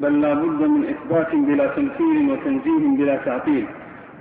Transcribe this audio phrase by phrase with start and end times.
[0.00, 3.66] بل لا بد من إثبات بلا تمثيل وتنزيه بلا تعطيل.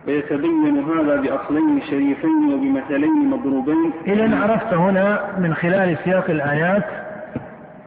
[0.07, 3.91] ويتبين هذا بأصلين شريفين وبمثلين مضروبين.
[4.07, 6.83] إذا عرفت هنا من خلال سياق الآيات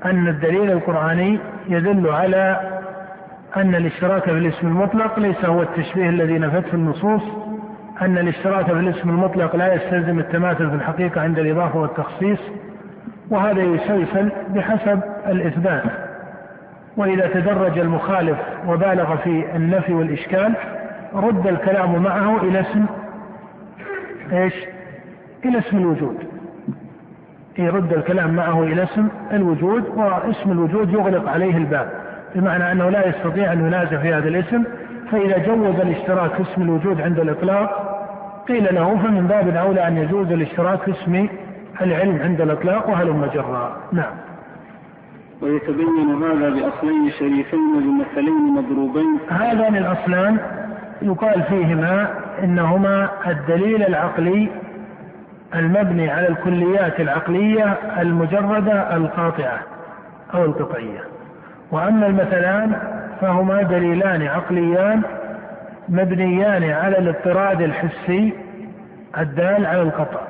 [0.05, 2.61] أن الدليل القرآني يدل على
[3.57, 7.23] أن الاشتراك في الاسم المطلق ليس هو التشبيه الذي نفته النصوص
[8.03, 12.39] أن الاشتراك في الاسم المطلق لا يستلزم التماثل في الحقيقة عند الإضافة والتخصيص
[13.31, 15.83] وهذا يسلسل بحسب الإثبات.
[16.97, 18.39] وإذا تدرج المخالف
[18.69, 20.55] وبالغ في النفي والإشكال
[21.15, 22.87] رد الكلام معه إلى اسم
[24.33, 24.55] إيش؟
[25.45, 26.17] إلى اسم الوجود.
[27.59, 31.91] يرد الكلام معه إلى اسم الوجود واسم الوجود يغلق عليه الباب
[32.35, 34.65] بمعنى أنه لا يستطيع أن ينازع في هذا الاسم
[35.13, 38.01] فإذا جوز الاشتراك في اسم الوجود عند الإطلاق
[38.49, 41.29] قيل له فمن باب أولى أن يجوز الاشتراك في اسم
[41.81, 44.15] العلم عند الإطلاق وهلم جرا نعم
[45.43, 49.19] ويتبين هذا بأصلين شريفين بمثلين مضروبين.
[49.31, 50.39] هذان الأصلان
[51.03, 52.11] يقال فيهما
[52.43, 54.49] إنهما الدليل العقلي
[55.55, 59.59] المبني على الكليات العقلية المجردة القاطعة
[60.35, 61.01] أو القطعية.
[61.71, 62.77] وأما المثلان
[63.21, 65.03] فهما دليلان عقليان
[65.89, 68.33] مبنيان على الاضطراد الحسي
[69.19, 70.21] الدال على القطع.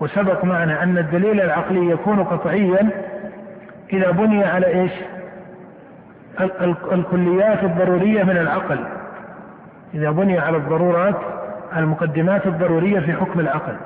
[0.00, 2.90] وسبق معنا أن الدليل العقلي يكون قطعيا
[3.92, 4.92] إذا بني على إيش؟
[6.92, 8.78] الكليات الضرورية من العقل.
[9.94, 11.14] إذا بني على الضرورات
[11.76, 13.76] المقدمات الضرورية في حكم العقل.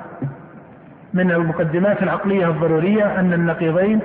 [1.14, 4.00] من المقدمات العقلية الضرورية أن النقيضين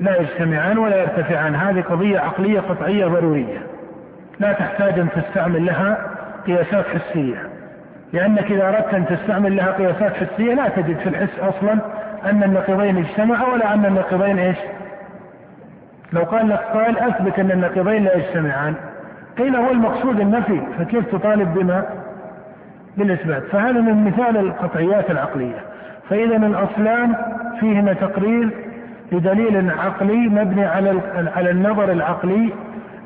[0.00, 1.54] لا يجتمعان ولا يرتفعان.
[1.54, 3.58] هذه قضية عقلية قطعية ضرورية.
[4.40, 6.10] لا تحتاج أن تستعمل لها
[6.46, 7.50] قياسات حسية.
[8.12, 11.78] لأنك إذا أردت أن تستعمل لها قياسات حسية لا تجد في الحس أصلا
[12.24, 14.56] أن النقيضين اجتمعا ولا أن النقيضين إيش؟
[16.12, 18.74] لو قال لك قال أثبت أن النقيضين لا يجتمعان
[19.38, 21.84] قيل هو المقصود النفي فكيف تطالب بما؟
[22.96, 23.42] بالإثبات.
[23.42, 25.58] فهذا من مثال القطعيات العقلية.
[26.10, 27.14] فإذا الأصلان
[27.60, 28.50] فيهما تقرير
[29.12, 31.00] بدليل عقلي مبني على
[31.36, 32.52] على النظر العقلي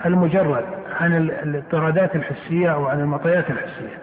[0.06, 0.64] المجرد
[1.00, 3.98] عن الاضطرادات الحسية أو عن المعطيات الحسية.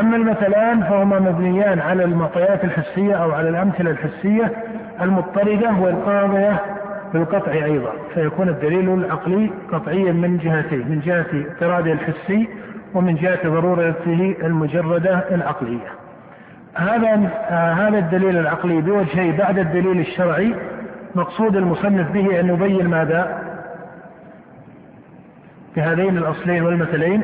[0.00, 4.52] أما المثلان فهما مبنيان على المعطيات الحسية أو على الأمثلة الحسية
[5.00, 6.79] المضطردة والقاضية
[7.12, 12.48] بالقطع أيضا فيكون الدليل العقلي قطعيا من جهتين من جهة اضطراده الحسي
[12.94, 15.86] ومن جهة ضرورته المجردة العقلية.
[16.74, 20.54] هذا آه هذا الدليل العقلي بوجهي بعد الدليل الشرعي
[21.14, 23.42] مقصود المصنف به أن يبين ماذا؟
[25.74, 27.22] في هذين الأصلين والمثلين.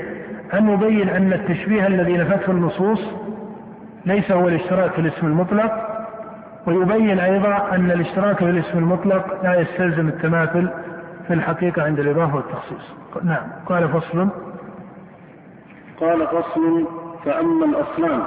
[0.54, 3.00] أن يبين أن التشبيه الذي نفته النصوص
[4.06, 5.95] ليس هو الاشتراك في الاسم المطلق
[6.66, 10.68] ويبين أيضا أن الاشتراك في الاسم المطلق لا يستلزم التماثل
[11.26, 12.94] في الحقيقة عند الإضافة والتخصيص.
[13.22, 13.42] نعم.
[13.66, 14.28] قال فصل.
[16.00, 16.86] قال فصل.
[17.24, 18.22] فأما الأصلان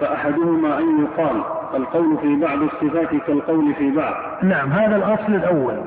[0.00, 1.42] فأحدهما أن يقال
[1.74, 4.14] القول في بعض الصفات كالقول في بعض.
[4.42, 4.72] نعم.
[4.72, 5.80] هذا الأصل الأول.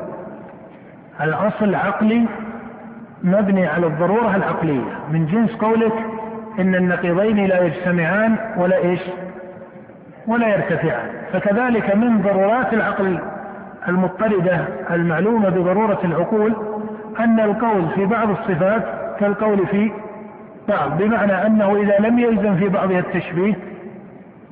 [1.22, 2.26] الأصل العقلي
[3.24, 5.00] مبني على الضرورة العقلية.
[5.12, 5.94] من جنس قولك
[6.60, 9.02] إن النقيضين لا يجتمعان ولا إيش؟
[10.28, 11.17] ولا يرتفعان.
[11.34, 13.20] فكذلك من ضرورات العقل
[13.88, 16.54] المضطردة المعلومة بضرورة العقول
[17.20, 18.84] أن القول في بعض الصفات
[19.20, 19.92] كالقول في
[20.68, 23.54] بعض بمعنى أنه إذا لم يلزم في بعضها التشبيه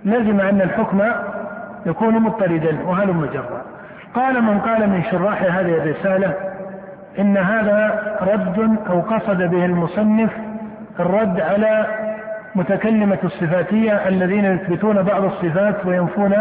[0.05, 1.01] لزم أن الحكم
[1.85, 3.61] يكون مضطردا وهلم جرا
[4.13, 6.33] قال من قال من شراح هذه الرسالة
[7.19, 10.31] إن هذا رد أو قصد به المصنف
[10.99, 11.85] الرد على
[12.55, 16.33] متكلمة الصفاتية الذين يثبتون بعض الصفات وينفون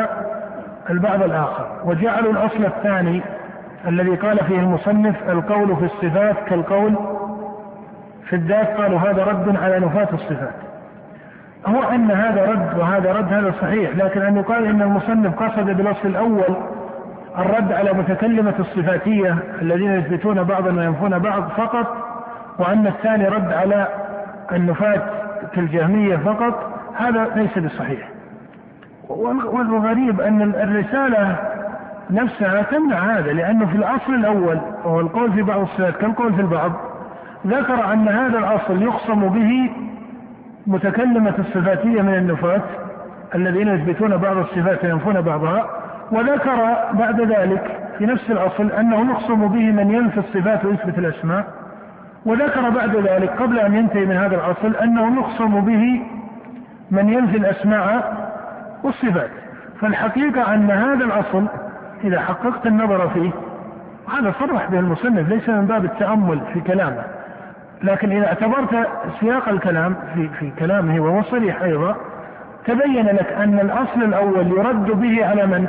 [0.90, 1.66] البعض الآخر.
[1.84, 3.22] وجعلوا الأصل الثاني
[3.88, 6.94] الذي قال فيه المصنف القول في الصفات كالقول
[8.28, 10.54] في الذات قالوا هذا رد على نفاة الصفات.
[11.66, 16.08] هو أن هذا رد وهذا رد هذا صحيح لكن أن يقال أن المصنف قصد بالأصل
[16.08, 16.56] الأول
[17.38, 21.86] الرد على متكلمة الصفاتية الذين يثبتون بعضا وينفون بعض فقط
[22.58, 23.86] وأن الثاني رد على
[24.52, 25.02] النفاة
[25.54, 28.08] كالجهمية فقط هذا ليس بصحيح.
[29.08, 31.36] والغريب أن الرسالة
[32.10, 36.72] نفسها تمنع هذا لأنه في الأصل الأول وهو القول في بعض الصفات كالقول في البعض
[37.46, 39.70] ذكر أن هذا الأصل يخصم به
[40.66, 42.62] متكلمة الصفاتية من النفاة
[43.34, 45.66] الذين يثبتون بعض الصفات وينفون بعضها
[46.12, 46.56] وذكر
[46.92, 51.44] بعد ذلك في نفس الأصل أنه يخصم به من ينفي الصفات ويثبت الأسماء.
[52.26, 56.02] وذكر بعد ذلك قبل أن ينتهي من هذا الأصل أنه يخصم به
[56.90, 58.14] من ينفي الأسماء
[58.82, 59.30] والصفات
[59.80, 61.46] فالحقيقة أن هذا الأصل
[62.04, 63.30] إذا حققت النظر فيه
[64.08, 67.04] وهذا صرح به المصنف ليس من باب التأمل في كلامه
[67.82, 68.88] لكن إذا اعتبرت
[69.20, 71.96] سياق الكلام في في كلامه وهو صريح أيضا
[72.66, 75.66] تبين لك أن الأصل الأول يرد به على من؟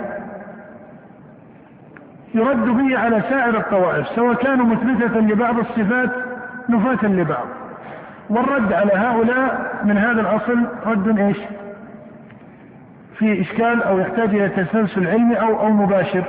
[2.33, 6.24] يرد به على سائر الطوائف سواء كانوا مثبتة لبعض الصفات
[6.69, 7.45] نفاة لبعض.
[8.29, 11.37] والرد على هؤلاء من هذا الأصل رد إيش؟
[13.17, 16.23] في إشكال أو يحتاج إلى تسلسل علمي أو أو مباشر.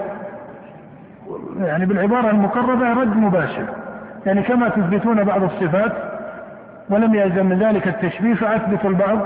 [1.61, 3.67] يعني بالعبارة المقربة رد مباشر.
[4.27, 5.93] يعني كما تثبتون بعض الصفات
[6.91, 9.19] ولم يلزم من ذلك التشبيه فأثبت البعض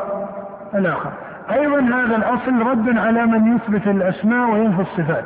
[0.74, 1.10] الآخر.
[1.52, 5.24] أيضا هذا الأصل رد على من يثبت الأسماء وينفي الصفات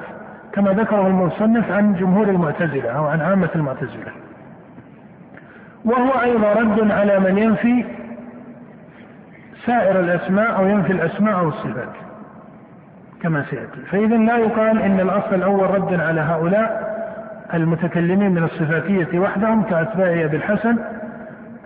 [0.52, 4.12] كما ذكره المصنف عن جمهور المعتزلة أو عن عامة المعتزلة.
[5.84, 7.84] وهو أيضا رد على من ينفي
[9.66, 11.92] سائر الأسماء أو ينفي الأسماء أو الصفات
[13.22, 13.80] كما سيأتي.
[13.90, 16.94] فإذا لا يقال إن الأصل الأول رد على هؤلاء
[17.54, 20.76] المتكلمين من الصفاتية وحدهم كأتباع أبي الحسن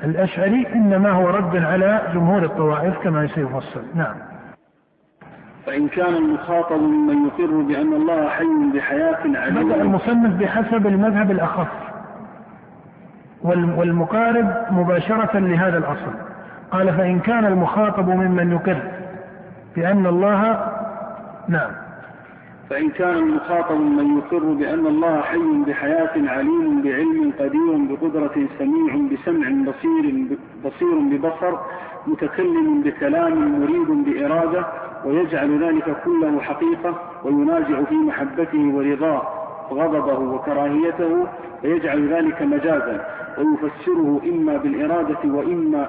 [0.05, 3.83] الأشعري إنما هو رد على جمهور الطوائف كما سيفصل.
[3.95, 4.15] نعم.
[5.67, 8.45] فإن كان المخاطب ممن يقر بأن الله حي
[8.75, 11.69] بحياة عليم بدأ المصنف بحسب المذهب الأخف
[13.49, 16.13] والمقارب مباشرة لهذا الأصل.
[16.71, 18.83] قال فإن كان المخاطب ممن يقر
[19.77, 20.71] بأن الله
[21.49, 21.71] نعم.
[22.71, 29.73] فإن كان المخاطب من يقر بأن الله حي بحياة عليم بعلم قدير بقدرة سميع بسمع
[29.73, 30.27] بصير
[30.65, 31.59] بصير ببصر
[32.07, 34.67] متكلم بكلام مريد بإرادة
[35.05, 36.95] ويجعل ذلك كله حقيقة
[37.25, 39.38] وينازع في محبته ورضاه.
[39.71, 41.27] غضبه وكراهيته
[41.65, 43.05] ويجعل ذلك مجازا
[43.39, 45.89] ويفسره إما بالإرادة وإما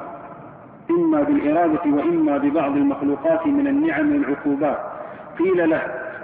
[0.90, 4.78] إما بالإرادة وإما ببعض المخلوقات من النعم والعقوبات
[5.40, 5.82] قيل له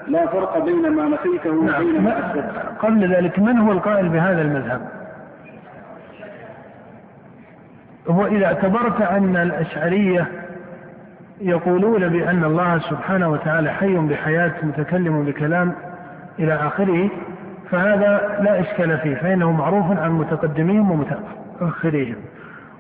[0.08, 1.82] لا فرق بين ما نفيته نعم.
[1.82, 2.46] وبين ما أثبت
[2.80, 4.90] قبل ذلك من هو القائل بهذا المذهب
[8.10, 10.28] هو إذا اعتبرت أن الأشعرية
[11.42, 15.74] يقولون بأن الله سبحانه وتعالى حي بحياة متكلم بكلام
[16.40, 17.10] إلى آخره
[17.72, 22.16] فهذا لا إشكال فيه فإنه معروف عن متقدميهم ومتأخريهم.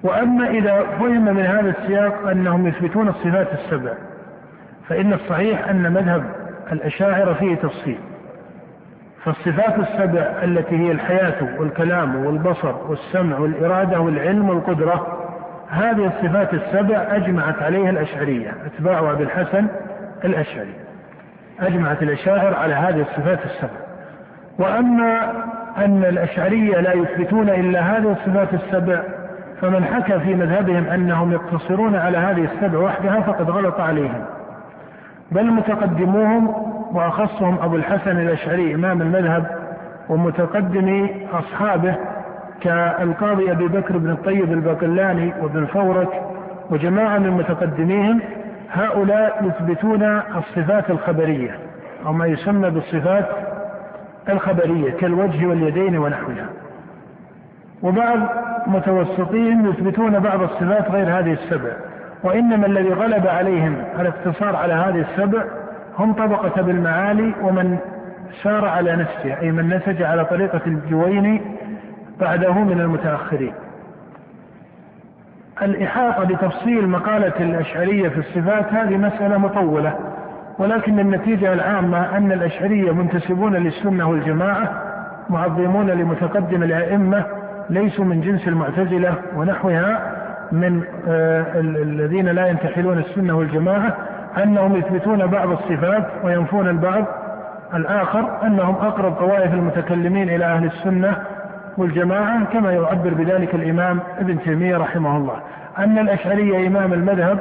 [0.03, 3.93] وأما إذا فهم من هذا السياق أنهم يثبتون الصفات السبع
[4.89, 6.23] فإن الصحيح أن مذهب
[6.71, 7.97] الأشاعرة فيه تفصيل.
[9.25, 15.17] فالصفات السبع التي هي الحياة والكلام والبصر والسمع والإرادة والعلم والقدرة
[15.69, 19.67] هذه الصفات السبع أجمعت عليها الأشعرية أتباع أبي الحسن
[20.25, 20.73] الأشعري.
[21.59, 23.84] أجمعت الأشاعر على هذه الصفات السبع.
[24.59, 25.31] وأما
[25.77, 29.01] أن الأشعرية لا يثبتون إلا هذه الصفات السبع
[29.61, 34.25] فمن حكى في مذهبهم أنهم يقتصرون على هذه السبع وحدها فقد غلط عليهم.
[35.31, 36.47] بل متقدموهم
[36.91, 39.45] وأخصهم أبو الحسن الأشعري إمام المذهب
[40.09, 41.95] ومتقدمي أصحابه
[42.61, 46.21] كالقاضي أبي بكر بن الطيب الباقلاني وابن فورك
[46.69, 48.21] وجماعة من متقدميهم
[48.71, 50.03] هؤلاء يثبتون
[50.37, 51.57] الصفات الخبرية
[52.05, 53.25] أو ما يسمى بالصفات
[54.29, 56.49] الخبرية كالوجه واليدين ونحوها.
[57.83, 58.19] وبعض
[58.67, 61.71] متوسطين يثبتون بعض الصفات غير هذه السبع
[62.23, 65.43] وإنما الذي غلب عليهم الاقتصار على هذه السبع
[65.99, 67.77] هم طبقة بالمعالي ومن
[68.43, 71.41] سار على نفسه أي من نسج على طريقة الجويني
[72.19, 73.53] بعده من المتأخرين.
[75.61, 79.95] الإحاطة بتفصيل مقالة الأشعرية في الصفات هذه مسألة مطولة.
[80.59, 84.81] ولكن النتيجة العامة أن الأشعرية منتسبون للسنة والجماعة
[85.29, 87.25] معظمون لمتقدم الأئمة
[87.69, 90.11] ليسوا من جنس المعتزلة ونحوها
[90.51, 93.97] من آه الذين لا ينتحلون السنة والجماعة
[94.43, 97.05] أنهم يثبتون بعض الصفات وينفون البعض.
[97.73, 101.17] الآخر أنهم أقرب طوائف المتكلمين إلى أهل السنة
[101.77, 105.35] والجماعة كما يعبر بذلك الإمام ابن تيمية رحمه الله.
[105.77, 107.39] أن الأشعري إمام المذهب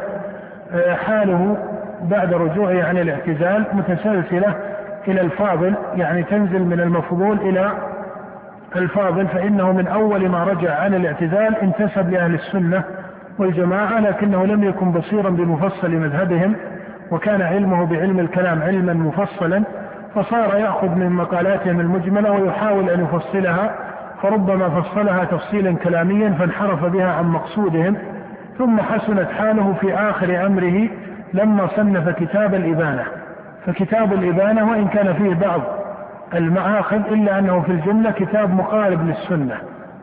[0.75, 1.56] آه حاله
[2.04, 4.54] بعد رجوعه عن الاعتزال متسلسلة
[5.08, 7.73] إلى الفاضل يعني تنزل من المفضول إلى
[8.76, 12.84] الفاضل فإنه من أول ما رجع عن الاعتزال انتسب لأهل السنة
[13.38, 16.56] والجماعة لكنه لم يكن بصيرا بمفصل مذهبهم
[17.11, 19.62] وكان علمه بعلم الكلام علما مفصلا
[20.14, 23.75] فصار يأخذ من مقالاتهم المجملة ويحاول أن يفصلها
[24.23, 27.96] فربما فصلها تفصيلا كلاميا فانحرف بها عن مقصودهم
[28.58, 30.88] ثم حسنت حاله في آخر أمره
[31.34, 33.04] لما صنف كتاب الإبانة.
[33.66, 35.60] فكتاب الإبانة وإن كان فيه بعض
[36.34, 39.56] المآخذ إلا أنه في الجملة كتاب مقارب للسنة.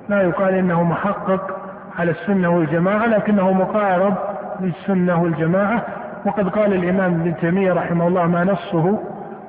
[0.10, 1.58] لا يقال إنه محقق
[2.00, 4.14] على السنة والجماعة لكنه مقارب
[4.60, 5.82] للسنة والجماعة.
[6.26, 9.00] وقد قال الإمام ابن تيمية رحمه الله ما نصه.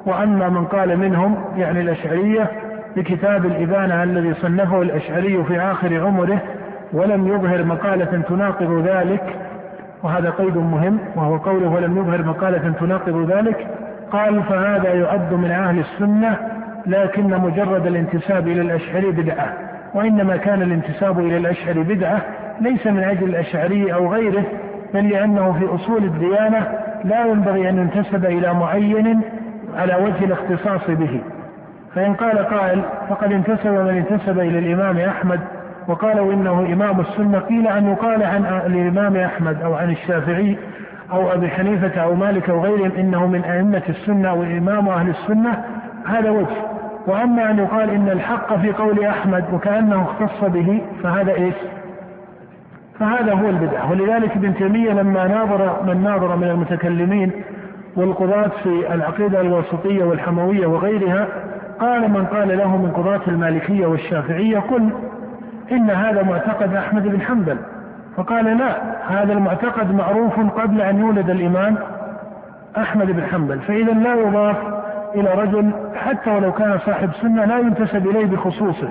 [0.06, 2.50] وأما من قال منهم يعني الأشعرية
[2.96, 6.38] بكتاب الإبانة الذي صنفه الأشعري في آخر عمره
[6.92, 9.36] ولم يظهر مقالة تناقض ذلك
[10.02, 13.66] وهذا قيد مهم وهو قوله ولم يظهر مقالة تناقض ذلك.
[14.12, 16.36] قال فهذا يعد من أهل السنة
[16.86, 19.52] لكن مجرد الانتساب إلى الأشعري بدعة
[19.94, 22.22] وإنما كان الانتساب إلى الأشعري بدعة
[22.60, 24.44] ليس من أجل الأشعري أو غيره
[24.94, 26.66] بل لأنه في أصول الديانة
[27.04, 29.20] لا ينبغي أن ينتسب إلى معين
[29.76, 31.20] على وجه الاختصاص به.
[31.94, 35.40] فإن قال قائل فقد انتسب من انتسب إلى الإمام أحمد
[35.88, 40.58] وقالوا إنه إمام السنة قيل أن يقال عن الإمام أحمد أو عن الشافعي
[41.12, 45.64] أو أبي حنيفة أو مالك أو غيرهم إنه من أئمة السنة وإمام أهل السنة
[46.06, 46.56] هذا وجه.
[47.06, 51.54] وأما أن يقال إن الحق في قول أحمد وكأنه اختص به فهذا إيش؟
[53.00, 57.30] فهذا هو البدعة ولذلك ابن تيمية لما ناظر من ناظر من المتكلمين
[57.96, 61.28] والقضاة في العقيدة الواسطية والحموية وغيرها
[61.80, 64.90] قال من قال له من قضاة المالكية والشافعية قل
[65.72, 67.56] إن هذا معتقد أحمد بن حنبل.
[68.16, 68.76] فقال لا
[69.08, 71.76] هذا المعتقد معروف قبل أن يولد الإمام
[72.78, 73.60] أحمد بن حنبل.
[73.60, 74.56] فإذا لا يضاف
[75.14, 78.88] إلى رجل حتى ولو كان صاحب سنة لا ينتسب إليه بخصوصه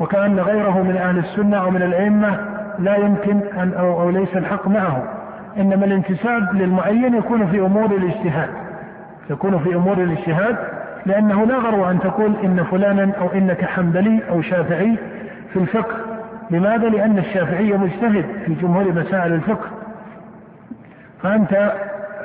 [0.00, 2.38] وكأن غيره من أهل السنة أو من الأئمة
[2.78, 5.02] لا يمكن أن أو, أو ليس الحق معه.
[5.56, 8.48] إنما الانتساب للمعين يكون في أمور الاجتهاد.
[9.30, 10.56] يكون في أمور الاجتهاد
[11.06, 14.96] لأنه لا غرو أن تقول إن فلانا أو إنك حنبلي أو شافعي
[15.52, 15.96] في الفقه.
[16.50, 19.68] لماذا؟ لأن الشافعي مجتهد في جمهور مسائل الفقه.
[21.22, 21.72] فأنت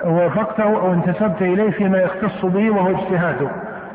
[0.05, 3.48] وافقته أو انتسبت إليه فيما يختص به وهو اجتهاده.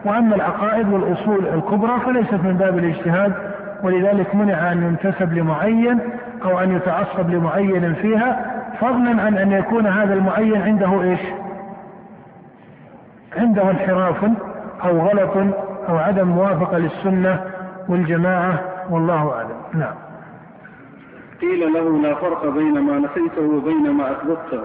[0.05, 3.33] وأما العقائد والأصول الكبرى فليست من باب الاجتهاد
[3.83, 5.99] ولذلك منع أن ينتسب لمعين
[6.45, 11.21] أو أن يتعصب لمعين فيها فضلا عن أن يكون هذا المعين عنده إيش؟
[13.37, 14.25] عنده انحراف
[14.85, 15.37] أو غلط
[15.89, 17.41] أو عدم موافقة للسنة
[17.89, 19.63] والجماعة والله أعلم.
[19.75, 19.95] نعم.
[21.41, 24.63] قيل له لا فرق بين ما نفيته وبين ما أثبته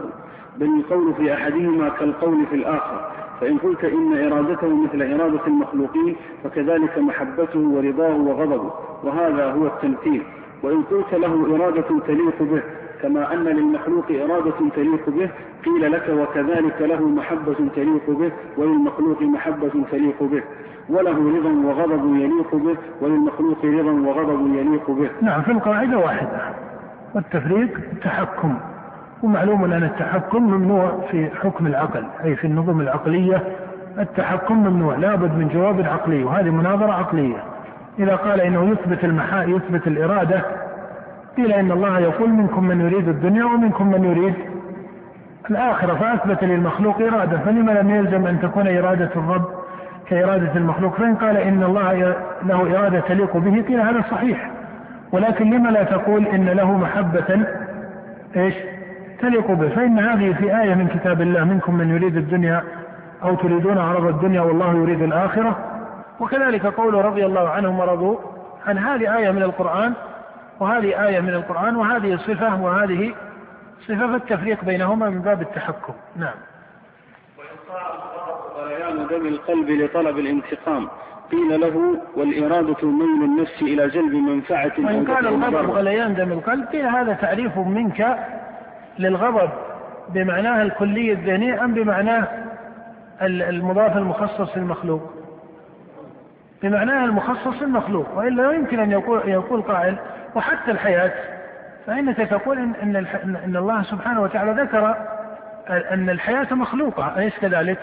[0.57, 3.11] بل القول في أحدهما كالقول في الآخر.
[3.41, 10.23] فإن قلت إن إرادته مثل إرادة المخلوقين فكذلك محبته ورضاه وغضبه وهذا هو التمثيل.
[10.63, 12.63] وإن قلت له إرادة تليق به
[13.01, 15.29] كما أن للمخلوق إرادة تليق به
[15.65, 20.43] قيل لك وكذلك له محبة تليق به وللمخلوق محبة تليق به.
[20.89, 25.09] وله رضا وغضب يليق به وللمخلوق رضا وغضب يليق به.
[25.21, 26.39] نعم في القاعدة واحدة.
[27.15, 28.57] والتفريق تحكم
[29.23, 33.43] ومعلوم أن التحكم ممنوع في حكم العقل أي في النظم العقلية.
[33.99, 37.43] التحكم ممنوع لابد من جواب عقلي وهذه مناظرة عقلية.
[37.99, 40.41] إذا قال إنه يثبت المحا يثبت الإرادة
[41.37, 44.33] قيل إن الله يقول منكم من يريد الدنيا ومنكم من يريد
[45.49, 49.45] الآخرة فأثبت للمخلوق إرادة فلما لم يلزم أن تكون إرادة الرب
[50.09, 54.51] كإرادة المخلوق؟ فإن قال إن الله له إرادة تليق به قيل هذا صحيح.
[55.11, 57.45] ولكن لما لا تقول إن له محبة
[58.35, 58.55] إيش؟
[59.21, 62.63] تليق به؟ فإن هذه في آية من كتاب الله منكم من يريد الدنيا
[63.23, 65.57] أو تريدون عرض الدنيا والله يريد الآخرة.
[66.19, 68.15] وكذلك قول رضي الله عنهم ورضوا
[68.67, 69.93] عن هذه آية من القرآن
[70.59, 73.13] وهذه آية من القرآن وهذه صفة وهذه
[73.87, 75.93] صفة فالتفريق بينهما من باب التحكم.
[76.15, 76.35] نعم.
[78.55, 80.89] غليان دم القلب لطلب الانتقام.
[81.31, 86.85] قيل له والإرادة ميل النفس إلى جلب منفعة وإن كان الغضب غليان دم القلب قيل
[86.85, 88.17] هذا تعريف منك
[88.99, 89.49] للغضب
[90.09, 92.27] بمعناه الكلي الذهني أم بمعناه
[93.21, 95.01] المضاف المخصص المخلوق
[96.63, 99.97] بمعناه المخصص المخلوق وإلا يمكن أن يقول, يقول قائل
[100.35, 101.11] وحتى الحياة
[101.87, 104.95] فإنك تقول إن, إن, إن الله سبحانه وتعالى ذكر
[105.69, 107.79] أن الحياة مخلوقة أليس كذلك؟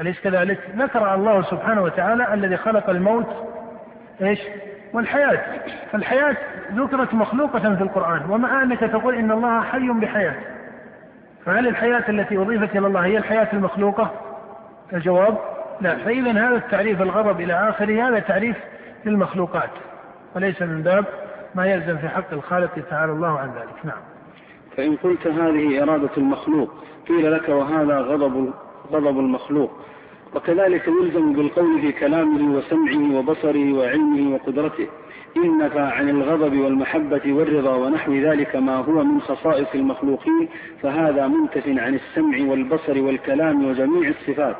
[0.00, 3.48] أليس كذلك؟ ذكر الله سبحانه وتعالى الذي خلق الموت
[4.22, 4.40] إيش؟
[4.92, 5.40] والحياة
[5.92, 6.36] فالحياة
[6.72, 10.34] ذكرت مخلوقة في القرآن ومع أنك تقول إن الله حي بحياة
[11.44, 14.10] فهل الحياة التي أضيفت إلى الله هي الحياة المخلوقة؟
[14.92, 15.38] الجواب
[15.80, 18.56] لا فإذا هذا التعريف الغضب إلى آخره هذا تعريف
[19.04, 19.70] للمخلوقات
[20.36, 21.04] وليس من باب
[21.54, 23.84] ما يلزم في حق الخالق تعالى الله عن ذلك.
[23.84, 24.02] نعم.
[24.76, 26.70] فإن قلت هذه إرادة المخلوق
[27.08, 28.50] قيل لك وهذا غضب
[28.92, 29.72] غضب المخلوق.
[30.34, 34.86] وكذلك يلزم بالقول في كلامه وسمعه وبصره وعلمه وقدرته.
[35.36, 40.48] إن نفى عن الغضب والمحبة والرضا ونحو ذلك ما هو من خصائص المخلوقين
[40.82, 44.56] فهذا منتف عن السمع والبصر والكلام وجميع الصفات.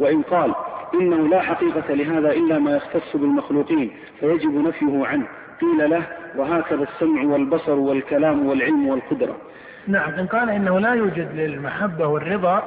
[0.00, 0.54] وإن قال
[0.94, 5.26] إنه لا حقيقة لهذا إلا ما يختص بالمخلوقين فيجب نفيه عنه.
[5.60, 6.02] قيل له
[6.36, 9.36] وهكذا السمع والبصر والكلام والعلم والقدرة.
[9.88, 12.62] نعم إن قال إنه لا يوجد للمحبة والرضا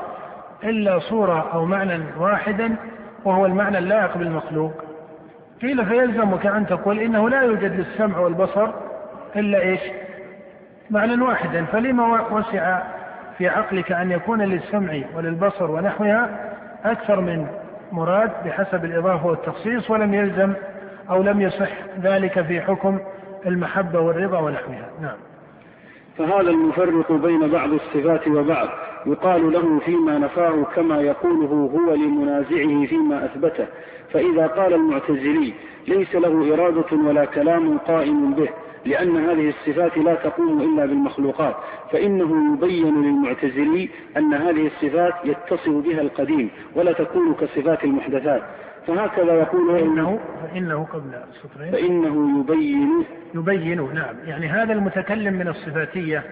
[0.64, 2.76] إلا صورة أو معنى واحدا
[3.26, 4.74] وهو المعنى اللائق بالمخلوق.
[5.62, 8.70] قيل فيلزمك أن تقول إنه لا يوجد للسمع والبصر
[9.36, 9.82] إلا إيش؟
[10.90, 11.66] معنى واحدا.
[11.66, 12.82] فلما وسع
[13.38, 16.50] في عقلك أن يكون للسمع وللبصر ونحوها
[16.86, 17.48] أكثر من
[17.92, 20.54] مراد بحسب الإضافة والتخصيص ولم يلزم
[21.10, 21.72] أو لم يصح
[22.02, 23.00] ذلك في حكم
[23.46, 24.90] المحبة والرضا ونحوها.
[25.02, 25.18] نعم.
[26.18, 28.68] فهذا المفرق بين بعض الصفات وبعض.
[29.06, 33.66] يقال له فيما نفاه كما يقوله هو لمنازعه فيما أثبته.
[34.14, 35.54] فإذا قال المعتزلي
[35.88, 38.50] ليس له إرادة ولا كلام قائم به
[38.86, 41.56] لأن هذه الصفات لا تقوم إلا بالمخلوقات
[41.92, 48.42] فإنه يبين للمعتزلي أن هذه الصفات يتصف بها القديم ولا تكون كصفات المحدثات.
[48.88, 51.72] فهكذا يقول فإنه فإنه قبل السطرين.
[51.72, 53.06] فإنه يبين
[53.36, 54.16] يبين نعم.
[54.26, 56.24] يعني هذا المتكلم من الصفاتية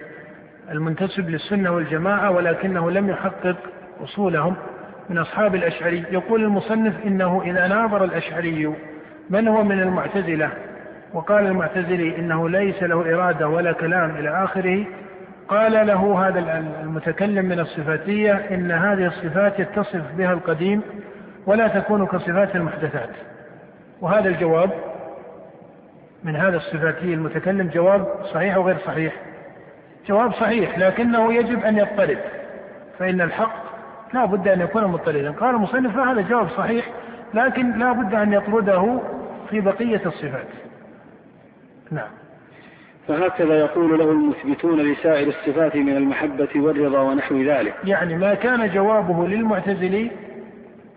[0.72, 3.56] المنتسب للسنة والجماعة ولكنه لم يحقق
[4.04, 4.56] أصولهم.
[5.10, 8.74] من أصحاب الأشعري يقول المصنف إنه إذا ناظر الأشعري
[9.30, 10.52] من هو من المعتزلة؟
[11.14, 14.86] وقال المعتزلي إنه ليس له إرادة ولا كلام إلى آخره.
[15.48, 16.40] قال له هذا
[16.84, 20.82] المتكلم من الصفاتية إن هذه الصفات يتصف بها القديم
[21.46, 23.10] ولا تكون كصفات المحدثات.
[24.02, 24.70] وهذا الجواب
[26.24, 29.14] من هذا الصفاتي المتكلم جواب صحيح أو غير صحيح.
[30.08, 32.18] جواب صحيح لكنه يجب أن يضطرد
[33.00, 33.68] فإن الحق
[34.14, 36.86] لا بد أن يكون مضطردا قال المصنف هذا جواب صحيح
[37.34, 39.00] لكن لا بد أن يطرده
[39.50, 40.48] في بقية الصفات.
[41.92, 42.10] نعم.
[43.08, 47.76] فهكذا يقول له المثبتون لسائر الصفات من المحبة والرضا ونحو ذلك.
[47.84, 50.12] يعني ما كان جوابه للمعتزلي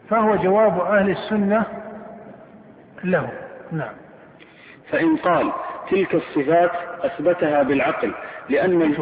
[0.08, 1.64] فهو جواب أهل السنة
[3.04, 3.30] له.
[3.72, 3.92] نعم.
[4.90, 5.52] فإن قال
[5.90, 6.70] تلك الصفات
[7.02, 8.12] أثبتها بالعقل
[8.48, 8.94] لأن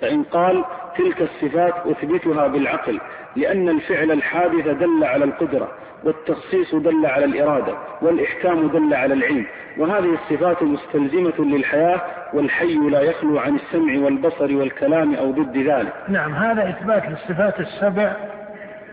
[0.00, 0.64] فإن قال
[0.96, 3.00] تلك الصفات أثبتها بالعقل
[3.36, 5.68] لأن الفعل الحادث دل على القدرة.
[6.04, 9.46] والتخصيص دل على الإرادة والإحكام دل على العلم.
[9.78, 12.00] وهذه الصفات مستلزمة للحياة
[12.32, 15.92] والحي لا يخلو عن السمع والبصر والكلام أو ضد ذلك.
[16.08, 18.12] نعم هذا إثبات للصفات السبع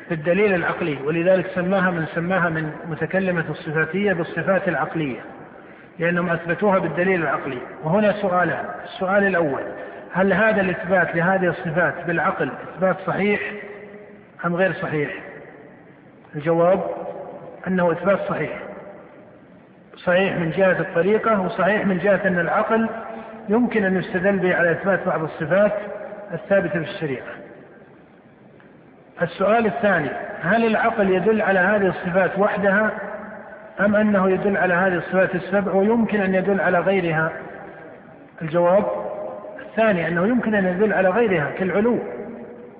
[0.07, 5.19] في الدليل العقلي ولذلك سماها من سماها من متكلمة الصفاتية بالصفات العقلية
[5.99, 7.57] لأنهم أثبتوها بالدليل العقلي.
[7.83, 8.65] وهنا سؤالان.
[8.83, 9.61] السؤال الأول
[10.11, 13.41] هل هذا الإثبات لهذه الصفات بالعقل إثبات صحيح
[14.45, 15.24] أم غير صحيح؟
[16.35, 16.83] الجواب
[17.67, 18.63] أنه إثبات صحيح.
[19.95, 22.89] صحيح من جهة الطريقة وصحيح من جهة أن العقل
[23.49, 25.73] يمكن أن يستدل به على إثبات بعض الصفات
[26.33, 27.27] الثابتة في الشريعة.
[29.21, 30.09] السؤال الثاني
[30.41, 32.91] هل العقل يدل على هذه الصفات وحدها
[33.79, 37.31] أم أنه يدل على هذه الصفات السبع ويمكن أن يدل على غيرها؟
[38.41, 38.85] الجواب
[39.61, 41.99] الثاني أنه يمكن أن يدل على غيرها كالعلو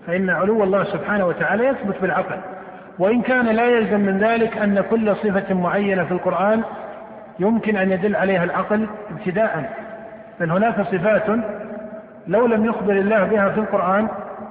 [0.07, 2.54] فإن علو الله سبحانه وتعالى يثبت بالعقل.
[2.99, 6.63] وإن كان لا يلزم من ذلك أن كل صفة معينة في القرآن
[7.39, 9.73] يمكن أن يدل عليها العقل ابتداء.
[10.39, 11.39] بل هناك صفات
[12.27, 14.07] لو لم يخبر الله بها في القرآن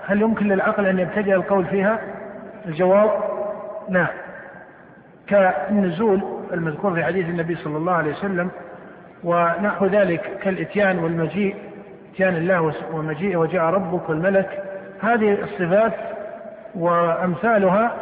[0.07, 1.99] هل يمكن للعقل أن يبتدئ القول فيها؟
[2.67, 3.11] الجواب
[3.89, 4.07] لا.
[5.27, 6.21] كالنزول
[6.53, 8.51] المذكور في حديث النبي صلى الله عليه وسلم
[9.25, 11.57] ونحو ذلك كالإتيان والمجيء
[12.15, 14.63] إتيان الله ومجيء وجاء ربك والملك
[15.03, 15.93] هذه الصفات
[16.75, 17.95] وأمثالها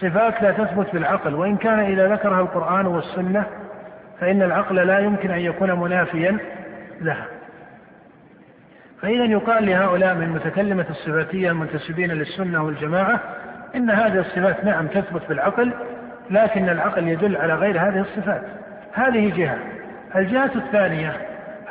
[0.00, 3.44] صفات لا تثبت بالعقل وإن كان إذا ذكرها القرآن والسنة
[4.20, 6.38] فإن العقل لا يمكن أن يكون منافيا
[7.00, 7.26] لها.
[9.02, 13.20] فاذا يقال لهؤلاء من متكلمه الصفاتية المنتسبين للسنة والجماعة
[13.74, 15.72] إن هذه الصفات نعم تثبت بالعقل
[16.30, 18.42] لكن العقل يدل على غير هذه الصفات.
[18.92, 19.58] هذه جهة.
[20.16, 21.12] الجهة الثانية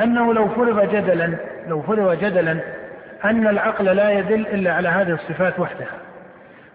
[0.02, 2.58] أنه لو فرض جدلا لو فرض جدلا
[3.26, 6.03] أن العقل لا يدل إلا على هذه الصفات وحدها.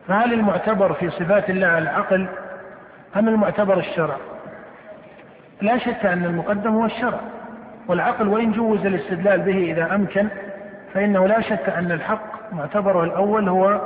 [0.08, 2.26] فهل المعتبر في صفات الله العقل
[3.16, 4.16] أم المعتبر الشرع؟
[5.60, 7.20] لا شك أن المقدم هو الشرع
[7.88, 10.28] والعقل وإن جوز الاستدلال به إذا أمكن
[10.94, 13.80] فإنه لا شك أن الحق معتبره الأول هو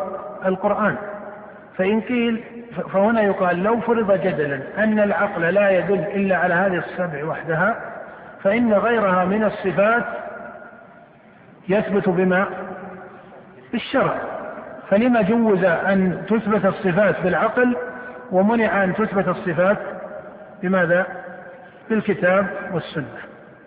[0.46, 0.96] القرآن.
[1.76, 2.44] فإن قيل
[2.92, 7.76] فهنا يقال لو فرض جدلا أن العقل لا يدل إلا على هذه السبع وحدها
[8.42, 10.04] فإن غيرها من الصفات
[11.68, 12.46] يثبت بما
[13.72, 14.31] بالشرع.
[14.92, 17.76] فلما جوز أن تثبت الصفات بالعقل
[18.32, 19.78] ومنع أن تثبت الصفات
[20.62, 21.06] بماذا؟
[21.90, 23.18] بالكتاب والسنة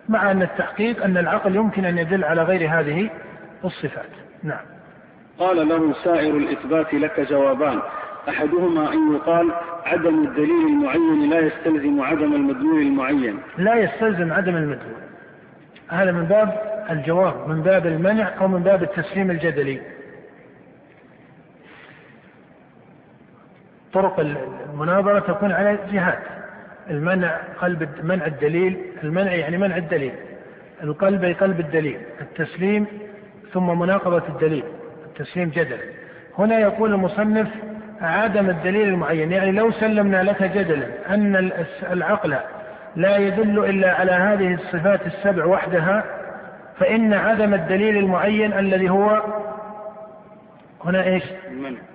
[0.08, 3.10] مع أن التحقيق أن العقل يمكن أن يدل على غير هذه
[3.64, 4.10] الصفات.
[4.42, 4.64] نعم.
[5.38, 7.78] قال له سائر الإثبات لك جوابان
[8.28, 9.52] أحدهما أن يقال
[9.84, 13.38] عدم الدليل المعين لا يستلزم عدم المدلول المعين.
[13.58, 15.02] لا يستلزم عدم المدلول.
[15.88, 16.58] هذا من باب
[16.90, 19.95] الجواب من باب المنع أو من باب التسليم الجدلي.
[23.96, 26.18] طرق المناظرة تكون على جهات.
[26.90, 30.12] المنع قلب منع الدليل المنع يعني منع الدليل.
[30.82, 32.00] القلب أي قلب الدليل.
[32.20, 32.86] التسليم
[33.52, 34.64] ثم مناقضة الدليل.
[35.06, 35.78] التسليم جدلا
[36.38, 37.48] هنا يقول المصنف
[38.00, 39.32] عدم الدليل المعين.
[39.32, 41.52] يعني لو سلمنا لك جدلا أن
[41.92, 42.36] العقل
[42.96, 46.04] لا يدل إلا على هذه الصفات السبع وحدها
[46.78, 49.22] فإن عدم الدليل المعين الذي هو
[50.84, 51.22] هنا إيش؟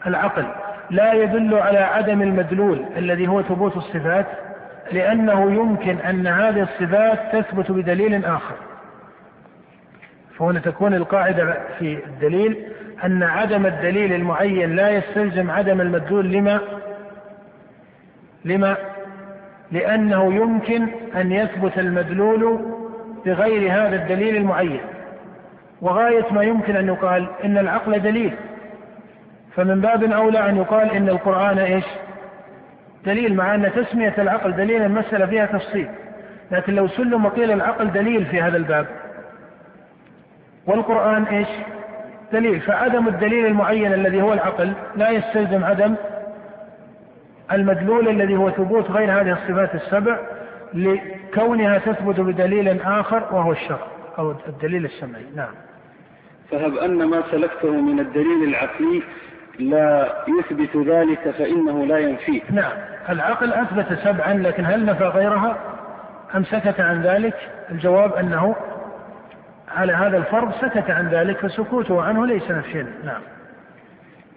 [0.08, 0.46] العقل.
[0.92, 4.26] لا يدل على عدم المدلول الذي هو ثبوت الصفات
[4.92, 8.56] لأنه يمكن أن هذه الصفات تثبت بدليل آخر.
[10.38, 12.58] فهنا تكون القاعدة في الدليل
[13.04, 16.32] أن عدم الدليل المعين لا يستلزم عدم المدلول.
[16.32, 16.60] لما؟
[18.46, 18.78] لما؟
[19.72, 22.60] لأنه يمكن أن يثبت المدلول
[23.26, 24.82] بغير هذا الدليل المعين.
[25.82, 28.34] وغاية ما يمكن أن يقال إن العقل دليل.
[29.56, 31.86] فمن باب أولى أن يقال إن القرآن إيش؟
[33.06, 35.90] دليل مع أن تسمية العقل دليل المسألة فيها تفصيل.
[36.52, 38.88] لكن لو سلم وقيل العقل دليل في هذا الباب
[40.68, 41.48] والقرآن إيش؟
[42.34, 42.62] دليل.
[42.62, 45.96] فعدم الدليل المعين الذي هو العقل لا يستلزم عدم
[47.52, 50.20] المدلول الذي هو ثبوت غير هذه الصفات السبع
[50.74, 53.88] لكونها تثبت بدليل آخر وهو الشرع
[54.18, 55.26] أو الدليل السمعي.
[55.36, 55.54] نعم.
[56.52, 59.02] فهب أن ما سلكته من الدليل العقلي
[59.60, 62.42] لا يثبت ذلك فإنه لا ينفيه.
[62.52, 62.72] نعم.
[63.10, 65.58] العقل أثبت سبعا لكن هل نفى غيرها؟
[66.36, 67.36] أم سكت عن ذلك؟
[67.72, 68.56] الجواب أنه
[69.68, 72.88] على هذا الفرض سكت عن ذلك فسكوته عنه ليس نفيا.
[73.06, 73.22] نعم.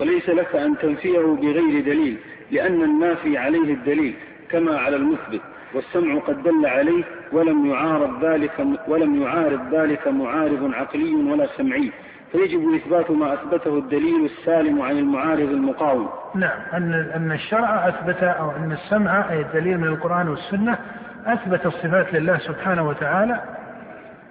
[0.01, 2.17] وليس لك أن تنفيه بغير دليل
[2.51, 4.15] لأن النافي عليه الدليل
[4.51, 5.41] كما على المثبت
[5.75, 11.93] والسمع قد دل عليه ولم يعارض ذلك ولم يعارض ذلك معارض عقلي ولا سمعي.
[12.35, 16.09] فيجب إثبات ما أثبته الدليل السالم عن المعارض المقاوم.
[16.35, 20.79] نعم أن أن الشرع أثبت أو أن السمع أي الدليل من القرآن والسنة
[21.27, 23.41] أثبت الصفات لله سبحانه وتعالى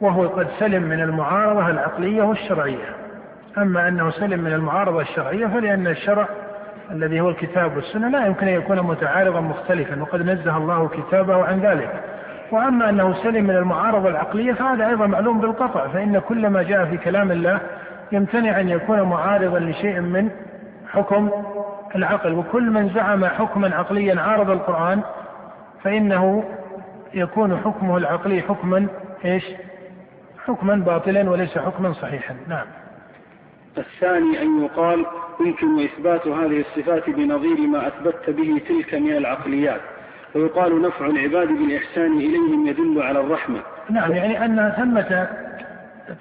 [0.01, 2.95] وهو قد سلم من المعارضة العقلية والشرعية.
[3.57, 6.27] أما أنه سلم من المعارضة الشرعية فلأن الشرع
[6.91, 11.59] الذي هو الكتاب والسنة لا يمكن أن يكون متعارضا مختلفا وقد نزه الله كتابه عن
[11.59, 12.03] ذلك
[12.51, 16.97] وأما أنه سلم من المعارضة العقلية فهذا أيضا معلوم بالقطع فإن كل ما جاء في
[16.97, 17.59] كلام الله
[18.13, 20.30] يمتنع أن يكون معارضا لشيء من
[20.88, 21.30] حكم
[21.95, 25.02] العقل وكل من زعم حكما عقليا عارض القرآن
[25.84, 26.43] فإنه
[27.13, 28.88] يكون حكمه العقلي حكما
[29.26, 29.43] إيش؟
[30.45, 32.65] حكما باطلا وليس حكما صحيحا، نعم.
[33.78, 35.06] الثاني أن يقال
[35.45, 39.82] يمكن إثبات هذه الصفات بنظير ما أثبتت به تلك من العقليات
[40.36, 45.28] ويقال نفع العباد بالإحسان إليهم يدل على الرحمة نعم يعني أن ثمة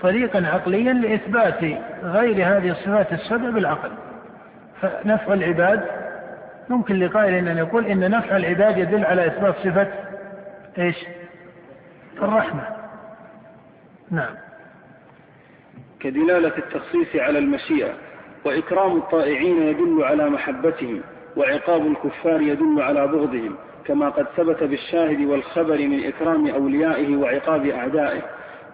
[0.03, 1.65] طريقا عقليا لإثبات
[2.03, 3.91] غير هذه الصفات السبع بالعقل.
[4.81, 5.83] فنفع العباد
[6.71, 9.89] يمكن لقائل أن يقول إن نفع العباد يدل على إثبات صفة
[10.79, 10.97] إيش؟
[12.23, 12.67] الرحمة.
[14.11, 14.35] نعم.
[16.01, 17.93] كدلالة التخصيص على المشيئة
[18.45, 21.01] وإكرام الطائعين يدل على محبتهم
[21.37, 28.23] وعقاب الكفار يدل على بغضهم كما قد ثبت بالشاهد والخبر من إكرام أوليائه وعقاب أعدائه.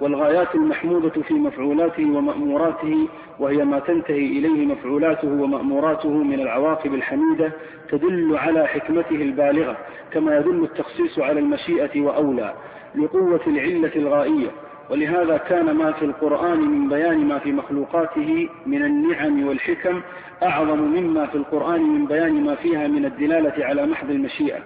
[0.01, 3.09] والغايات المحمودة في مفعولاته ومأموراته
[3.39, 7.53] وهي ما تنتهي إليه مفعولاته ومأموراته من العواقب الحميدة
[7.89, 9.77] تدل على حكمته البالغة
[10.13, 12.55] كما يدل التخصيص على المشيئة وأولى
[12.95, 14.49] لقوة العلة الغائية.
[14.91, 20.01] ولهذا كان ما في القرآن من بيان ما في مخلوقاته من النعم والحكم
[20.43, 24.59] أعظم مما في القرآن من بيان ما فيها من الدلالة على محض المشيئة.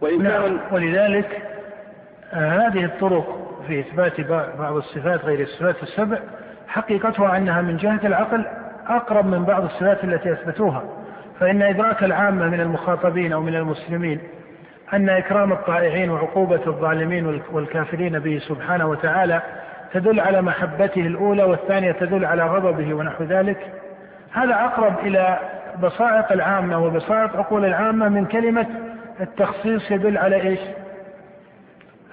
[0.00, 0.58] وإن نعم.
[0.72, 1.42] ولذلك
[2.32, 4.20] آه، هذه الطرق في إثبات
[4.58, 6.18] بعض الصفات غير الصفات السبع
[6.68, 8.46] حقيقتها أنها من جهة العقل
[8.88, 10.82] أقرب من بعض الصفات التي أثبتوها.
[11.40, 14.20] فإن إدراك العامة من المخاطبين أو من المسلمين
[14.92, 19.42] أن إكرام الطائعين وعقوبة الظالمين والكافرين به سبحانه وتعالى
[19.92, 23.72] تدل على محبته الأولى والثانية تدل على غضبه ونحو ذلك.
[24.32, 25.38] هذا أقرب إلى
[25.82, 28.66] بصائق العامة وبصائق عقول العامة من كلمة
[29.20, 30.60] التخصيص يدل على إيش؟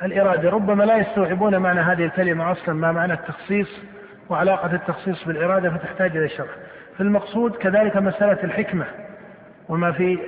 [0.03, 0.49] الإرادة.
[0.49, 3.81] ربما لا يستوعبون معنى هذه الكلمة أصلا ما معنى التخصيص
[4.29, 6.49] وعلاقة التخصيص بالإرادة فتحتاج إلى شرح.
[6.97, 8.85] فالمقصود كذلك مسألة الحكمة
[9.69, 10.19] وما في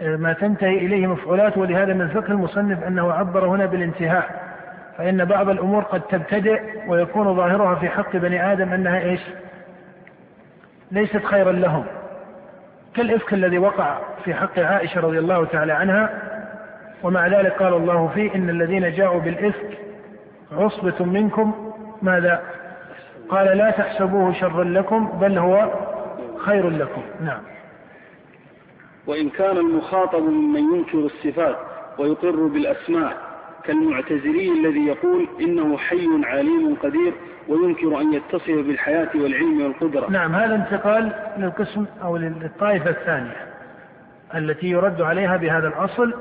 [0.00, 4.46] ما تنتهي إليه مفعولات ولهذا من فقه المصنف أنه عبر هنا بالانتهاء.
[4.98, 9.20] فإن بعض الأمور قد تبتدئ ويكون ظاهرها في حق بني آدم أنها إيش؟
[10.90, 11.84] ليست خيرا لهم.
[12.94, 16.10] كالإفك الذي وقع في حق عائشة رضي الله تعالى عنها
[17.02, 19.78] ومع ذلك قال الله فيه إن الذين جاءوا بالإفك
[20.52, 21.72] عصبة منكم.
[22.02, 22.42] ماذا؟
[23.28, 25.70] قال لا تحسبوه شرا لكم بل هو
[26.38, 27.02] خير لكم.
[27.20, 27.40] نعم.
[29.06, 31.56] وإن كان المخاطب ممن ينكر الصفات
[31.98, 33.16] ويقر بالأسماء
[33.64, 37.12] كالمعتزلي الذي يقول إنه حي عليم قدير
[37.48, 40.10] وينكر أن يتصف بالحياة والعلم والقدرة.
[40.10, 43.46] نعم هذا انتقال للقسم أو للطائفة الثانية
[44.34, 46.14] التي يرد عليها بهذا الأصل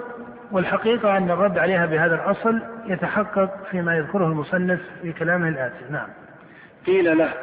[0.51, 5.85] والحقيقة أن الرد عليها بهذا الأصل يتحقق فيما يذكره المصنف في كلامه الآتي.
[5.91, 6.07] نعم.
[6.87, 7.33] قيل له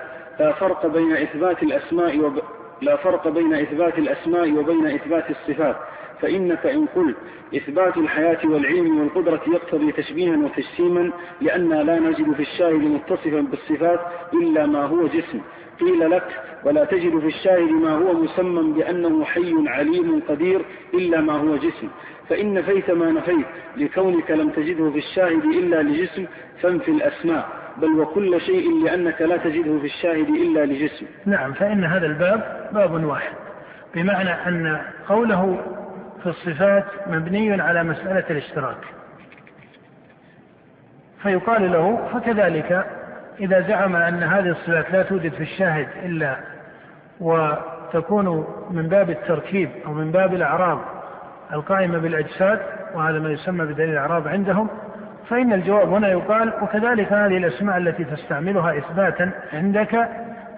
[0.41, 2.43] لا فرق بين إثبات الأسماء وب...
[2.83, 5.77] لا فرق بين إثبات الأسماء وبين إثبات الصفات
[6.21, 7.17] فإنك إن قلت
[7.57, 11.11] إثبات الحياة والعلم والقدرة يقتضي تشبيها وتجسيما
[11.41, 14.01] لأننا لا نجد في الشاهد متصفا بالصفات
[14.35, 15.41] إلا ما هو جسم.
[15.81, 21.33] قيل لك ولا تجد في الشاهد ما هو مسمى بأنه حي عليم قدير إلا ما
[21.33, 21.88] هو جسم.
[22.29, 26.27] فإن نفيت ما نفيت لكونك لم تجده في الشاهد إلا لجسم
[26.63, 27.49] فانفي الأسماء.
[27.77, 31.07] بل وكل شيء لأنك لا تجده في الشاهد إلا لجسم.
[31.27, 33.33] نعم فإن هذا الباب باب واحد.
[33.95, 35.61] بمعنى أن قوله
[36.23, 38.85] في الصفات مبني على مسألة الاشتراك.
[41.23, 42.87] فيقال له فكذلك
[43.41, 46.37] إذا زعم أن هذه الصفات لا توجد في الشاهد إلا
[47.21, 50.81] وتكون من باب التركيب أو من باب الأعراض
[51.53, 52.59] القائمة بالأجساد
[52.95, 54.69] وهذا ما يسمى بدليل الأعراض عندهم
[55.29, 60.09] فإن الجواب هنا يقال وكذلك هذه الأسماء التي تستعملها إثباتا عندك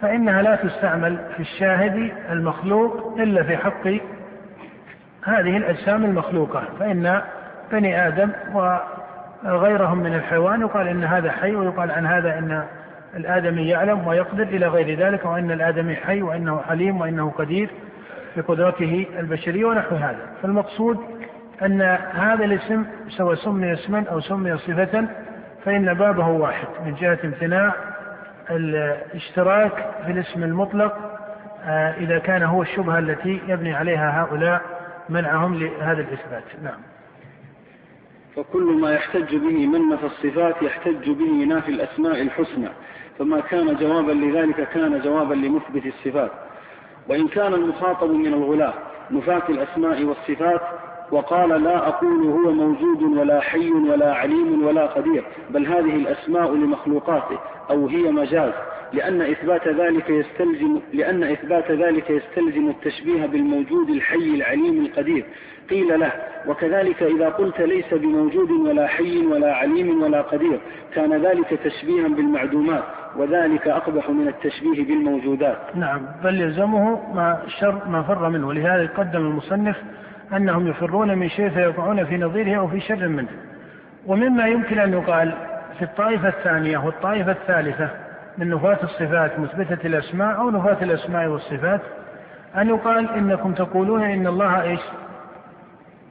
[0.01, 3.89] فإنها لا تستعمل في الشاهد المخلوق إلا في حق
[5.25, 7.21] هذه الأجسام المخلوقة فإن
[7.73, 8.31] بني آدم
[9.45, 12.65] وغيرهم من الحيوان يقال إن هذا حي ويقال عن هذا إن
[13.17, 17.71] الآدمي يعلم ويقدر إلى غير ذلك وأن الآدمي حي وأنه حليم وأنه قدير.
[18.37, 20.29] بقدرته البشرية ونحو هذا.
[20.43, 20.99] فالمقصود
[21.63, 25.07] أن هذا الاسم سواء سمي اسما أو سمي صفة
[25.65, 27.75] فإن بابه واحد من جهة امتناع
[28.51, 31.15] الاشتراك في الاسم المطلق
[31.67, 34.63] آه، إذا كان هو الشبهة التي يبني عليها هؤلاء
[35.09, 36.45] منعهم لهذا الإثبات.
[36.63, 36.81] نعم.
[38.37, 42.69] فكل ما يحتج به من نفى الصفات يحتج به نافي الأسماء الحسنى
[43.19, 46.31] فما كان جوابا لذلك كان جوابا لمثبت الصفات.
[47.09, 48.75] وإن كان المخاطب من الغلاة
[49.11, 50.61] نفاة الأسماء والصفات
[51.13, 57.39] وقال لا أقول هو موجود ولا حي ولا عليم ولا قدير بل هذه الأسماء لمخلوقاته
[57.71, 58.53] أو هي مجاز
[58.93, 65.25] لأن إثبات ذلك يستلزم لأن إثبات ذلك يستلزم التشبيه بالموجود الحي العليم القدير.
[65.71, 66.13] قيل له
[66.47, 70.61] وكذلك إذا قلت ليس بموجود ولا حي ولا عليم ولا قدير
[70.95, 72.83] كان ذلك تشبيها بالمعدومات
[73.17, 75.59] وذلك أقبح من التشبيه بالموجودات.
[75.75, 78.49] نعم بل يلزمه ما شر ما فر منه.
[78.49, 79.77] ولهذا قدم المصنف
[80.37, 83.29] أنهم يفرون من شيء فيقعون في نظيره أو في شر منه.
[84.07, 85.35] ومما يمكن أن يقال
[85.79, 87.91] في الطائفة الثانية والطائفة الثالثة
[88.39, 91.81] من نفاة الصفات مثبتة الأسماء أو نفاة الأسماء والصفات
[92.57, 94.81] أن يقال إنكم تقولون إن الله إيش؟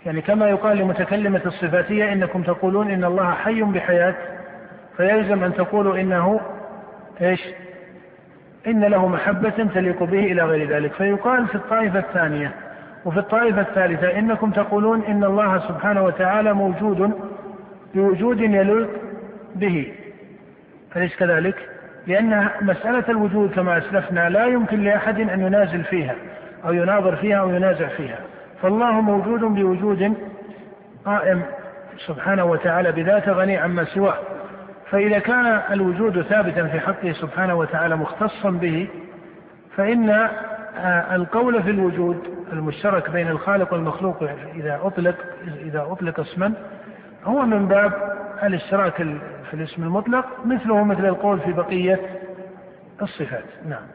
[0.06, 4.16] يعني كما يقال لمتكلمة الصفاتية إنكم تقولون إن الله حي بحياة
[4.98, 6.39] فيلزم أن تقولوا إنه
[7.22, 7.42] إيش؟
[8.68, 10.94] إن له محبة تليق به إلى غير ذلك.
[10.94, 12.52] فيقال في الطائفة الثانية
[13.06, 17.12] وفي الطائفة الثالثة إنكم تقولون إن الله سبحانه وتعالى موجود
[17.96, 18.89] بوجود يليق
[19.56, 19.94] به.
[20.96, 21.56] أليس كذلك؟
[22.08, 26.16] لأن مسألة الوجود كما أسلفنا لا يمكن لأحد أن ينازل فيها
[26.66, 28.18] أو يناظر فيها أو ينازع فيها.
[28.63, 30.13] فالله موجود بوجود
[31.06, 31.41] قائم
[32.08, 34.17] سبحانه وتعالى بذاته غني عما سواه.
[34.91, 38.88] فإذا كان الوجود ثابتا في حقه سبحانه وتعالى مختصا به
[39.78, 42.17] فإن آه، القول في الوجود
[42.54, 44.23] المشترك بين الخالق والمخلوق
[44.56, 45.15] إذا أطلق
[45.62, 46.54] إذا أطلق اسما
[47.23, 47.93] هو من باب
[48.43, 48.95] الاشتراك
[49.49, 51.99] في الاسم المطلق مثله مثل القول في بقية
[53.02, 53.45] الصفات.
[53.69, 53.88] نعم.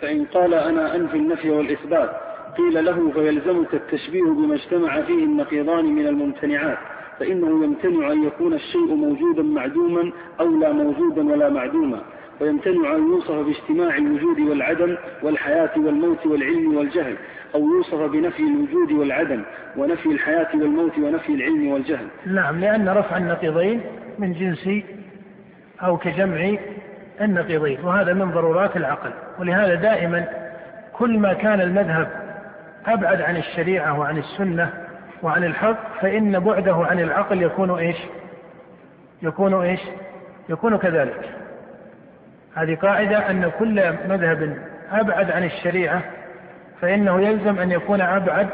[0.00, 6.06] فإن قال أنا أنفي النفي والإثبات قيل له فيلزمك التشبيه بما اجتمع فيه النقيضان من
[6.06, 6.78] الممتنعات
[7.20, 12.00] فإنه يمتنع أن يكون الشيء موجودا معدوما أو لا موجودا ولا معدوما
[12.40, 17.16] ويمتنع أن يوصف باجتماع الوجود والعدم والحياة والموت والعلم والجهل
[17.54, 19.42] أو يوصف بنفي الوجود والعدم
[19.76, 22.06] ونفي الحياة والموت ونفي العلم والجهل.
[22.26, 23.80] نعم لأن رفع النقيضين
[24.18, 24.68] من جنس
[25.82, 26.56] أو كجمع
[27.20, 29.10] النقيضين وهذا من ضرورات العقل
[29.40, 30.24] ولهذا دائما
[30.92, 32.21] كل ما كان المذهب
[32.86, 34.70] أبعد عن الشريعة وعن السنة
[35.22, 37.96] وعن الحق فإن بعده عن العقل يكون إيش؟
[39.22, 39.80] يكون إيش؟
[40.48, 41.30] يكون كذلك.
[42.54, 44.58] هذه قاعدة أن كل مذهب
[44.92, 46.02] أبعد عن الشريعة
[46.80, 48.48] فإنه يلزم أن يكون أبعد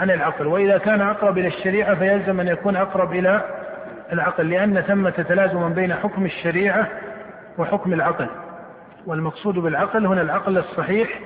[0.00, 0.46] عن العقل.
[0.46, 3.40] وإذا كان أقرب إلى الشريعة فيلزم أن يكون أقرب إلى
[4.12, 6.88] العقل لأن ثمة تلازما بين حكم الشريعة
[7.58, 8.28] وحكم العقل.
[9.06, 11.20] والمقصود بالعقل هنا العقل الصحيح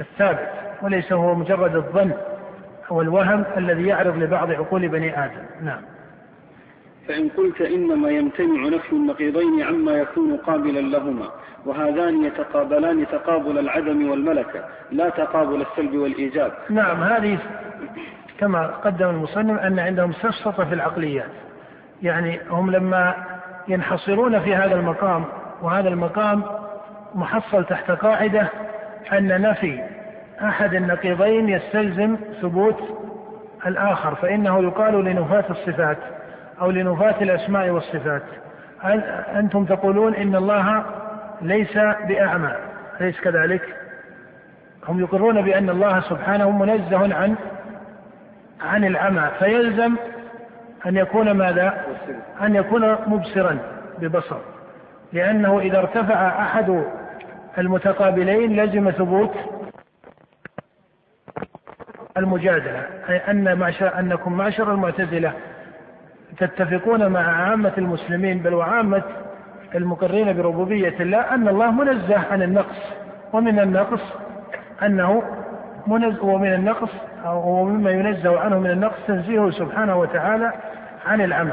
[0.00, 0.69] الثابت.
[0.82, 2.12] وليس هو مجرد الظن
[2.90, 5.42] والوهم الذي يعرض لبعض عقول بني آدم.
[5.62, 5.80] نعم.
[7.08, 11.30] فإن قلت إنما يمتنع نفي النقيضين عما يكون قابلا لهما
[11.66, 16.52] وهذان يتقابلان تقابل العدم والملكة لا تقابل السلب والإيجاب.
[16.70, 17.38] نعم هذه
[18.38, 21.30] كما قدم المصنف أن عندهم سفسطة في العقليات.
[22.02, 23.14] يعني هم لما
[23.68, 25.24] ينحصرون في هذا المقام
[25.62, 26.42] وهذا المقام
[27.14, 28.48] محصل تحت قاعدة
[29.12, 29.80] أن نفي
[30.42, 32.78] أحد النقيضين يستلزم ثبوت
[33.66, 35.98] الآخر فإنه يقال لنفاة الصفات
[36.60, 38.22] أو لنفاة الأسماء والصفات
[39.34, 40.84] أنتم تقولون إن الله
[41.42, 42.52] ليس بأعمى
[43.00, 43.76] أليس كذلك؟
[44.88, 47.36] هم يقرون بأن الله سبحانه منزه عن
[48.60, 49.96] عن العمى فيلزم
[50.86, 51.84] أن يكون ماذا؟
[52.42, 53.58] أن يكون مبصرا
[53.98, 54.36] ببصر
[55.12, 56.84] لأنه إذا ارتفع أحد
[57.58, 59.34] المتقابلين لزم ثبوت
[62.16, 65.32] المجادلة أي أن معشر أنكم معشر المعتزلة
[66.38, 69.02] تتفقون مع عامة المسلمين بل وعامة
[69.74, 72.92] المقرين بربوبية الله أن الله منزه عن النقص
[73.32, 74.02] ومن النقص
[74.82, 75.22] أنه
[75.86, 76.90] منزه ومن النقص
[77.26, 80.52] ومما ينزه عنه من النقص تنزيهه سبحانه وتعالى
[81.06, 81.52] عن العمى.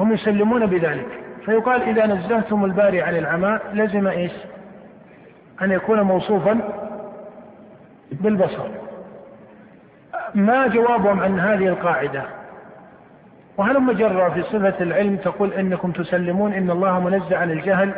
[0.00, 1.06] هم يسلمون بذلك.
[1.44, 4.32] فيقال إذا نزهتم الباري عن العمى لزم إيش؟
[5.62, 6.60] أن يكون موصوفا
[8.12, 8.83] بالبصر.
[10.34, 12.22] ما جوابهم عن هذه القاعدة؟
[13.56, 17.92] وهلم جرى في صفة العلم تقول إنكم تسلمون إن الله منزه عن الجهل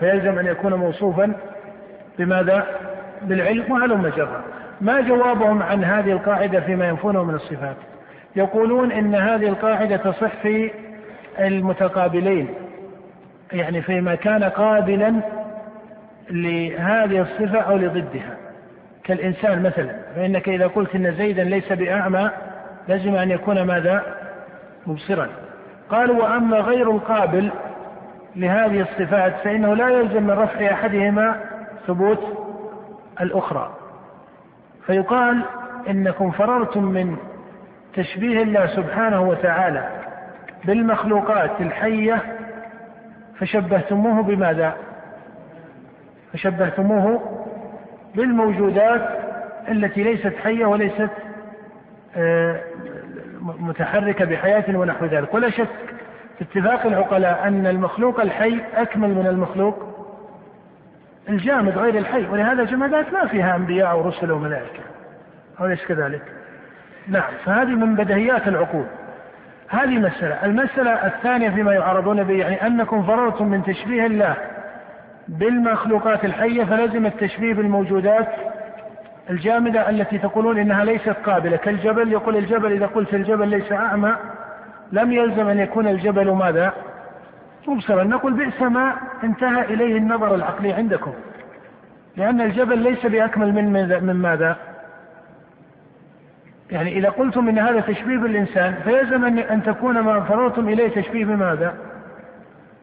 [0.00, 1.32] فيلزم أن يكون موصوفا
[2.18, 2.66] بماذا؟
[3.22, 4.44] بالعلم وهلم جرى
[4.80, 7.76] ما جوابهم عن هذه القاعدة فيما ينفونه من الصفات؟
[8.36, 10.70] يقولون إن هذه القاعدة تصح في
[11.38, 12.48] المتقابلين
[13.52, 15.14] يعني فيما كان قابلا
[16.30, 18.47] لهذه الصفة أو لضدها.
[19.08, 22.30] كالإنسان مثلا فإنك إذا قلت إن زيدا ليس بأعمى
[22.88, 24.02] لازم أن يكون ماذا؟
[24.86, 25.28] مبصرا.
[25.90, 27.50] قالوا وأما غير القابل
[28.36, 31.40] لهذه الصفات فإنه لا يلزم من رفع أحدهما
[31.86, 32.20] ثبوت
[33.20, 33.76] الأخرى.
[34.86, 35.44] فيقال
[35.88, 37.16] إنكم فررتم من
[37.94, 39.88] تشبيه الله سبحانه وتعالى
[40.64, 42.22] بالمخلوقات الحية
[43.38, 44.76] فشبهتموه بماذا؟
[46.32, 47.38] فشبهتموه
[48.14, 49.08] بالموجودات
[49.68, 51.10] التي ليست حية وليست
[52.16, 52.60] آه،
[53.40, 55.34] متحركة بحياة ونحو ذلك.
[55.34, 55.68] ولا شك
[56.38, 59.88] في اتفاق العقلاء أن المخلوق الحي أكمل من المخلوق
[61.28, 62.26] الجامد غير الحي.
[62.26, 64.80] ولهذا جمادات ما فيها أنبياء ورسل وملائكة
[65.60, 66.22] أليس كذلك؟
[67.08, 67.32] نعم.
[67.44, 68.86] فهذه من بدهيات العقول.
[69.68, 70.44] هذه مسألة.
[70.44, 74.36] المسألة الثانية فيما يعرضون به يعني أنكم فررتم من تشبيه الله.
[75.28, 78.28] بالمخلوقات الحية فلزم التشبيه بالموجودات
[79.30, 81.56] الجامدة التي تقولون إنها ليست قابلة.
[81.56, 84.16] كالجبل يقول الجبل إذا قلت الجبل ليس أعمى
[84.92, 86.72] لم يلزم أن يكون الجبل ماذا؟
[87.68, 88.04] مبصرا.
[88.04, 91.12] نقول بئس ما انتهى إليه النظر العقلي عندكم.
[92.16, 93.72] لأن الجبل ليس بأكمل من
[94.06, 94.56] من ماذا؟
[96.70, 101.74] يعني إذا قلتم إن هذا تشبيه بالإنسان فيلزم أن تكون ما فررتم إليه تشبيه بماذا؟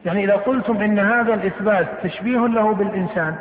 [0.05, 3.35] يعني إذا قلتم إن هذا الإثبات تشبيه له بالإنسان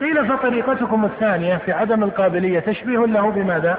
[0.00, 3.78] قيل فطريقتكم الثانية في عدم القابلية تشبيه له بماذا؟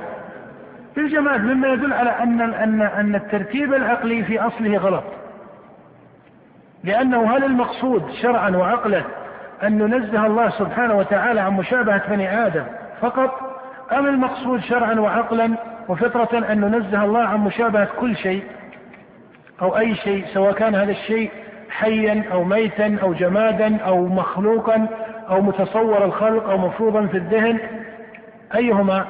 [0.96, 5.04] بالجماد مما يدل على أن أن أن الترتيب العقلي في أصله غلط.
[6.84, 9.04] لأنه هل المقصود شرعا وعقلا
[9.64, 12.64] أن ننزه الله سبحانه وتعالى عن مشابهة بني آدم
[13.02, 13.32] فقط
[13.92, 15.56] أم المقصود شرعا وعقلا
[15.88, 18.44] وفطرة أن ننزه الله عن مشابهة كل شيء
[19.62, 21.32] أو أي شيء سواء كان هذا الشيء
[21.80, 24.88] حيا أو ميتا أو جمادا أو مخلوقا
[25.30, 27.60] أو متصور الخلق أو مفروضا في الذهن.
[28.56, 29.06] أيهما؟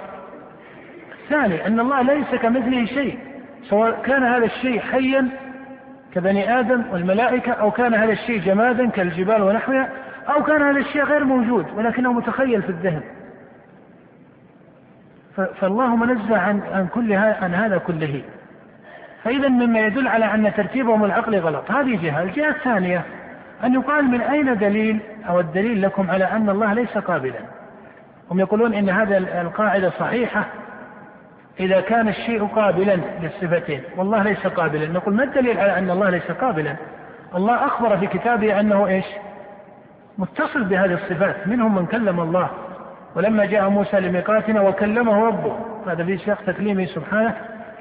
[1.23, 3.19] الثاني أن الله ليس كمثله شيء
[3.69, 5.29] سواء كان هذا الشيء حيا
[6.13, 9.89] كبني آدم والملائكة أو كان هذا الشيء جمادا كالجبال ونحوها
[10.29, 13.01] أو كان هذا الشيء غير موجود ولكنه متخيل في الذهن.
[15.35, 18.21] فالله منزه عن عن كل عن هذا كله.
[19.23, 21.71] فإذا مما يدل على أن ترتيبهم العقلي غلط.
[21.71, 22.23] هذه جهة.
[22.23, 23.03] الجهة الثانية
[23.63, 24.99] أن يقال من أين دليل
[25.29, 27.39] أو الدليل لكم على أن الله ليس قابلا.
[28.31, 30.45] هم يقولون إن هذه القاعدة صحيحة.
[31.59, 34.87] إذا كان الشيء قابلا للصفتين والله ليس قابلا.
[34.87, 36.75] نقول ما الدليل على أن الله ليس قابلا؟
[37.35, 39.05] الله أخبر في كتابه أنه إيش؟
[40.17, 41.47] متصل بهذه الصفات.
[41.47, 42.49] منهم من كلم الله.
[43.15, 45.59] ولما جاء موسى لميقاتنا وكلمه ربه.
[45.87, 47.35] هذا في سياق تكليمه سبحانه.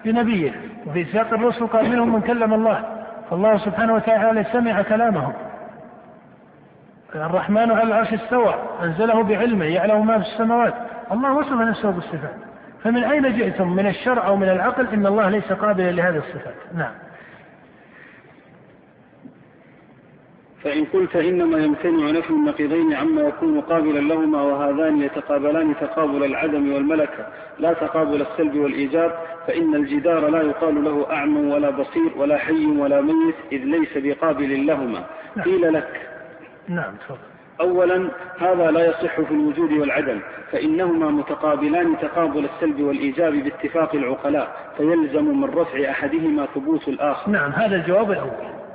[0.04, 0.52] لنبيه
[0.86, 2.84] وفي سياق الرسل قال منهم من كلم الله
[3.30, 5.32] فالله سبحانه وتعالى سمع كلامهم.
[7.14, 10.74] الرحمن على العرش استوى أنزله بعلمه يعلم ما في السماوات.
[11.12, 12.34] الله وصف نفسه بالصفات.
[12.84, 16.54] فمن أين جئتم؟ من الشرع أو من العقل؟ إن الله ليس قابلا لهذه الصفات.
[16.74, 16.92] نعم.
[20.68, 27.26] فإن قلت إنما يمتنع نفي النقيضين عما يكون قابلا لهما وهذان يتقابلان تقابل العدم والملكة
[27.58, 33.00] لا تقابل السلب والإيجاب فإن الجدار لا يقال له أعمى ولا بصير ولا حي ولا
[33.00, 35.04] ميت إذ ليس بقابل لهما.
[35.36, 35.44] نعم.
[35.44, 36.08] قيل لك.
[36.68, 37.18] نعم تفضل.
[37.60, 38.08] أولا
[38.38, 40.20] هذا لا يصح في الوجود والعدم
[40.52, 47.30] فإنهما متقابلان تقابل السلب والإيجاب باتفاق العقلاء فيلزم من رفع أحدهما ثبوت الآخر.
[47.30, 48.67] نعم هذا الجواب الأول.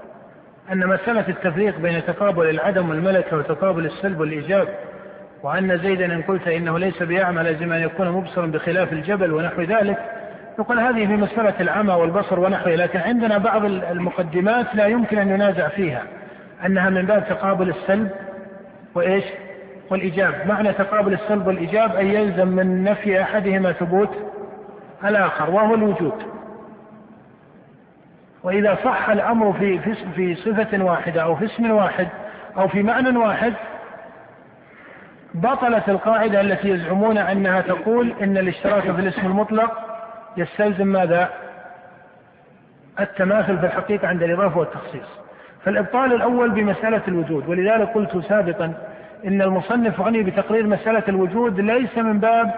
[0.71, 4.67] أن مسألة التفريق بين تقابل العدم والملكة وتقابل السلب والإيجاب
[5.43, 9.97] وأن زيدا إن قلت إنه ليس بأعمى لازم أن يكون مبصرا بخلاف الجبل ونحو ذلك.
[10.59, 15.67] يقول هذه في مسألة العمى والبصر ونحوه لكن عندنا بعض المقدمات لا يمكن أن ينازع
[15.67, 16.03] فيها
[16.65, 18.09] أنها من باب تقابل السلب
[18.95, 19.23] وإيش؟
[19.91, 20.33] والإيجاب.
[20.47, 24.09] معنى تقابل السلب والإيجاب أن يلزم من نفي أحدهما ثبوت
[25.05, 26.32] الآخر وهو الوجود.
[28.43, 29.79] وإذا صح الأمر في
[30.15, 32.07] في صفة واحدة أو في اسم واحد
[32.57, 33.53] أو في معنى واحد
[35.33, 39.71] بطلت القاعدة التي يزعمون أنها تقول إن الاشتراك في الاسم المطلق
[40.37, 41.29] يستلزم ماذا؟
[42.99, 45.07] التماثل في الحقيقة عند الإضافة والتخصيص.
[45.65, 48.73] فالإبطال الأول بمسألة الوجود ولذلك قلت سابقا
[49.27, 52.51] إن المصنف غني بتقرير مسألة الوجود ليس من باب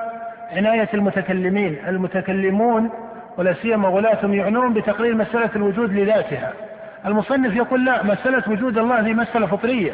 [0.52, 2.90] عناية المتكلمين، المتكلمون
[3.38, 6.54] ولا سيما غلاتهم يعنون بتقرير مسألة الوجود لذاتها.
[7.06, 9.94] المصنف يقول لا مسألة وجود الله هذه مسألة فطرية.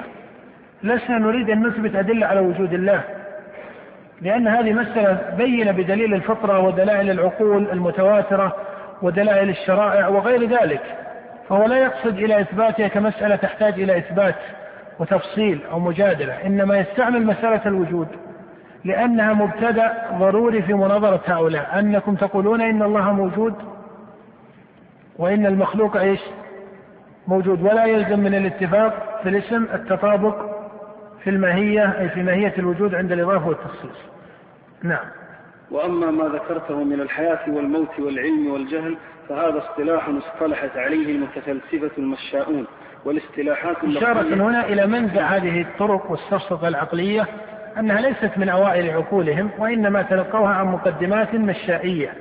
[0.84, 3.02] لسنا نريد أن نثبت أدلة على وجود الله.
[4.22, 8.56] لأن هذه مسألة بينة بدليل الفطرة ودلائل العقول المتواترة
[9.02, 10.82] ودلائل الشرائع وغير ذلك.
[11.50, 14.36] فهو لا يقصد إلى إثباتها كمسألة تحتاج إلى إثبات
[15.00, 18.08] وتفصيل أو مجادلة، إنما يستعمل مسألة الوجود
[18.86, 21.80] لأنها مبتدأ ضروري في مناظرة هؤلاء.
[21.80, 23.54] أنكم تقولون إن الله موجود
[25.18, 26.20] وإن المخلوق إيش؟
[27.28, 27.62] موجود.
[27.62, 30.36] ولا يلزم من الاتفاق في الاسم التطابق
[31.24, 33.98] في الماهية أي في ماهية الوجود عند الإضافة والتخصيص.
[34.84, 35.06] نعم.
[35.72, 38.98] وأما ما ذكرته من الحياة والموت والعلم والجهل
[39.30, 42.66] فهذا اصطلاح اصطلحت عليه المتفلسفة المشاؤون
[43.06, 47.28] والاصطلاحات إشارة هنا إلى منزع هذه الطرق والسفسطة العقلية
[47.80, 52.14] أنها ليست من أوائل عقولهم وإنما تلقوها عن مقدمات مشائية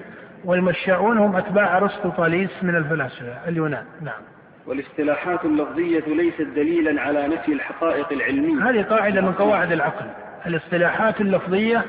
[0.44, 4.20] والمشاؤون هم أتباع أرسطو طاليس من الفلاسفة اليونان نعم.
[4.66, 8.70] والاصطلاحات اللفظية ليست دليلا على نفي الحقائق العلمية.
[8.70, 10.06] هذه قاعدة من قواعد العقل.
[10.46, 11.84] الاصطلاحات اللفظية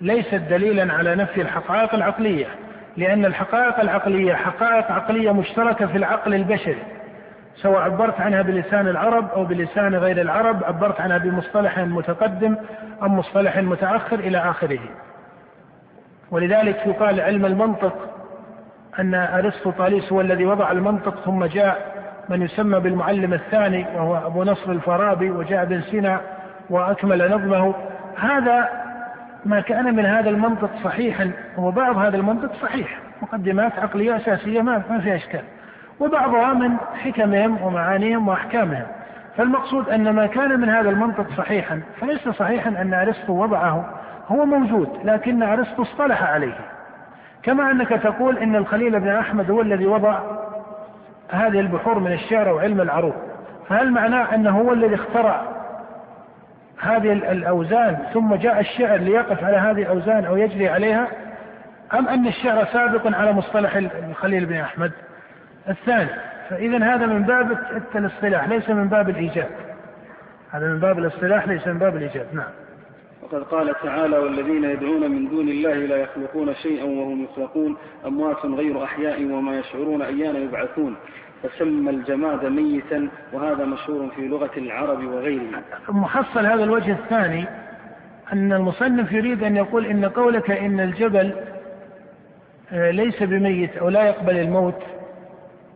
[0.00, 2.46] ليست دليلا على نفي الحقائق العقلية
[2.96, 6.82] لأن الحقائق العقلية حقائق عقلية مشتركة في العقل البشري.
[7.62, 12.56] سواء عبرت عنها بلسان العرب أو بلسان غير العرب عبرت عنها بمصطلح متقدم
[13.02, 14.80] أو مصطلح متأخر إلى آخره.
[16.30, 17.94] ولذلك يقال علم المنطق
[18.98, 24.44] أن أرسطو طاليس هو الذي وضع المنطق ثم جاء من يسمى بالمعلم الثاني وهو أبو
[24.44, 26.20] نصر الفارابي وجاء ابن سينا
[26.70, 27.74] وأكمل نظمه.
[28.18, 28.68] هذا
[29.44, 32.98] ما كان من هذا المنطق صحيحا وبعض هذا المنطق صحيح.
[33.22, 35.42] مقدمات عقلية أساسية ما فيها إشكال.
[36.00, 38.86] وبعضها من حكمهم ومعانيهم وأحكامهم.
[39.36, 43.94] فالمقصود أن ما كان من هذا المنطق صحيحا فليس صحيحا أن أرسطو وضعه
[44.28, 46.56] هو موجود لكن أرسطو اصطلح عليه.
[47.42, 50.18] كما أنك تقول أن الخليل بن أحمد هو الذي وضع
[51.30, 53.14] هذه البحور من الشعر وعلم العروض.
[53.68, 55.42] فهل معناه أنه هو الذي اخترع
[56.80, 61.06] هذه الأوزان ثم جاء الشعر ليقف على هذه الأوزان أو يجري عليها؟
[61.94, 63.76] أم أن الشعر سابق على مصطلح
[64.08, 64.92] الخليل بن أحمد؟
[65.68, 66.10] الثاني
[66.50, 67.58] فإذا هذا من باب
[67.94, 69.48] الاصطلاح ليس من باب الإيجاب.
[70.50, 72.26] هذا من باب الاصطلاح ليس من باب الإيجاب.
[72.32, 72.50] نعم.
[73.22, 78.84] وقد قال تعالى والذين يدعون من دون الله لا يخلقون شيئا وهم يخلقون أموات غير
[78.84, 80.96] أحياء وما يشعرون أيان يبعثون.
[81.42, 87.44] فسمى الجماد ميتا وهذا مشهور في لغة العرب وغيرها محصل هذا الوجه الثاني
[88.32, 91.34] أن المصنف يريد أن يقول إن قولك إن الجبل
[92.72, 94.82] آه، ليس بميت أو لا يقبل الموت.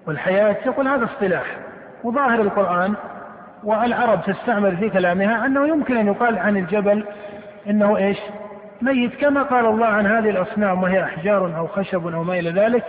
[0.06, 1.56] والحياة يقول هذا اصطلاح.
[2.04, 2.94] وظاهر القرآن
[3.64, 7.04] والعرب تستعمل في كلامها أنه يمكن أن يقال عن الجبل
[7.66, 8.18] إنه إيش؟
[8.82, 12.84] ميت كما قال الله عن هذه الأصنام وهي أحجار أو خشب أو ما إلى ذلك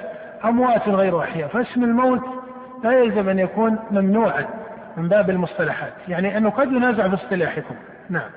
[0.46, 2.22] أموات غير أحياء فاسم الموت
[2.84, 4.46] لا يلزم أن يكون ممنوعا
[4.98, 5.94] من باب المصطلحات.
[6.08, 7.76] يعني أنه قد ينازع في اصطلاحكم
[8.10, 8.30] نعم.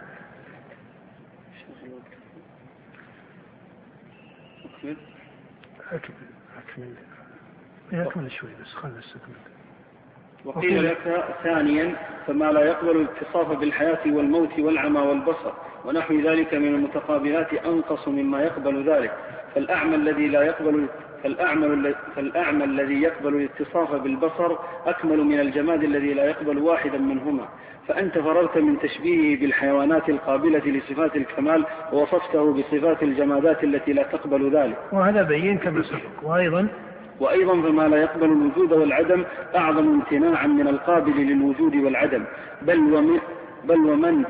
[5.92, 6.16] أكمل.
[6.58, 7.07] أكمل.
[7.92, 9.34] أكمل شوي بس خلنا استكمل
[10.44, 11.94] وقيل لك ثانيا
[12.26, 15.52] فما لا يقبل الاتصاف بالحياة والموت والعمى والبصر
[15.84, 19.12] ونحو ذلك من المتقابلات أنقص مما يقبل ذلك.
[19.54, 20.86] فالأعمى الذي لا يقبل
[21.22, 27.48] فالأعمى, فالأعمى الذي يقبل الاتصاف بالبصر أكمل من الجماد الذي لا يقبل واحدا منهما.
[27.88, 34.78] فأنت فررت من تشبيهه بالحيوانات القابلة لصفات الكمال ووصفته بصفات الجمادات التي لا تقبل ذلك.
[34.92, 36.00] وهذا بين كما سبق.
[36.22, 36.68] وأيضا
[37.20, 39.24] وأيضا فما لا يقبل الوجود والعدم
[39.56, 42.24] أعظم امتناعا من القابل للوجود والعدم.
[42.62, 43.18] بل ومن
[43.64, 44.24] بل ومن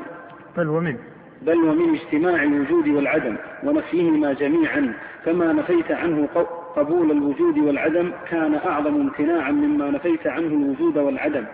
[0.57, 0.97] بل ومن.
[1.41, 4.93] بل ومن اجتماع الوجود والعدم ونفيهما جميعا.
[5.25, 6.27] فما نفيت عنه
[6.75, 11.45] قبول الوجود والعدم كان أعظم امتناعا مما نفيت عنه الوجود والعدم.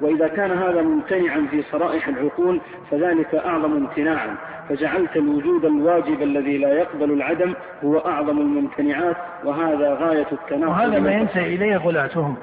[0.00, 4.36] وإذا كان هذا ممتنعا في صرائح العقول فذلك أعظم امتناعا.
[4.68, 10.72] فجعلت الوجود الواجب الذي لا يقبل العدم هو أعظم الممتنعات وهذا غاية التناقض.
[10.72, 12.36] وهذا ما ينتهي إليه غلاتهم.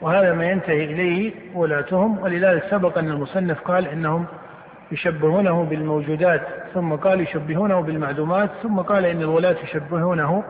[0.00, 2.18] وهذا ما ينتهي إليه غلاتهم.
[2.18, 4.26] ولذلك سبق أن المصنف قال إنهم
[4.92, 6.42] يشبهونه بالموجودات
[6.74, 10.44] ثم قال يشبهونه بالمعدومات ثم قال إن الولاة يشبهونه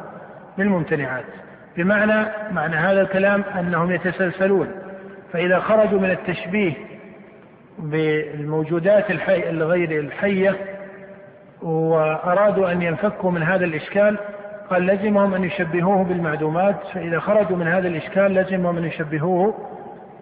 [0.58, 1.24] بالممتنعات.
[1.76, 4.68] بمعنى معنى هذا الكلام أنهم يتسلسلون.
[5.32, 6.72] فإذا خرجوا من التشبيه
[7.78, 10.56] بالموجودات الحي الغير الحية
[11.62, 14.18] وأرادوا أن ينفكوا من هذا الإشكال
[14.70, 19.54] قال لزمهم أن يشبهوه بالمعدومات فإذا خرجوا من هذا الإشكال لزمهم أن يشبهوه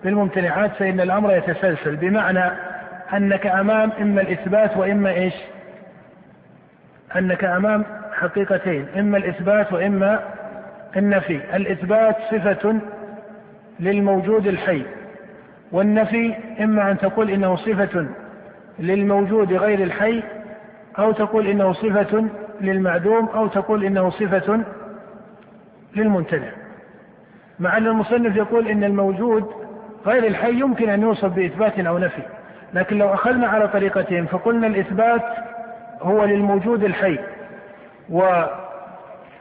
[0.05, 2.51] بالممتنعات فإن الأمر يتسلسل بمعنى
[3.13, 5.35] أنك أمام إما الإثبات وإما إيش؟
[7.17, 10.21] أنك أمام حقيقتين إما الإثبات وإما
[10.97, 11.41] النفي.
[11.57, 12.81] الإثبات صفة
[13.81, 14.83] للموجود الحي
[15.73, 18.07] والنفي إما أن تقول إنه صفة
[18.79, 20.23] للموجود غير الحي
[20.99, 22.25] أو تقول إنه صفة
[22.61, 24.61] للمعدوم أو تقول إنه صفة
[25.97, 26.49] للممتنع.
[27.59, 29.51] مع أن المصنف يقول إن الموجود
[30.07, 32.23] غير الحي يمكن أن يوصف بإثبات أو نفي
[32.75, 35.23] لكن لو أخذنا على طريقتين فقلنا الإثبات
[36.03, 37.19] هو للموجود الحي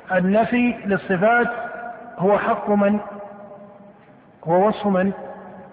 [0.10, 1.48] والنفي للصفات
[2.18, 3.00] هو حق من
[4.48, 5.12] هو وصف من؟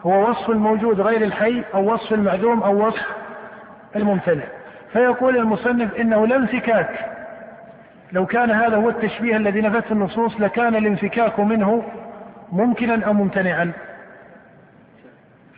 [0.02, 3.06] هو وصف الموجود غير الحي أو وصف المعدوم أو وصف
[3.96, 4.44] الممتنع
[4.92, 7.12] فيقول المصنف إنه لا انفكاك
[8.12, 11.82] لو كان هذا هو التشبيه الذي نفته النصوص لكان الانفكاك منه
[12.52, 13.72] ممكنا أو ممتنعا؟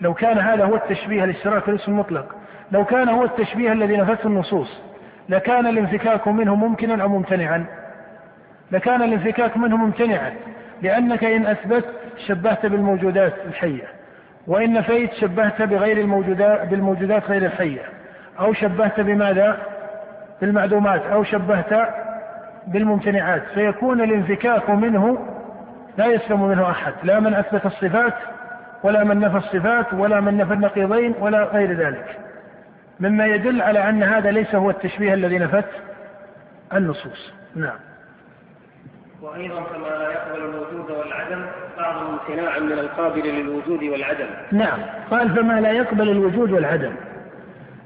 [0.01, 2.35] لو كان هذا هو التشبيه الاشتراك الاسم المطلق.
[2.73, 4.81] لو كان هو التشبيه الذي نفته النصوص
[5.29, 7.67] لكان الانفكاك منه ممكنا أو ممتنعا؟
[8.71, 10.35] لكان الانفكاك منه ممتنعا
[10.83, 11.85] لأنك إن أثبت
[12.19, 13.85] شبهت بالموجودات الحية
[14.47, 17.83] وإن نفيت شبهت بغير الموجودات بالموجودات غير الحية
[18.41, 19.59] أو شبهت بماذا؟
[20.41, 21.89] بالمعدومات أو شبهت
[22.67, 23.43] بالممتنعات.
[23.55, 25.19] فيكون الانفكاك منه
[25.99, 28.15] لا يسلم منه أحد لا من أثبت الصفات
[28.83, 32.19] ولا من نفى الصفات ولا من نفى النقيضين ولا غير ذلك.
[33.01, 35.69] مما يدل على أن هذا ليس هو التشبيه الذي نفت
[36.75, 37.33] النصوص.
[37.57, 37.79] نعم.
[39.25, 41.45] وأيضا كما لا يقبل الوجود والعدم
[41.79, 44.27] أعظم امتناعا من القابل للوجود والعدم.
[44.53, 44.79] نعم.
[45.11, 46.93] قال فما لا يقبل الوجود والعدم.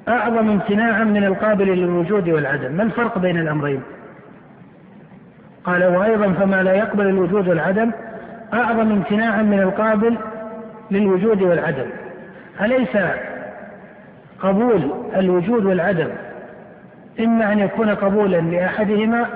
[0.08, 2.72] أعظم امتناعا من القابل للوجود والعدم.
[2.72, 3.82] ما الفرق بين الأمرين؟
[5.64, 7.90] قال وأيضا فما لا يقبل الوجود والعدم.
[8.54, 10.16] أعظم امتناعا من القابل
[10.90, 11.86] للوجود والعدم.
[12.60, 12.96] أليس
[14.42, 16.08] قبول الوجود والعدم
[17.20, 19.26] إما أن يكون قبولا لأحدهما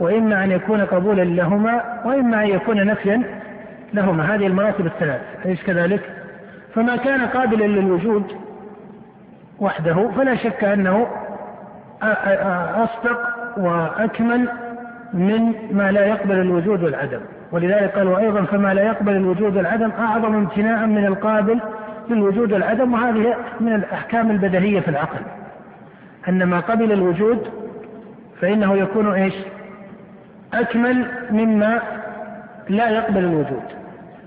[0.00, 3.22] وإما أن يكون قبولا لهما وإما أن يكون نفيا
[3.94, 4.34] لهما.
[4.34, 6.00] هذه المراتب الثلاث أليس كذلك؟
[6.74, 8.24] فما كان قابلا للوجود
[9.60, 11.06] وحده فلا شك أنه
[12.76, 13.20] أصدق
[13.56, 14.48] وأكمل
[15.14, 17.20] من ما لا يقبل الوجود والعدم.
[17.52, 21.60] ولذلك قال وأيضا فما لا يقبل الوجود والعدم أعظم امتناعا من القابل
[22.10, 25.20] للوجود والعدم وهذه من الأحكام البدهية في العقل.
[26.28, 27.48] أن ما قبل الوجود
[28.40, 29.34] فإنه يكون إيش؟
[30.54, 31.80] أكمل مما
[32.68, 33.62] لا يقبل الوجود.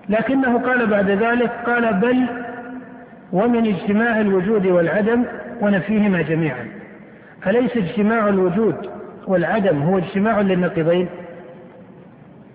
[0.10, 2.26] لكنه قال بعد ذلك قال بل
[3.32, 5.24] ومن اجتماع الوجود والعدم
[5.62, 6.68] ونفيهما جميعا.
[7.48, 8.90] أليس اجتماع الوجود
[9.28, 11.08] والعدم هو اجتماع للنقيضين؟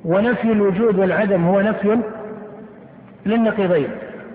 [0.05, 1.99] ونفي الوجود والعدم هو نفي
[3.27, 3.89] للنقيضين.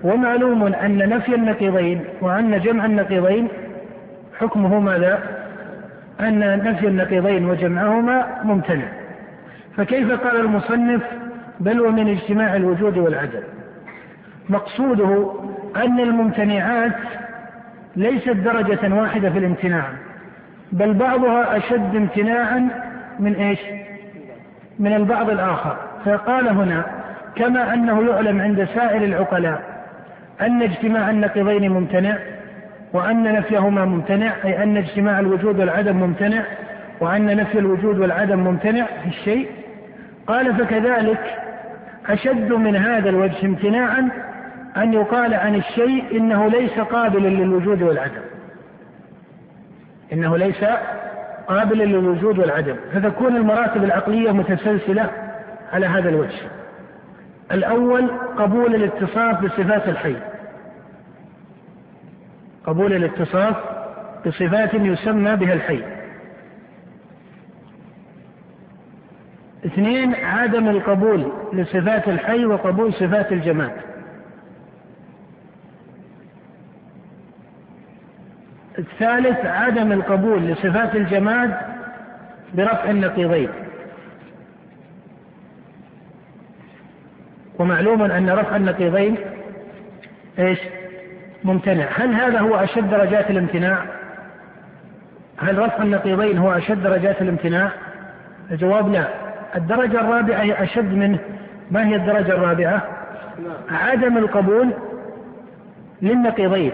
[0.04, 3.48] ومعلوم أن نفي النقيضين وأن جمع النقيضين
[4.40, 5.20] حكمه ماذا؟
[6.20, 9.05] أن نفي النقيضين وجمعهما ممتنع.
[9.78, 11.02] فكيف قال المصنف
[11.60, 13.44] بل ومن اجتماع الوجود والعدم؟
[14.50, 15.34] مقصوده
[15.76, 16.96] أن الممتنعات
[17.96, 19.86] ليست درجة واحدة في الامتناع
[20.72, 22.70] بل بعضها أشد امتناعا
[23.20, 23.60] من إيش؟
[24.80, 25.78] من البعض الآخر.
[26.06, 26.86] فقال هنا
[27.36, 29.62] كما أنه يعلم عند سائر العقلاء
[30.42, 32.18] أن اجتماع النقيضين ممتنع
[32.94, 36.44] وأن نفيهما ممتنع أي أن اجتماع الوجود والعدم ممتنع
[37.00, 39.50] وأن نفي الوجود والعدم ممتنع في الشيء
[40.28, 41.38] قال فكذلك
[42.08, 44.10] أشد من هذا الوجه امتناعا
[44.78, 48.22] أن يقال عن الشيء إنه ليس قابلا للوجود والعدم.
[50.14, 50.66] إنه ليس
[51.48, 52.76] قابلا للوجود والعدم.
[52.94, 55.10] فتكون المراتب العقلية متسلسلة
[55.74, 56.42] على هذا الوجه.
[57.52, 58.08] الأول
[58.38, 60.16] قبول الاتصاف بصفات الحي.
[62.66, 63.56] قبول الاتصاف
[64.26, 65.95] بصفات يسمى بها الحي.
[69.66, 73.72] اثنين عدم القبول لصفات الحي وقبول صفات الجماد
[78.80, 81.58] الثالث عدم القبول لصفات الجماد
[82.54, 83.50] برفع النقيضين
[87.60, 89.18] ومعلوم أن رفع النقيضين
[90.40, 90.60] إيش؟
[91.44, 93.86] ممتنع، هل هذا هو أشد درجات الامتناع؟
[95.38, 97.72] هل رفع النقيضين هو أشد درجات الامتناع؟
[98.52, 99.25] الجواب لا،
[99.56, 101.20] الدرجة الرابعة هي أشد منه،
[101.72, 102.82] ما هي الدرجة الرابعة؟
[103.72, 104.70] عدم القبول
[106.02, 106.72] للنقيضين.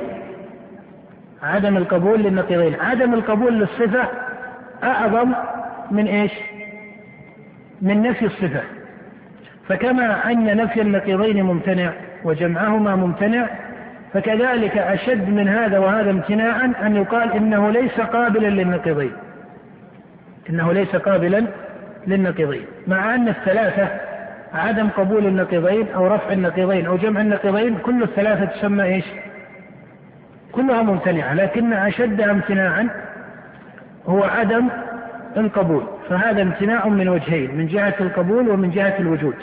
[1.44, 2.76] عدم القبول للنقيضين.
[2.80, 4.08] عدم القبول للصفة
[4.84, 5.34] أعظم
[5.92, 6.32] من إيش؟
[7.82, 8.62] من نفي الصفة.
[9.68, 11.92] فكما أن نفي النقيضين ممتنع
[12.24, 13.48] وجمعهما ممتنع
[14.14, 19.12] فكذلك أشد من هذا وهذا امتناعا أن يقال إنه ليس قابلا للنقيضين.
[20.50, 21.48] إنه ليس قابلا
[22.08, 23.90] للنقيضين مع أن الثلاثة
[24.54, 29.06] عدم قبول النقيضين أو رفع النقيضين أو جمع النقيضين كل الثلاثة تسمى إيش؟
[30.52, 32.90] كلها ممتنعة لكن أشدها امتناعا
[34.08, 34.68] هو عدم
[35.38, 35.84] القبول.
[36.10, 39.36] فهذا امتناع من وجهين من جهة القبول ومن جهة الوجود.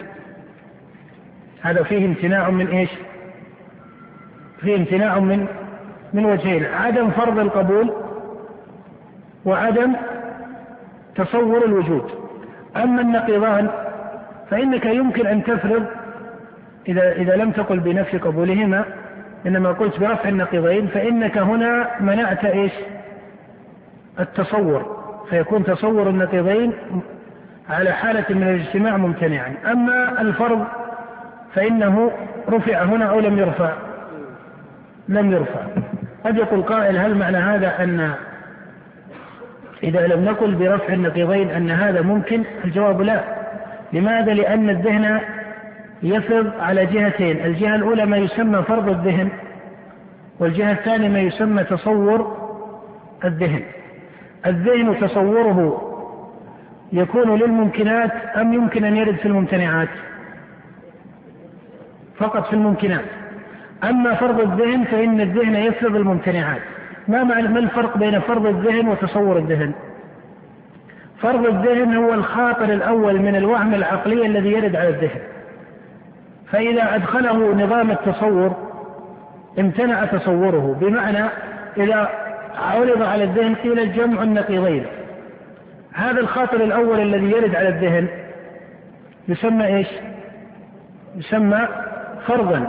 [1.63, 2.91] هذا فيه امتناع من إيش؟
[4.61, 5.47] فيه امتناع من
[6.13, 7.93] من وجهين عدم فرض القبول
[9.45, 9.95] وعدم
[11.15, 12.28] تصور الوجود.
[12.83, 13.69] أما النقيضان
[14.51, 15.85] فإنك يمكن أن تفرض
[16.89, 18.85] إذا إذا لم تقل بنفي قبولهما
[19.47, 22.73] إنما قلت برفع النقيضين فإنك هنا منعت إيش؟
[24.21, 24.99] التصور
[25.31, 26.73] فيكون تصور النقيضين
[27.71, 29.55] على حالة من الاجتماع ممتنعا.
[29.73, 30.65] أما الفرض
[31.55, 32.13] فإنه
[32.49, 33.73] رفع هنا أو لم يرفع
[35.09, 35.61] لم يرفع.
[36.25, 38.15] قد يقول قائل هل معنى هذا أن
[39.83, 43.25] إذا لم نقل برفع النقيضين أن هذا ممكن الجواب لا.
[43.93, 45.21] لماذا؟ لأن الذهن
[46.03, 47.45] يفرض على جهتين.
[47.45, 49.29] الجهة الأولى ما يسمى فرض الذهن
[50.41, 52.37] والجهة الثانية ما يسمى تصور
[53.25, 53.63] الذهن.
[54.47, 55.85] الذهن تصوره
[56.93, 59.89] يكون للممكنات أم يمكن أن يرد في الممتنعات؟
[62.17, 63.05] فقط في الممكنات.
[63.85, 66.63] أما فرض الذهن فإن الذهن يفرض الممتنعات.
[67.09, 69.73] ما معنى ما الفرق بين فرض الذهن وتصور الذهن؟
[71.21, 75.21] فرض الذهن هو الخاطر الأول من الوهم العقلي الذي يرد على الذهن.
[76.51, 78.57] فإذا أدخله نظام التصور
[79.59, 80.77] امتنع تصوره.
[80.81, 81.25] بمعنى
[81.77, 82.09] إذا
[82.55, 84.87] عرض على الذهن قيل جمع النقيضين.
[85.93, 88.09] هذا الخاطر الأول الذي يرد على الذهن
[89.29, 89.89] يسمى إيش؟
[91.17, 91.69] يسمى
[92.27, 92.69] فرضا.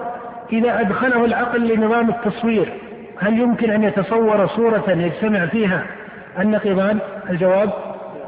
[0.53, 2.88] إذا أدخله العقل لنظام التصوير
[3.19, 5.85] هل يمكن أن يتصور صورة يجتمع فيها
[6.39, 6.99] النقيضان؟
[7.29, 7.69] الجواب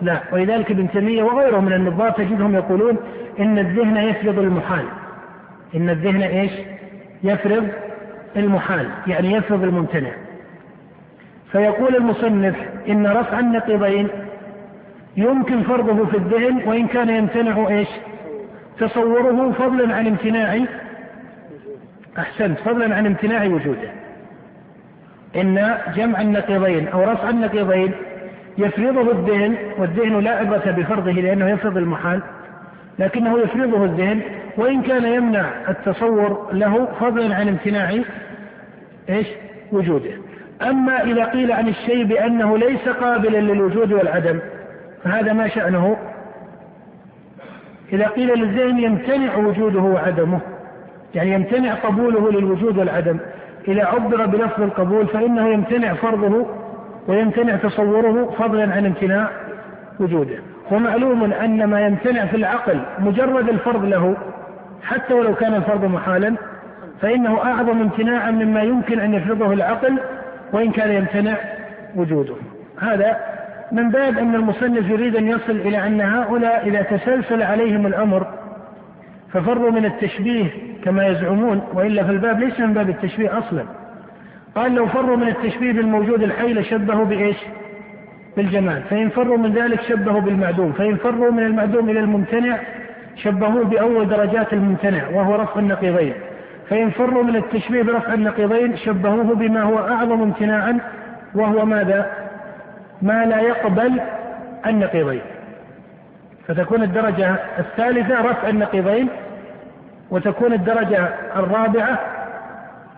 [0.02, 0.22] لا.
[0.32, 2.98] ولذلك ابن تيمية وغيره من النظار تجدهم يقولون
[3.40, 4.86] إن الذهن يفرض المحال.
[5.76, 6.52] إن الذهن إيش؟
[7.24, 7.68] يفرض
[8.36, 10.12] المحال يعني يفرض الممتنع.
[11.52, 12.56] فيقول المصنف
[12.90, 14.08] إن رفع النقيضين
[15.18, 17.90] يمكن فرضه في الذهن وإن كان يمتنع إيش؟
[18.80, 20.60] تصوره فضلا عن امتناع
[22.18, 23.92] أحسنت فضلا عن امتناع وجوده.
[25.36, 27.92] إن جمع النقيضين أو رفع النقيضين
[28.58, 32.22] يفرضه الذهن والذهن لا عبرة بفرضه لأنه يفرض المحال
[33.00, 34.22] لكنه يفرضه الذهن
[34.58, 38.02] وإن كان يمنع التصور له فضلا عن امتناع
[39.10, 39.28] إيش؟
[39.72, 40.12] وجوده.
[40.62, 44.40] أما إذا قيل عن الشيء بأنه ليس قابلا للوجود والعدم
[45.04, 45.98] فهذا ما شأنه؟
[47.94, 50.40] إذا قيل للذهن يمتنع وجوده وعدمه
[51.16, 53.20] يعني يمتنع قبوله للوجود والعدم
[53.68, 56.46] إذا عبر بلفظ القبول فإنه يمتنع فرضه
[57.08, 59.30] ويمتنع تصوره فضلا عن امتناع
[60.00, 60.40] وجوده.
[60.72, 64.18] ومعلوم أن ما يمتنع في العقل مجرد الفرض له
[64.84, 66.36] حتى ولو كان الفرض محالا
[67.02, 70.00] فإنه أعظم امتناعا مما يمكن أن يفرضه العقل
[70.54, 71.38] وإن كان يمتنع
[71.96, 72.36] وجوده.
[72.80, 73.18] هذا
[73.72, 78.28] من باب أن المصنف يريد أن يصل إلى أن هؤلاء إذا تسلسل عليهم الأمر
[79.34, 80.46] ففروا من التشبيه
[80.84, 83.64] كما يزعمون وإلا في الباب ليس من باب التشبيه أصلا.
[84.56, 87.38] قال لو فروا من التشبيه بالموجود الحي لشبهوا بإيش؟
[88.38, 88.82] بالجمال.
[88.90, 90.72] فإن فروا من ذلك شبهوا بالمعدوم.
[90.72, 92.58] فإن فروا من المعدوم إلى الممتنع
[93.16, 96.14] شبهوه بأول درجات الممتنع وهو رفع النقيضين.
[96.70, 100.80] فإن فروا من التشبيه برفع النقيضين شبهوه بما هو أعظم امتناعا
[101.36, 102.12] وهو ماذا؟
[103.02, 104.02] ما لا يقبل
[104.68, 105.22] النقيضين.
[106.48, 109.08] فتكون الدرجة الثالثة رفع النقيضين
[110.12, 112.00] وتكون الدرجة الرابعة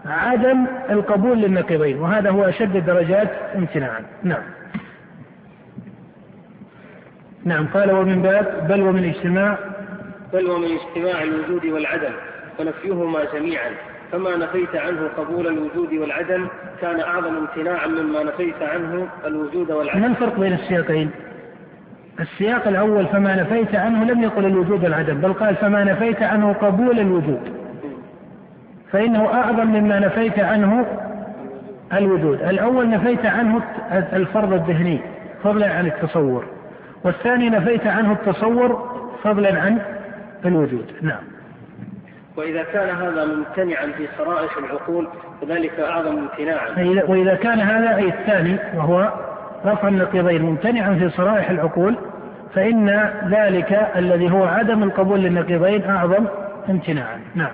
[0.05, 4.05] عدم القبول للنقيضين وهذا هو أشد الدرجات امتناعا.
[4.23, 4.43] نعم.
[7.45, 9.57] نعم قال ومن باب بل ومن اجتماع.
[10.33, 12.13] بل ومن اجتماع الوجود والعدم
[12.57, 13.69] فنفيهما جميعا.
[14.11, 16.47] فما نفيت عنه قبول الوجود والعدم
[16.81, 20.01] كان أعظم امتناعا مما نفيت عنه الوجود والعدم.
[20.01, 21.11] ما الفرق بين السياقين
[22.19, 26.99] السياق الأول فما نفيت عنه لم يقل الوجود والعدم بل قال فما نفيت عنه قبول
[26.99, 27.41] الوجود.
[28.91, 30.85] فإنه أعظم مما نفيت عنه
[31.93, 32.41] الوجود.
[32.41, 33.61] الأول نفيت عنه
[33.91, 34.99] الفرض الذهني
[35.43, 36.45] فضلا عن التصور
[37.03, 38.89] والثاني نفيت عنه التصور
[39.23, 39.79] فضلا عن
[40.45, 40.85] الوجود.
[41.01, 41.23] نعم.
[42.37, 45.07] وإذا كان هذا ممتنعا في صرائح العقول
[45.41, 46.69] فذلك أعظم امتناعا.
[47.07, 49.11] وإذا كان هذا أي الثاني وهو
[49.65, 51.97] رفع النقيضين ممتنعا في صرائح العقول
[52.55, 56.25] فإن ذلك الذي هو عدم القبول للنقيضين أعظم
[56.69, 57.19] امتناعا.
[57.35, 57.51] نعم.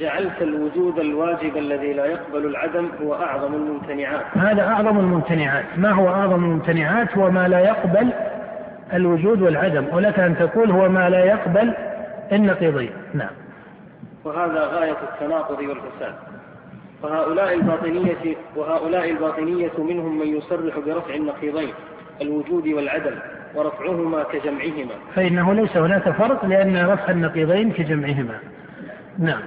[0.00, 4.24] جعلت الوجود الواجب الذي لا يقبل العدم هو أعظم الممتنعات.
[4.34, 5.64] هذا أعظم الممتنعات.
[5.76, 8.12] ما هو أعظم الممتنعات؟ هو ما لا يقبل
[8.92, 9.84] الوجود والعدم.
[9.92, 11.74] ولك أن تقول هو ما لا يقبل
[12.32, 12.90] النقيضين.
[13.14, 13.30] نعم.
[14.24, 16.14] وهذا غاية التناقض والفساد.
[17.04, 21.74] وهؤلاء الباطنية وهؤلاء الباطنية منهم من يصرح برفع النقيضين
[22.22, 23.14] الوجود والعدم
[23.54, 24.94] ورفعهما كجمعهما.
[25.14, 28.38] فإنه ليس هناك فرق لأن رفع النقيضين كجمعهما.
[29.18, 29.42] نعم.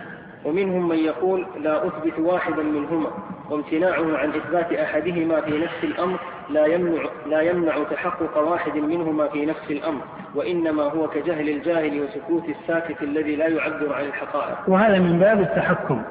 [0.45, 3.09] ومنهم من يقول لا أثبت واحدا منهما
[3.49, 9.45] وامتناعه عن إثبات أحدهما في نفس الأمر لا يمنع, لا يمنع تحقق واحد منهما في
[9.45, 10.01] نفس الأمر
[10.35, 14.57] وإنما هو كجهل الجاهل وسكوت الساكت الذي لا يعبر عن الحقائق.
[14.67, 16.01] وهذا من باب التحكم.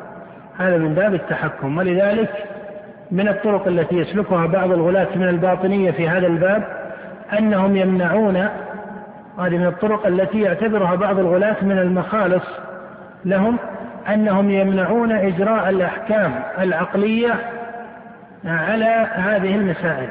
[0.59, 1.79] هذا من باب التحكم.
[1.79, 2.31] ولذلك
[3.11, 6.63] من الطرق التي يسلكها بعض الغلاة من الباطنية في هذا الباب
[7.39, 8.37] أنهم يمنعون
[9.39, 12.45] هذه من الطرق التي يعتبرها بعض الغلاة من المخالص
[13.25, 13.59] لهم
[14.09, 17.35] أنهم يمنعون إجراء الأحكام العقلية
[18.45, 20.09] على هذه المسائل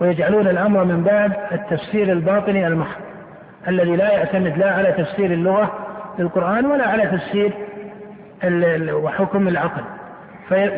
[0.00, 3.00] ويجعلون الأمر من باب التفسير الباطني المحض
[3.68, 5.72] الذي لا يعتمد لا على تفسير اللغة
[6.18, 7.52] للقرآن ولا على تفسير
[8.92, 9.82] وحكم العقل.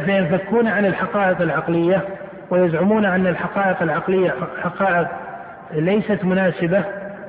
[0.04, 2.02] فينفكون عن الحقائق العقلية
[2.50, 5.08] ويزعمون أن الحقائق العقلية حقائق
[5.72, 6.84] ليست مناسبة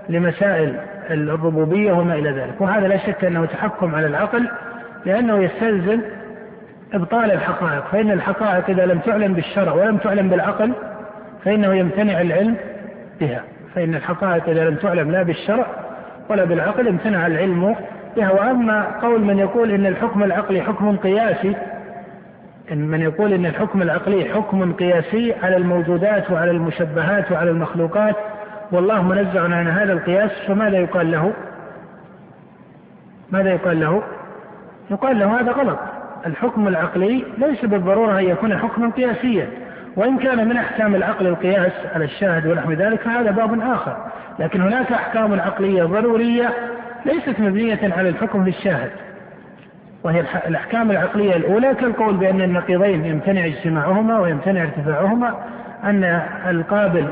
[0.10, 0.76] لمسائل
[1.10, 2.62] الربوبية وما إلى ذلك.
[2.62, 4.50] وهذا لا شك أنه تحكم على العقل
[5.06, 6.02] لأنه يستلزم
[6.94, 7.84] إبطال الحقائق.
[7.92, 10.74] فإن الحقائق إذا لم تعلم بالشرع ولم تعلم بالعقل
[11.46, 12.56] فإنه يمتنع العلم
[13.20, 13.44] بها.
[13.76, 15.66] فإن الحقائق إذا لم تعلم لا بالشرع
[16.30, 17.76] ولا بالعقل امتنع العلم
[18.20, 21.56] بها وأما قول من يقول إن الحكم العقلي حكم قياسي
[22.72, 28.16] إن من يقول إن الحكم العقلي حكم قياسي على الموجودات وعلى المشبهات وعلى المخلوقات
[28.72, 31.34] والله منزع عن هذا القياس فماذا يقال له؟
[33.32, 34.04] ماذا يقال له؟
[34.92, 35.80] يقال له هذا غلط
[36.26, 39.48] الحكم العقلي ليس بالضرورة أن يكون حكما قياسيا
[39.96, 43.98] وإن كان من أحكام العقل القياس على الشاهد ونحو ذلك فهذا باب آخر
[44.40, 46.54] لكن هناك أحكام عقلية ضرورية
[47.06, 48.92] ليست مبنية على الحكم للشاهد
[50.04, 55.36] وهي الأحكام العقلية الأولى كالقول بأن النقيضين يمتنع اجتماعهما ويمتنع ارتفاعهما
[55.84, 57.08] أن القابل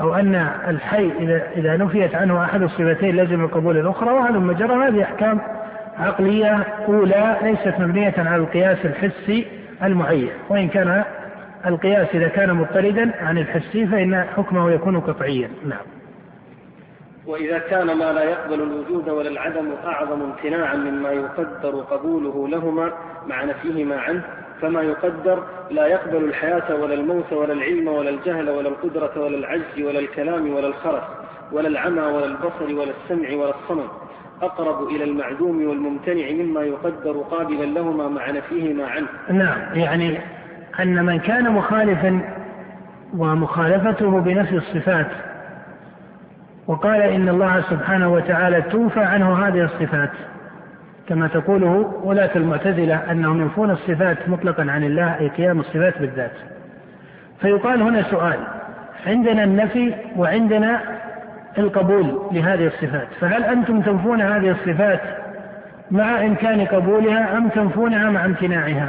[0.00, 0.34] أو أن
[0.68, 5.40] الحي إذا إذا نفيت عنه أحد الصفتين لازم القبول الأخرى وهذا مجرى هذه أحكام
[5.98, 9.46] عقلية أولى ليست مبنية على القياس الحسي
[9.82, 11.04] المعين وإن كان
[11.66, 15.48] القياس إذا كان مضطردا عن الحسي فإن حكمه يكون قطعيا.
[15.68, 15.95] نعم.
[17.26, 22.92] وإذا كان ما لا يقبل الوجود ولا العدم أعظم امتناعا مما يقدر قبوله لهما
[23.26, 24.22] مع نفيهما عنه
[24.60, 29.80] فما يقدر لا يقبل الحياة ولا الموت ولا العلم ولا الجهل ولا القدرة ولا العجز
[29.80, 31.02] ولا الكلام ولا الخرس
[31.52, 33.88] ولا العمى ولا البصر ولا السمع ولا الصمم.
[34.42, 39.06] أقرب إلى المعدوم والممتنع مما يقدر قابلا لهما مع نفيهما عنه.
[39.30, 40.18] نعم يعني
[40.80, 42.20] أن من كان مخالفا
[43.18, 45.06] ومخالفته بنفي الصفات
[46.66, 50.10] وقال إن الله سبحانه وتعالى توفى عنه هذه الصفات
[51.08, 56.32] كما تقوله ولاة المعتزلة أنهم ينفون الصفات مطلقا عن الله أي قيام الصفات بالذات.
[57.40, 58.38] فيقال هنا سؤال
[59.06, 60.80] عندنا النفي وعندنا
[61.58, 65.00] القبول لهذه الصفات فهل أنتم تنفون هذه الصفات
[65.90, 68.88] مع إمكان قبولها أم تنفونها مع امتناعها؟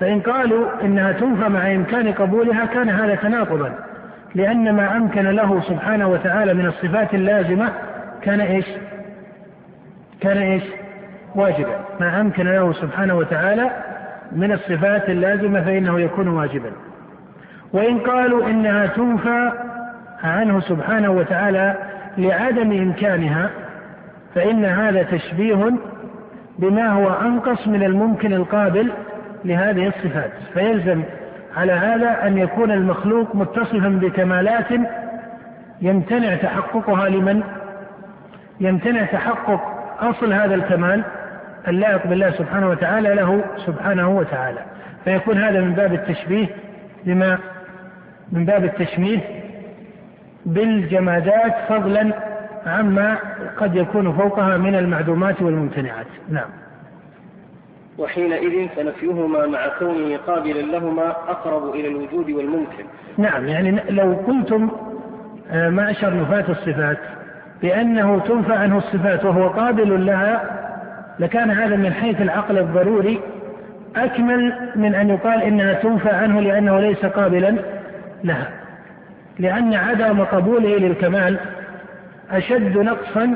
[0.00, 3.74] فإن قالوا إنها تنفى مع إمكان قبولها كان هذا تناقضا.
[4.34, 7.72] لأن ما أمكن له سبحانه وتعالى من الصفات اللازمة
[8.22, 8.66] كان إيش
[10.20, 10.62] كان إيش؟
[11.34, 13.70] واجبا ما أمكن له سبحانه وتعالى
[14.32, 16.70] من الصفات اللازمة فإنه يكون واجبا.
[17.72, 19.52] وإن قالوا إنها تنفى
[20.24, 21.76] عنه سبحانه وتعالى
[22.18, 23.50] لعدم إمكانها
[24.34, 25.70] فإن هذا تشبيه
[26.58, 28.92] بما هو أنقص من الممكن القابل
[29.44, 31.02] لهذه الصفات فيلزم
[31.56, 34.66] على هذا أن يكون المخلوق متصفا بكمالات
[35.82, 37.42] يمتنع تحققها لمن؟
[38.60, 39.60] يمتنع تحقق
[40.00, 41.04] أصل هذا الكمال
[41.68, 44.58] اللائق بالله سبحانه وتعالى له سبحانه وتعالى.
[45.04, 46.46] فيكون هذا من باب التشبيه
[47.04, 47.38] بما؟
[48.32, 49.20] من باب التشبيه
[50.46, 52.12] بالجمادات فضلا
[52.66, 53.18] عما
[53.56, 56.06] قد يكون فوقها من المعدومات والممتنعات.
[56.28, 56.63] نعم.
[57.98, 62.84] وحينئذ فنفيهما مع كونه قابلا لهما أقرب إلى الوجود والممكن
[63.18, 64.70] نعم يعني لو قلتم
[65.50, 66.98] آه، معشر نفاة الصفات
[67.62, 70.60] بأنه تنفى عنه الصفات وهو قابل لها
[71.18, 73.20] لكان هذا من حيث العقل الضروري
[73.96, 77.56] أكمل من أن يقال إنها تنفى عنه لأنه ليس قابلا
[78.24, 78.48] لها
[79.38, 81.38] لأن عدم قبوله للكمال
[82.30, 83.34] أشد نقصا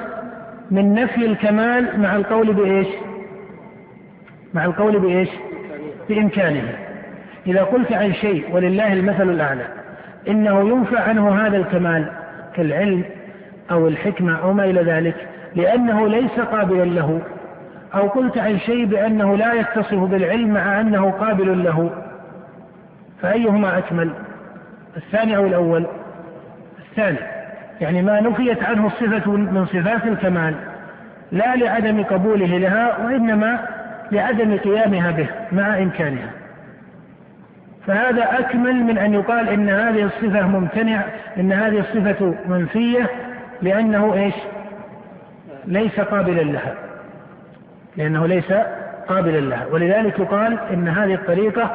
[0.70, 2.86] من نفي الكمال مع القول بإيش؟
[4.58, 5.28] مع القول بإيش؟
[6.08, 6.62] بإمكانه.
[7.46, 9.64] إذا قلت عن شيء ولله المثل الأعلى
[10.28, 12.12] إنه ينفى عنه هذا الكمال
[12.54, 13.04] كالعلم
[13.70, 15.14] أو الحكمة أو ما إلى ذلك
[15.54, 17.20] لأنه ليس قابلا له.
[17.94, 21.90] أو قلت عن شيء بأنه لا يتصف بالعلم مع أنه قابل له.
[23.22, 24.10] فأيهما أكمل؟
[24.96, 25.86] الثاني أو الأول؟
[26.90, 27.18] الثاني.
[27.80, 30.54] يعني ما نفيت عنه الصفة من صفات الكمال
[31.32, 33.77] لا لعدم قبوله لها وإنما
[34.12, 36.30] لعدم قيامها به مع إمكانها.
[37.86, 41.04] فهذا أكمل من أن يقال إن هذه الصفة ممتنع
[41.36, 43.10] إن هذه الصفة منفية
[43.62, 44.34] لأنه إيش؟
[45.66, 46.74] ليس قابلا لها.
[47.96, 48.52] لأنه ليس
[49.08, 49.66] قابلا لها.
[49.72, 51.70] ولذلك يقال إن هذه الطريقة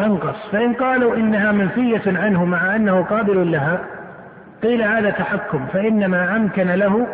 [0.00, 0.48] أنقص.
[0.52, 3.80] فإن قالوا إنها منفية عنه مع أنه قابل لها
[4.62, 7.06] قيل هذا تحكم فإن ما أمكن له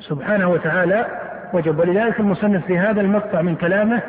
[0.00, 1.06] سبحانه وتعالى
[1.54, 1.78] وجب.
[1.78, 4.02] ولذلك المصنف في هذا المقطع من كلامه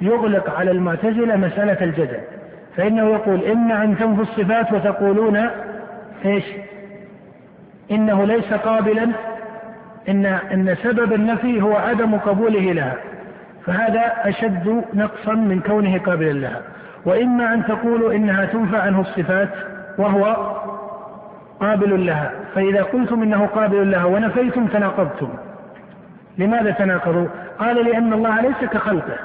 [0.00, 2.24] يغلق على المعتزلة مسألة الجزاء
[2.76, 5.46] فإنه يقول إما أن تنفوا الصفات وتقولون
[6.24, 6.44] إيش؟
[7.90, 9.08] إنه ليس قابلا
[10.08, 12.94] إن إن سبب النفي هو عدم قبوله لها.
[13.66, 16.60] فهذا أشد نقصا من كونه قابلا لها.
[17.04, 19.48] وإما أن تقولوا إنها تنفى عنه الصفات
[19.98, 20.54] وهو
[21.60, 22.30] قابل لها.
[22.54, 25.28] فإذا قلتم إنه قابل لها ونفيتم تناقضتم.
[26.38, 27.26] لماذا تناقضوا؟
[27.58, 29.16] قال لأن الله ليس كخلقه.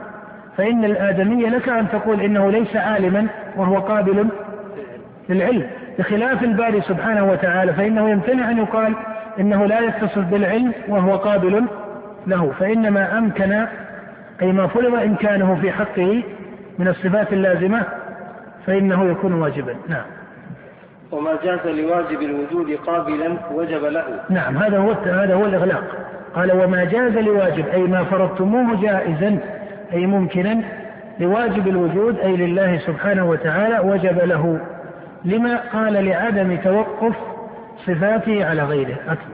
[0.58, 4.28] فإن الآدمي لك أن تقول إنه ليس عالما وهو قابل
[5.30, 5.68] للعلم.
[6.00, 8.94] بخلاف الباري سبحانه وتعالى فإنه يمتنع أن يقال
[9.40, 11.66] إنه لا يتصف بالعلم وهو قابل
[12.28, 12.52] له.
[12.60, 13.66] فإنما أمكن
[14.42, 16.24] أي ما فرض إمكانه في حقه
[16.80, 17.84] من الصفات اللازمة
[18.66, 19.76] فإنه يكون واجبا.
[19.90, 20.21] نعم.
[21.12, 24.04] وما جاز لواجب الوجود قابلا وجب له.
[24.30, 25.84] نعم هذا هو هذا هو الإغلاق.
[26.36, 29.38] قال وما جاز لواجب أي ما فرضتموه جائزا
[29.94, 30.64] أي ممكنا
[31.20, 34.60] لواجب الوجود أي لله سبحانه وتعالى وجب له.
[35.26, 37.16] لما قال لعدم توقف
[37.88, 39.32] صفاته على غيره؟ أكثر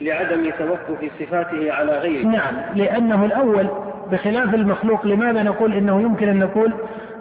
[0.00, 2.26] لعدم توقف صفاته على غيره.
[2.26, 3.66] نعم لأنه الأول
[4.12, 6.72] بخلاف المخلوق لماذا نقول إنه يمكن أن نقول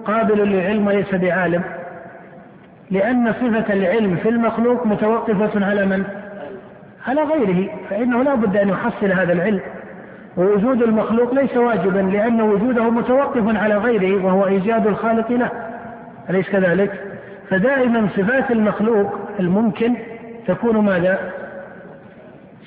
[0.05, 1.63] قابل للعلم وليس بعالم؟
[2.91, 6.03] لأن صفة العلم في المخلوق متوقفة على من؟
[7.07, 9.59] على غيره فإنه لا بد أن يحصل هذا العلم
[10.37, 15.49] ووجود المخلوق ليس واجبا لأن وجوده متوقف على غيره وهو إيجاد الخالق له
[16.29, 16.91] أليس كذلك؟
[17.49, 19.95] فدائما صفات المخلوق الممكن
[20.47, 21.19] تكون ماذا؟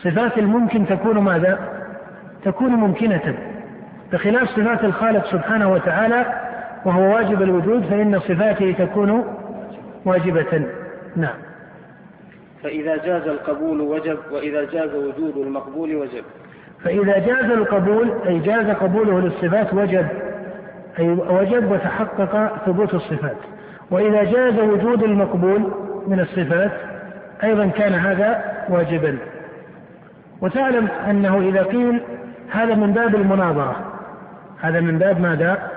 [0.04, 1.58] صفات الممكن تكون ماذا؟
[2.44, 3.34] تكون ممكنة
[4.12, 6.26] بخلاف صفات الخالق سبحانه وتعالى
[6.84, 9.37] وهو واجب الوجود فإن صفاته تكون
[10.04, 10.66] واجبة.
[11.16, 11.36] نعم.
[12.62, 16.24] فإذا جاز القبول وجب وإذا جاز وجود المقبول وجب.
[16.84, 20.06] فإذا جاز القبول أي جاز قبوله للصفات وجب
[20.98, 23.36] أي وجب وتحقق ثبوت الصفات.
[23.90, 25.72] وإذا جاز وجود المقبول
[26.06, 26.72] من الصفات
[27.44, 29.18] أيضا كان هذا واجبا.
[30.40, 32.00] وتعلم أنه إذا قيل
[32.50, 33.76] هذا من باب المناظرة
[34.60, 35.70] هذا من باب ماذا؟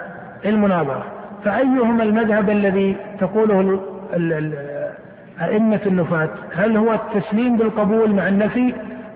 [0.45, 1.05] المناظرة.
[1.45, 3.79] فأيهما المذهب الذي تقوله
[5.41, 8.73] أئمة النفاة هل هو التسليم بالقبول مع النفي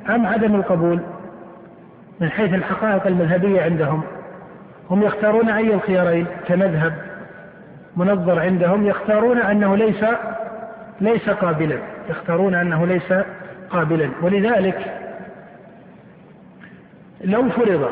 [0.09, 0.99] أم عدم القبول؟
[2.19, 4.01] من حيث الحقائق المذهبية عندهم.
[4.89, 6.93] هم يختارون أي الخيارين؟ كمذهب
[7.97, 10.05] منظر عندهم يختارون أنه ليس
[11.01, 11.77] ليس قابلا.
[12.09, 13.13] يختارون أنه ليس
[13.69, 14.09] قابلا.
[14.21, 15.01] ولذلك
[17.23, 17.89] لو فرض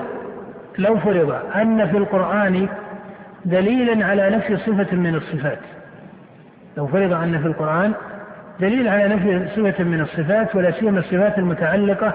[0.78, 2.68] لو فرض أن في القرآن
[3.46, 5.60] دليلا على نفي صفة من الصفات
[6.78, 7.94] لو فرض أن في القرآن
[8.60, 12.14] دليل على نفي صفة من الصفات ولا سيما الصفات المتعلقة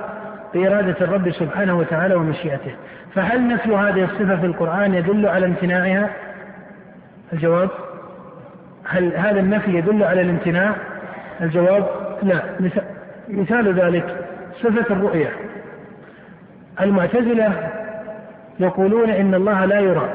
[0.55, 2.75] بإرادة الرب سبحانه وتعالى ومشيئته.
[3.15, 6.11] فهل نفي هذه الصفة في القرآن يدل على امتناعها؟
[7.33, 7.69] الجواب؟
[8.85, 10.75] هل هذا النفي يدل على الامتناع؟
[11.41, 11.87] الجواب؟
[12.23, 12.43] لا.
[13.29, 14.17] مثال ذلك
[14.63, 15.31] صفة الرؤية
[16.81, 17.71] المعتزلة
[18.61, 20.09] يقولون إن الله لا يرى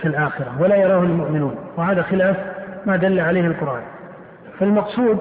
[0.00, 2.36] في الآخرة ولا يراه المؤمنون وهذا خلاف
[2.86, 3.82] ما دل عليه القرآن.
[4.58, 5.18] فالمقصود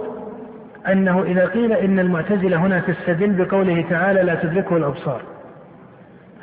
[0.88, 5.22] أنه إذا قيل إن المعتزلة هنا تستدل بقوله تعالى لا تدركه الأبصار.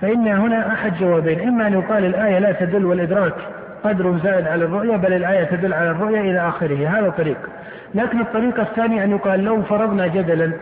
[0.00, 1.48] فإن هنا أحد جوابين.
[1.48, 3.34] إما أن يقال الآية لا تدل والإدراك
[3.84, 6.88] قدر زائد على الرؤية بل الآية تدل على الرؤية إلى آخره.
[6.88, 7.38] هذا طريق.
[7.94, 10.52] لكن الطريق الثاني أن يقال لو فرضنا جدلا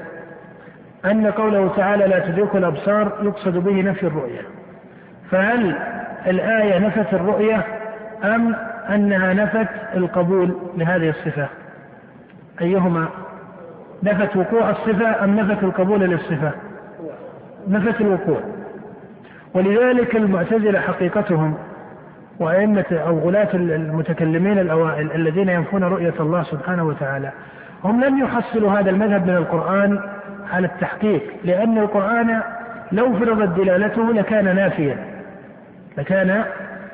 [1.04, 4.40] أن قوله تعالى لا تدرك الأبصار يقصد به نفي الرؤية.
[5.30, 5.76] فهل
[6.26, 7.62] الآية نفت الرؤية
[8.24, 8.56] أم
[8.88, 11.48] أنها نفت القبول لهذه الصفة.
[12.60, 13.08] أيهما؟
[14.02, 16.50] نفت وقوع الصفة أم نفت القبول للصفة؟
[17.68, 18.40] نفت الوقوع.
[19.54, 21.54] ولذلك المعتزلة حقيقتهم
[22.38, 27.30] وأئمة أو غلاة المتكلمين الأوائل الذين ينفون رؤية الله سبحانه وتعالى
[27.84, 30.00] هم لم يحصلوا هذا المذهب من القرآن
[30.52, 32.40] على التحقيق لأن القرآن
[32.92, 34.96] لو فرضت دلالته لكان نافيا
[35.98, 36.44] لكان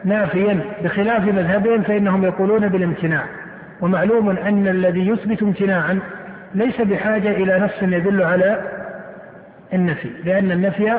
[0.04, 3.24] نافيا بخلاف مذهبهم فإنهم يقولون بالامتناع.
[3.80, 6.00] ومعلوم أن الذي يثبت امتناعا
[6.54, 8.62] ليس بحاجة إلى نص يدل على
[9.72, 10.98] النفي لأن النفي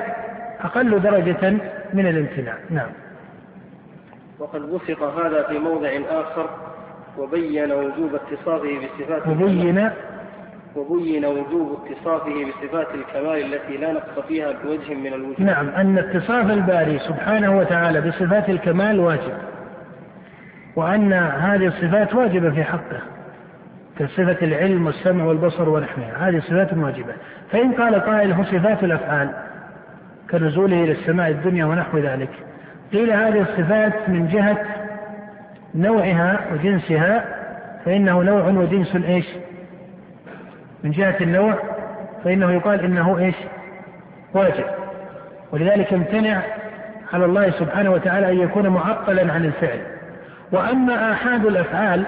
[0.62, 1.54] أقل درجة
[1.94, 2.56] من الامتناع.
[2.70, 2.90] نعم.
[4.40, 6.50] وقد وثق هذا في موضع آخر
[7.18, 9.90] وبين وجوب اتصافه بصفات وبين
[10.76, 15.42] وبين وجوب اتصافه بصفات الكمال التي لا نقص فيها بوجه من الوجوه.
[15.46, 19.34] نعم أن اتصاف الباري سبحانه وتعالى بصفات الكمال واجب
[20.76, 23.02] وأن هذه الصفات واجبة في حقه
[24.00, 27.14] كصفة العلم والسمع والبصر ونحوها هذه صفات واجبة.
[27.52, 29.30] فإن قال قائل هو صفات الأفعال
[30.32, 32.30] كنزوله إلى السماء الدنيا ونحو ذلك.
[32.94, 34.66] قيل هذه الصفات من جهة
[35.76, 37.26] نوعها وجنسها
[37.86, 39.26] فإنه نوع وجنس إيش؟
[40.84, 41.54] من جهة النوع
[42.24, 43.36] فإنه يقال إنه إيش؟
[44.34, 44.66] واجب
[45.52, 46.42] ولذلك امتنع
[47.14, 49.80] على الله سبحانه وتعالى أن يكون معطلا عن الفعل.
[50.52, 52.06] وأما آحاد الأفعال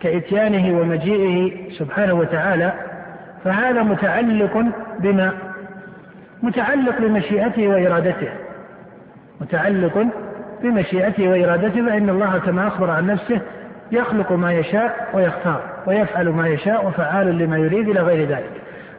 [0.00, 2.72] كإتيانه ومجيئه سبحانه وتعالى
[3.44, 4.64] فهذا متعلق
[4.98, 5.32] بما؟
[6.42, 8.28] متعلق بمشيئته وإرادته.
[9.40, 10.06] متعلق
[10.62, 13.40] بمشيئته وإرادته فإن الله كما أخبر عن نفسه
[13.92, 15.73] يخلق ما يشاء ويختار.
[15.86, 18.50] ويفعل ما يشاء وفعال لما يريد إلى غير ذلك.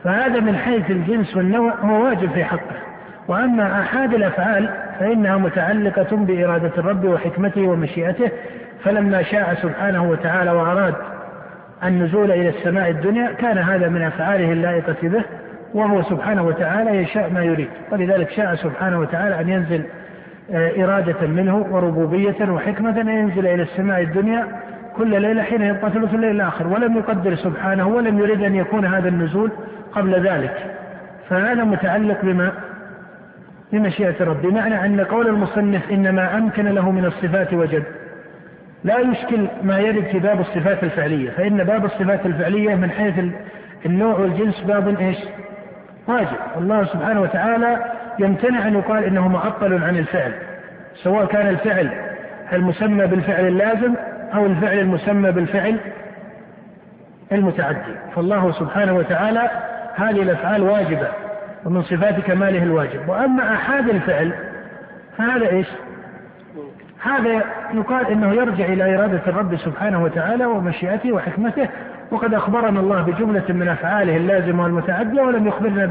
[0.04, 2.76] فهذا من حيث الجنس والنوع هو واجب في حقه.
[3.28, 4.70] وأما آحاد الأفعال
[5.00, 8.32] فإنها متعلقة بإرادة الرب وحكمته ومشيئته
[8.84, 10.94] فلما شاء سبحانه وتعالى وأراد
[11.84, 15.24] النزول إلى السماء الدنيا كان هذا من أفعاله اللائقة به
[15.74, 17.70] وهو سبحانه وتعالى يشاء ما يريد.
[17.92, 19.84] ولذلك شاء سبحانه وتعالى أن ينزل
[20.52, 24.48] آه، إرادة منه وربوبية وحكمة أن ينزل إلى السماء الدنيا
[24.98, 29.10] كل ليلة حين يبقى ثلث الليل الآخر ولم يقدر سبحانه ولم يريد أن يكون هذا
[29.10, 29.52] النزول
[29.92, 30.76] قبل ذلك.
[31.30, 32.52] فهذا متعلق بما؟
[33.74, 37.84] بمشيئة الرب بمعنى أن قول المصنف إنما أمكن له من الصفات وجد
[38.84, 41.30] لا يشكل ما يرد في باب الصفات الفعلية.
[41.30, 43.14] فإن باب الصفات الفعلية من حيث
[43.86, 45.18] النوع والجنس باب إيش؟
[46.08, 46.38] واجب.
[46.58, 47.78] الله سبحانه وتعالى
[48.20, 50.32] يمتنع أن يقال إنه معطل عن الفعل
[51.04, 51.90] سواء كان الفعل
[52.54, 53.94] المسمى بالفعل اللازم
[54.36, 55.78] أو الفعل المسمى بالفعل
[57.32, 57.96] المتعدي.
[58.16, 59.50] فالله سبحانه وتعالى
[59.96, 61.08] هذه الأفعال واجبة
[61.66, 63.10] ومن صفات كماله الواجب.
[63.10, 64.34] وأما أحاد الفعل
[65.18, 65.68] فهذا إيش؟
[67.04, 71.70] هذا يقال إنه يرجع إلى إرادة الرب سبحانه وتعالى ومشيئته وحكمته.
[72.12, 75.86] وقد أخبرنا الله بجملة من أفعاله اللازمة والمتعدية ولم يخبرنا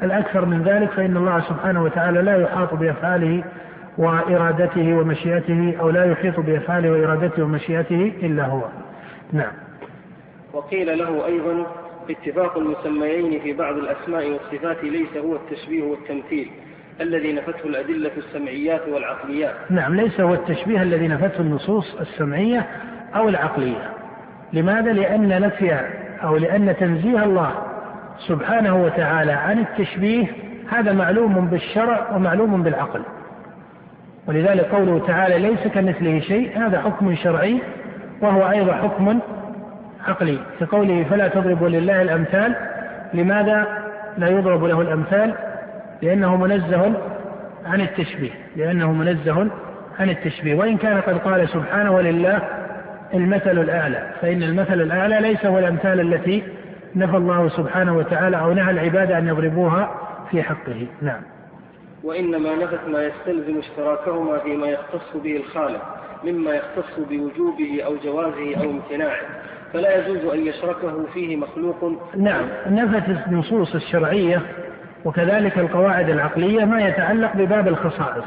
[0.00, 3.44] بالاكثر من ذلك فإن الله سبحانه وتعالى لا يحاط بأفعاله
[4.00, 8.62] وإرادته ومشيئته أو لا يحيط بإفعاله وإرادته ومشيئته إلا هو.
[9.32, 9.52] نعم.
[10.52, 11.66] وقيل له أيضا
[12.10, 16.50] اتفاق المسميين في بعض الأسماء والصفات ليس هو التشبيه والتمثيل
[17.00, 22.66] الذي نفته الأدلة السمعيات والعقليات نعم ليس هو التشبيه الذي نفته النصوص السمعية
[23.14, 23.92] أو العقلية
[24.52, 25.80] لماذا؟ لأن نفي
[26.22, 27.52] أو لأن تنزيه الله
[28.28, 30.26] سبحانه وتعالى عن التشبيه
[30.68, 33.02] هذا معلوم بالشرع ومعلوم بالعقل
[34.26, 37.60] ولذلك قوله تعالى ليس كمثله شيء هذا حكم شرعي
[38.20, 39.18] وهو أيضا حكم
[40.08, 40.38] عقلي.
[40.60, 42.54] كقوله فلا تضربوا لله الأمثال
[43.14, 43.66] لماذا
[44.18, 45.34] لا يضرب له الأمثال؟
[46.02, 46.92] لأنه منزه
[47.66, 49.46] عن التشبيه لأنه منزه
[49.98, 50.54] عن التشبيه.
[50.54, 52.42] وإن كان قد قال سبحانه ولله
[53.14, 56.42] المثل الأعلى فإن المثل الأعلى ليس هو الأمثال التي
[56.96, 59.90] نفى الله سبحانه وتعالى أو نهى العباد أن يضربوها
[60.30, 60.86] في حقه.
[61.02, 61.20] نعم.
[62.04, 65.82] وإنما نفت ما يستلزم اشتراكهما فيما يختص به الخالق
[66.24, 69.20] مما يختص بوجوبه أو جوازه أو امتناعه.
[69.72, 71.92] فلا يجوز أن يشركه فيه مخلوق.
[72.16, 74.42] نعم نفت النصوص الشرعية
[75.04, 78.24] وكذلك القواعد العقلية ما يتعلق بباب الخصائص.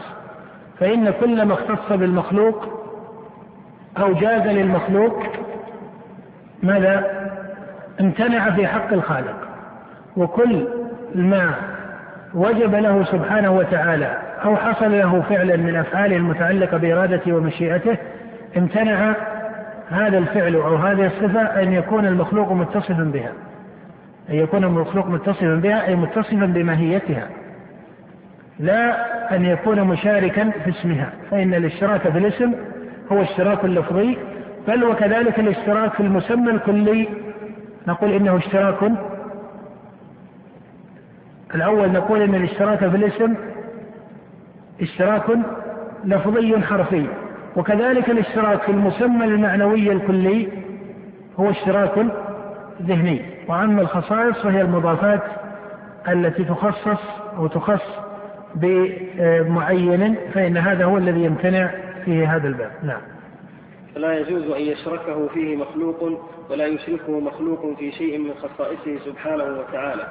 [0.79, 2.83] فإن كل ما اختص بالمخلوق
[3.97, 5.23] أو جاز للمخلوق
[6.63, 7.23] ماذا؟
[8.01, 9.47] امتنع في حق الخالق.
[10.17, 10.67] وكل
[11.15, 11.72] ما
[12.35, 17.97] وجب له سبحانه وتعالى أو حصل له فعلا من أفعاله المتعلقة بإرادته ومشيئته
[18.57, 19.15] امتنع
[19.89, 23.31] هذا الفعل أو هذه الصفة أن يكون المخلوق متصفا بها.
[24.29, 27.27] أن يكون المخلوق متصفا بها أي متصفا بماهيتها.
[28.59, 28.95] لا
[29.35, 32.53] أن يكون مشاركا في اسمها فإن الاشتراك في الاسم
[33.11, 34.17] هو اشتراك لفظي
[34.67, 37.07] بل وكذلك الاشتراك في المسمى الكلي.
[37.87, 38.91] نقول إنه اشتراك
[41.55, 43.35] الأول نقول إن الاشتراك في الاسم
[44.81, 45.23] اشتراك
[46.05, 47.05] لفظي حرفي
[47.55, 50.47] وكذلك الاشتراك في المسمى المعنوي الكلي
[51.39, 52.05] هو اشتراك
[52.81, 53.21] ذهني.
[53.47, 55.21] وأما الخصائص فهي المضافات
[56.07, 57.01] التي تخصص
[57.37, 57.83] أو تخص
[58.55, 61.71] بمعين فإن هذا هو الذي يمتنع
[62.05, 62.71] فيه هذا الباب.
[62.83, 63.01] نعم.
[63.95, 70.07] فلا يجوز أن يشركه فيه مخلوق ولا يشركه مخلوق في شيء من خصائصه سبحانه وتعالى.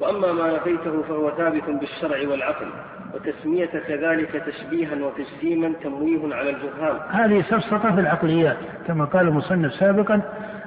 [0.00, 2.66] وأما ما نفيته فهو ثابت بالشرع والعقل
[3.14, 7.00] وتسمية كذلك تشبيها وتجسيما تمويه على الجهال.
[7.10, 10.22] هذه سفسطة في العقليات كما قال المصنف سابقا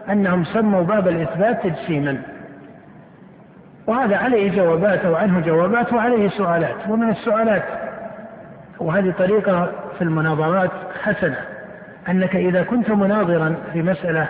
[0.10, 2.22] أنهم سموا باب الإثبات تجسيما
[3.88, 7.64] وهذا عليه جوابات أو عنه جوابات وعليه سؤالات ومن السؤالات
[8.80, 10.72] وهذه طريقة في المناظرات
[11.02, 11.38] حسنة
[12.10, 14.30] أنك إذا كنت مناظرا في مسألة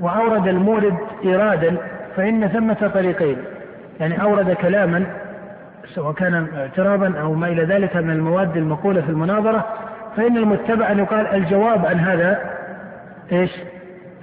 [0.00, 1.76] وأورد المورد إيرادا
[2.16, 3.36] فإن ثمة طريقين.
[4.00, 5.06] يعني أورد كلاما
[5.94, 9.66] سواء كان اعتراضا أو ما إلى ذلك من المواد المقولة في المناظرة
[10.16, 12.38] فإن المتبع أن يقال الجواب عن هذا
[13.32, 13.50] إيش؟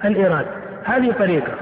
[0.04, 0.46] الإيراد.
[0.84, 1.52] هذه طريقة.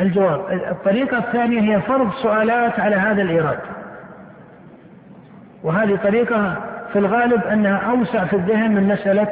[0.00, 0.40] الجواب.
[0.70, 3.58] الطريقة الثانية هي فرض سؤالات على هذا الإيراد.
[5.62, 6.56] وهذه طريقة
[6.92, 9.28] في الغالب أنها أوسع في الذهن من مسألة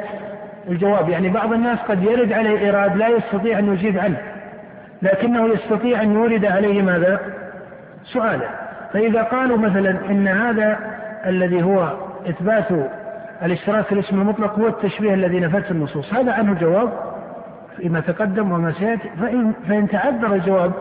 [0.69, 1.09] الجواب.
[1.09, 4.17] يعني بعض الناس قد يرد عليه إيراد لا يستطيع أن يجيب عنه
[5.01, 7.19] لكنه يستطيع أن يورد عليه ماذا؟
[8.05, 8.49] سؤالا.
[8.93, 10.79] فإذا قالوا مثلا إن هذا
[11.25, 11.93] الذي هو
[12.29, 12.67] إثبات
[13.43, 16.89] الاشتراك في الاسم المطلق هو التشبيه الذي نفته النصوص هذا عنه جواب
[17.77, 19.09] فيما تقدم وما سيأتي.
[19.21, 20.71] فإن, فإن تعذر الجواب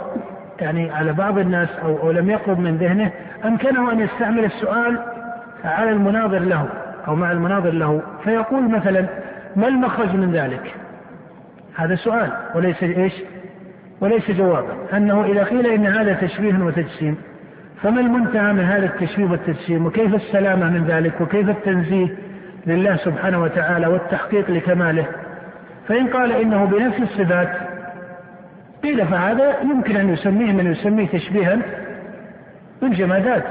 [0.61, 3.11] يعني على بعض الناس أو, أو لم يقرب من ذهنه
[3.45, 4.99] أمكنه أن يستعمل السؤال
[5.64, 6.68] على المناظر له
[7.09, 8.03] أو مع المناظر له.
[8.25, 9.07] فيقول مثلا
[9.57, 10.75] ما المخرج من ذلك؟
[11.77, 13.12] هذا سؤال وليس إيش
[14.05, 14.96] وليس جوابا.
[14.96, 17.16] أنه إذا قيل إن هذا تشبيه وتجسيم
[17.82, 22.09] فما المنتهى من هذا التشبيه والتجسيم؟ وكيف السلامة من ذلك؟ وكيف التنزيه
[22.66, 25.07] لله سبحانه وتعالى والتحقيق لكماله؟
[25.88, 27.48] فإن قال إنه بنفس الصفات
[28.82, 31.58] قيل فهذا يمكن أن يسميه من يسميه تشبيها
[32.83, 33.45] بالجمادات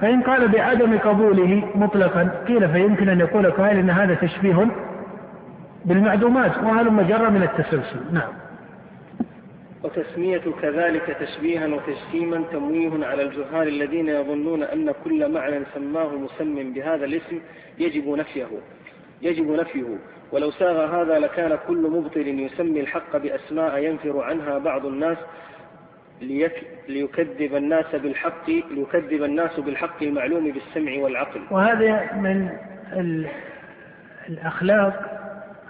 [0.00, 4.66] فإن قال بعدم قبوله مطلقا قيل فيمكن أن يقول قائل إن هذا تشبيه
[5.84, 8.41] بالمعدومات وهل مجرى من التسلسل؟ نعم.
[9.84, 17.04] وتسمية كذلك تشبيها وتجسيما تمويه على الجهال الذين يظنون أن كل معنى سماه مسم بهذا
[17.04, 17.40] الاسم
[17.78, 18.46] يجب نفيه
[19.22, 19.98] يجب نفيه
[20.32, 25.18] ولو ساغ هذا لكان كل مبطل يسمي الحق بأسماء ينفر عنها بعض الناس
[26.20, 26.52] ليك
[26.88, 31.40] ليكذب الناس بالحق ليكذب الناس بالحق المعلوم بالسمع والعقل.
[31.50, 32.48] وهذا من
[34.28, 35.18] الأخلاق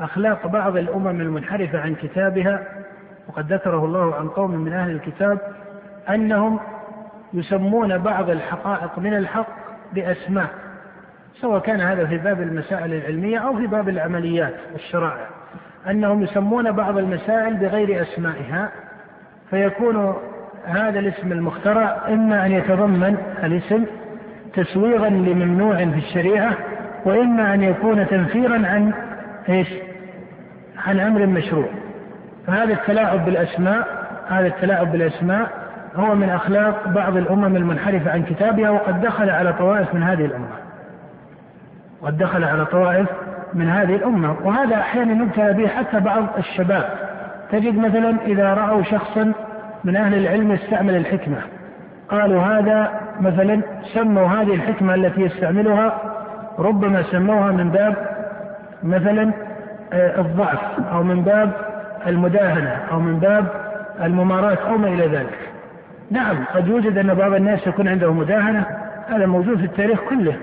[0.01, 2.82] أخلاق بعض الأمم المنحرفة عن كتابها
[3.33, 5.39] وقد ذكره الله عن قوم من أهل الكتاب
[6.09, 6.61] أنهم
[7.35, 9.47] يسمون بعض الحقائق من الحق
[9.93, 10.49] بأسماء
[11.41, 15.27] سواء كان هذا في باب المسائل العلمية أو في باب العمليات والشرائع
[15.91, 18.69] أنهم يسمون بعض المسائل بغير أسمائها
[19.51, 20.15] فيكون
[20.65, 23.85] هذا الاسم المخترع إما أن يتضمن الاسم
[24.55, 26.57] تسويغا لممنوع في الشريعة
[27.05, 28.93] وإما أن يكون تنفيرا عن
[29.49, 29.69] إيش؟
[30.87, 31.69] عن أمر مشروع
[32.47, 33.87] فهذا التلاعب بالأسماء
[34.29, 35.51] هذا التلاعب بالأسماء
[35.97, 40.57] هو من أخلاق بعض الأمم المنحرفة عن كتابها وقد دخل على طوائف من هذه الأمة.
[42.03, 43.09] قد دخل على طوائف
[43.55, 46.85] من هذه الأمة وهذا أحيانا يبتلى به حتى بعض الشباب.
[47.53, 49.33] تجد مثلا إذا رأوا شخصا
[49.85, 51.39] من أهل العلم يستعمل الحكمة.
[52.09, 52.91] قالوا هذا
[53.21, 53.61] مثلا
[53.95, 55.99] سموا هذه الحكمة التي يستعملها
[56.59, 57.95] ربما سموها من باب
[58.83, 59.33] مثلا
[59.93, 61.72] آه، الضعف أو من باب
[62.07, 63.47] المداهنة أو من باب
[64.03, 65.39] المماراة أو ما إلى ذلك
[66.11, 68.67] نعم قد يوجد أن بعض الناس يكون عنده مداهنة
[69.09, 70.37] هذا موجود في التاريخ كله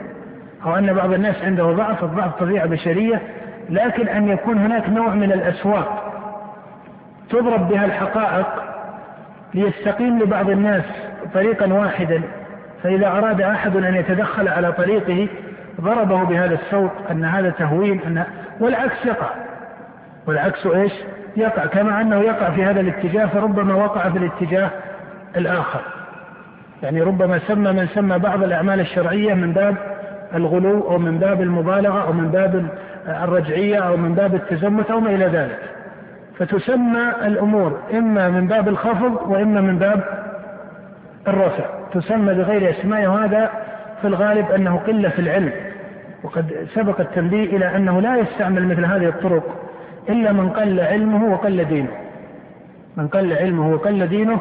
[0.66, 3.22] أو أن بعض الناس عنده ضعف الضعف طبيعة بشرية
[3.70, 6.14] لكن أن يكون هناك نوع من الأسواق
[7.30, 8.48] تضرب بها الحقائق
[9.54, 10.84] ليستقيم لبعض الناس
[11.34, 12.22] طريقا واحدا
[12.84, 15.28] فإذا أراد أحد أن يتدخل على طريقه
[15.82, 18.24] ضربه بهذا الصوت أن هذا تهوين أن
[18.60, 19.30] والعكس يقع
[20.28, 20.94] والعكس إيش؟
[21.38, 24.70] يقع كما أنه يقع في هذا الاتجاه فربما وقع في الاتجاه
[25.38, 25.82] الآخر.
[26.84, 29.76] يعني ربما سمى من سمى بعض الأعمال الشرعية من باب
[30.36, 32.66] الغلو أو من باب المبالغة أو من باب
[33.08, 35.60] الرجعية أو من باب التزمت أو ما إلى ذلك.
[36.38, 40.04] فتسمى الأمور إما من باب الخفض وإما من باب
[41.28, 43.50] الرفع، تسمى بغير أسماء وهذا
[44.02, 45.52] في الغالب أنه قلة في العلم
[46.24, 49.69] وقد سبق التنبيه إلى أنه لا يستعمل مثل هذه الطرق
[50.10, 51.92] إلا من قل علمه وقل دينه.
[52.98, 54.40] من قل علمه وقل دينه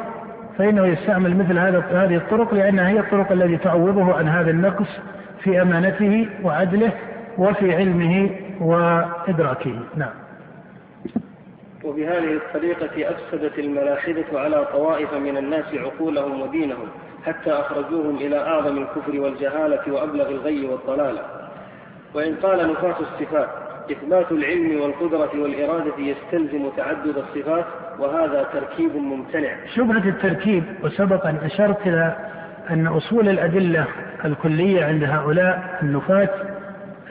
[0.59, 4.89] فإنه يستعمل مثل هذا هذه الطرق لأنها هي الطرق التي تعوضه عن هذا النقص
[5.43, 6.93] في أمانته وعدله
[7.39, 8.31] وفي علمه
[8.61, 9.79] وإدراكه.
[9.97, 10.11] نعم.
[11.85, 16.89] وبهذه الطريقة أفسدت الملاحدة على طوائف من الناس عقولهم ودينهم
[17.27, 21.21] حتى أخرجوهم إلى أعظم الكفر والجهالة وأبلغ الغي والضلالة
[22.15, 27.65] وإن قال نفاة الصفات إثبات العلم والقدرة والإرادة يستلزم تعدد الصفات
[27.99, 29.51] وهذا تركيب ممتنع.
[29.75, 32.17] شبهة التركيب وسبق أن أشرت إلى
[32.71, 33.87] أن أصول الأدلة
[34.25, 36.29] الكلية عند هؤلاء النفاة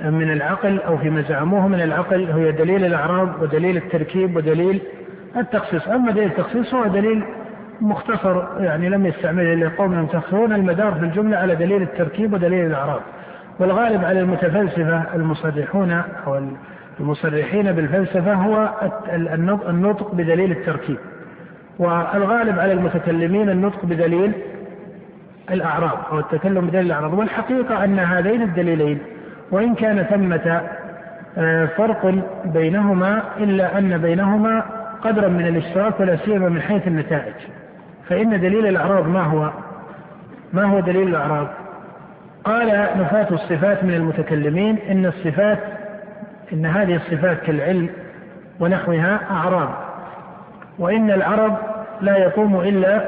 [0.02, 4.82] من العقل أو فيما زعموه من العقل هي دليل الأعراض ودليل التركيب ودليل
[5.38, 5.88] التخصيص.
[5.88, 7.24] أما دليل التخصيص هو دليل
[7.82, 13.02] مختصر يعني لم يستعمله إلا قوم يتخصصون المدار في الجملة على دليل التركيب ودليل الأعراض
[13.60, 15.92] والغالب على المتفلسفة المصرحون
[16.28, 16.42] أو
[17.00, 18.70] المصرحين بالفلسفة هو
[19.70, 20.98] النطق بدليل التركيب
[21.80, 24.32] والغالب على المتكلمين النطق بدليل
[25.52, 29.00] الأعراض أو التكلم بدليل الأعراض والحقيقة أن هذين الدليلين
[29.52, 30.62] وإن كان ثمة
[31.38, 34.64] آه، فرق بينهما إلا أن بينهما
[35.04, 37.34] قدرا من الاشتراك ولا سيما من حيث النتائج
[38.10, 39.52] فإن دليل الأعراض ما هو؟
[40.54, 41.48] ما هو دليل الأعراض؟
[42.48, 42.68] قال
[42.98, 45.60] نفاة الصفات من المتكلمين إن الصفات
[46.54, 47.90] إن هذه الصفات كالعلم
[48.60, 49.70] ونحوها أعراض
[50.80, 51.56] وإن العرض
[52.02, 53.02] لا يقوم إلا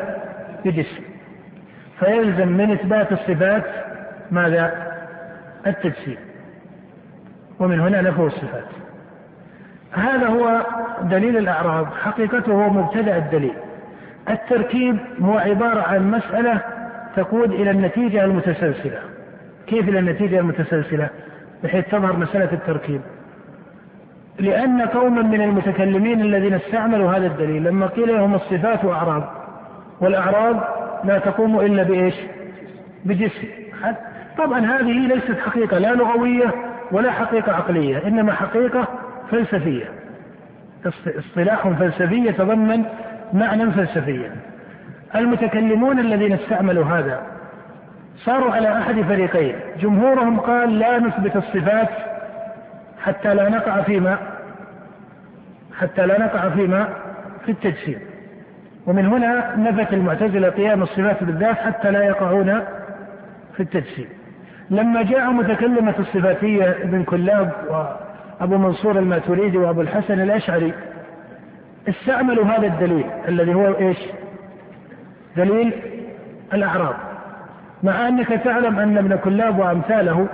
[0.65, 1.03] بجسم.
[1.99, 3.63] فيلزم من إثبات الصفات
[4.31, 4.93] ماذا؟
[5.67, 6.17] التجسيم.
[7.59, 8.65] ومن هنا نفوا الصفات.
[9.91, 10.65] هذا هو
[11.01, 13.55] دليل الأعراض حقيقته هو مبتدأ الدليل.
[14.29, 16.61] التركيب هو عبارة عن مسألة
[17.15, 19.18] تقود إلى النتيجة المتسلسلة.
[19.69, 21.09] كيف إلى النتيجة المتسلسلة
[21.63, 23.01] بحيث تظهر مسألة التركيب.
[24.39, 29.23] لأن قوما من المتكلمين الذين استعملوا هذا الدليل لما قيل لهم الصفات أعراض
[30.01, 30.63] والأعراض
[31.03, 32.15] لا تقوم إلا بإيش؟
[33.05, 33.47] بجسم.
[34.37, 36.53] طبعا هذه ليست حقيقة لا لغوية
[36.91, 38.87] ولا حقيقة عقلية إنما حقيقة
[39.31, 39.85] فلسفية.
[41.19, 42.83] اصطلاح فلسفي يتضمن
[43.33, 44.31] معنى فلسفيا.
[45.15, 47.38] المتكلمون الذين استعملوا هذا
[48.25, 49.55] صاروا على أحد فريقين.
[49.81, 51.89] جمهورهم قال لا نثبت الصفات
[53.01, 54.17] حتى لا نقع فيما
[55.79, 56.89] حتى لا نقع فيما
[57.45, 57.99] في التجسيم.
[58.87, 62.61] ومن هنا نفت المعتزلة قيام الصفات بالذات حتى لا يقعون
[63.53, 64.07] في التجسيم.
[64.69, 70.73] لما جاء متكلمة الصفاتية ابن كلاب وأبو منصور الماتريدي وأبو الحسن الأشعري
[71.89, 73.97] استعملوا هذا الدليل الذي هو إيش؟
[75.37, 75.73] دليل
[76.53, 76.95] الأعراض
[77.83, 80.27] مع أنك تعلم أن ابن كلاب وأمثاله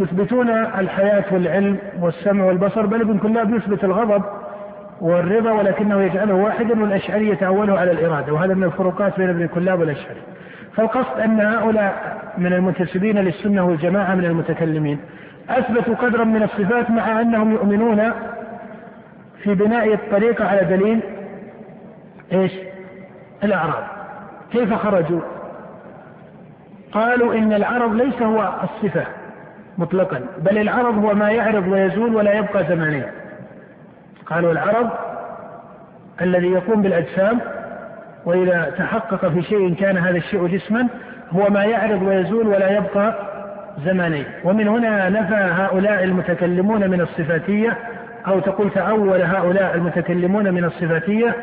[0.00, 4.22] يثبتون الحياة والعلم والسمع والبصر بل ابن كلاب يثبت الغضب
[5.00, 10.20] والرضا ولكنه يجعله واحدا والأشعري يتأوله على الإرادة وهذا من الفروقات بين ابن كلاب والأشعري
[10.76, 14.98] فالقصد أن هؤلاء من المنتسبين للسنة والجماعة من المتكلمين
[15.50, 18.12] أثبتوا قدرا من الصفات مع أنهم يؤمنون
[19.42, 21.00] في بناء الطريقة على دليل
[22.32, 22.52] إيش؟
[23.44, 23.84] الأعراض
[24.52, 25.20] كيف خرجوا؟
[26.92, 29.04] قالوا إن العرض ليس هو الصفة
[29.78, 33.12] مطلقا بل العرض هو ما يعرض ويزول ولا يبقى زمانيا
[34.26, 34.90] قالوا العرض
[36.20, 37.38] الذي يقوم بالأجسام
[38.24, 40.88] وإذا تحقق في شيء كان هذا الشيء جسما
[41.30, 43.14] هو ما يعرض ويزول ولا يبقى
[43.84, 47.78] زمانين ومن هنا نفى هؤلاء المتكلمون من الصفاتية
[48.26, 51.34] أو تقول تأول هؤلاء المتكلمون من الصفاتية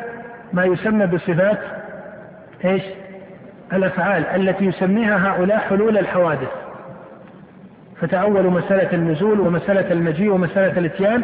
[0.52, 1.58] ما يسمى بصفات
[2.64, 2.82] إيش؟
[3.72, 6.48] الأفعال التي يسميها هؤلاء حلول الحوادث.
[8.00, 11.22] فتأولوا مسألة النزول ومسألة المجيء ومسألة الإتيان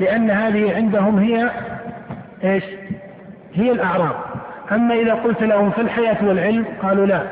[0.00, 1.50] لأن هذه عندهم هي
[2.44, 2.64] إيش؟
[3.54, 4.14] هي الأعراض
[4.72, 7.22] أما إذا قلت لهم في الحياة والعلم قالوا لا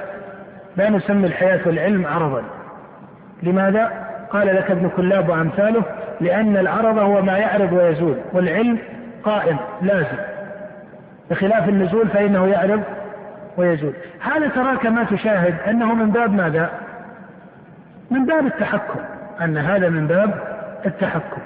[0.77, 2.43] لا نسمي الحياة والعلم عرضا
[3.43, 3.93] لماذا؟
[4.31, 5.83] قال لك ابن كلاب وأمثاله
[6.21, 8.79] لأن العرض هو ما يعرض ويزول والعلم
[9.25, 10.19] قائم لازم
[11.31, 12.83] بخلاف النزول فإنه يعرض
[13.57, 13.93] ويزول.
[14.21, 16.71] هذا ترى كما تشاهد أنه من باب ماذا؟
[18.11, 19.01] من باب التحكم
[19.41, 20.35] أن هذا من باب
[20.87, 21.41] التحكم.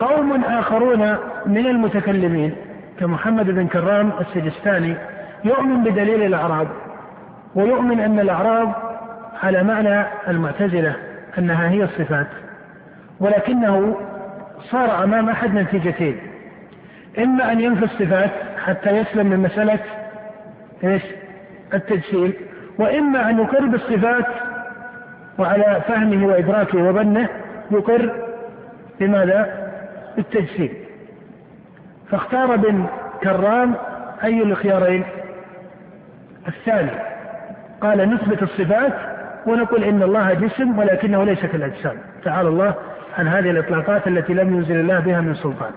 [0.00, 2.54] قوم آخرون من المتكلمين
[3.00, 4.96] كمحمد بن كرام السجستاني
[5.44, 6.66] يؤمن بدليل الأعراض
[7.54, 8.72] ويؤمن أن الأعراض
[9.42, 10.94] على معنى المعتزلة
[11.38, 12.26] أنها هي الصفات
[13.20, 13.96] ولكنه
[14.70, 16.16] صار أمام أحد نتيجتين
[17.18, 18.30] إما أن ينفي الصفات
[18.64, 19.78] حتى يسلم من مسألة
[20.84, 21.02] إيش؟
[21.74, 22.32] التجسيم
[22.78, 24.26] وإما أن يقر بالصفات
[25.38, 27.28] وعلى فهمه وإدراكه وظنه
[27.70, 28.12] يقر
[29.00, 29.70] بماذا؟
[30.16, 30.72] بالتجسيم
[32.10, 32.86] فاختار ابن
[33.22, 33.74] كرام
[34.24, 35.04] أي الخيارين؟
[36.48, 36.90] الثاني
[37.80, 38.92] قال نثبت الصفات
[39.46, 42.74] ونقول إن الله جسم ولكنه ليس كالأجسام تعالى الله
[43.18, 45.70] عن هذه الإطلاقات التي لم ينزل الله بها من سلطان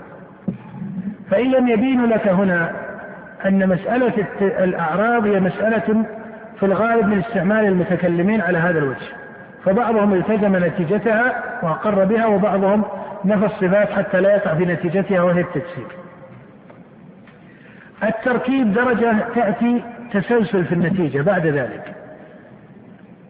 [1.32, 2.89] فإن لم يبين لك هنا
[3.46, 6.06] أن مسألة الأعراض هي مسألة
[6.60, 9.08] في الغالب من استعمال المتكلمين على هذا الوجه.
[9.66, 12.84] فبعضهم التزم نتيجتها وأقر بها وبعضهم
[13.26, 15.88] نفى الصفات حتى لا يقع في نتيجتها وهي التجسيد.
[18.04, 19.84] التركيب درجة تأتي
[20.14, 21.96] تسلسل في النتيجة بعد ذلك.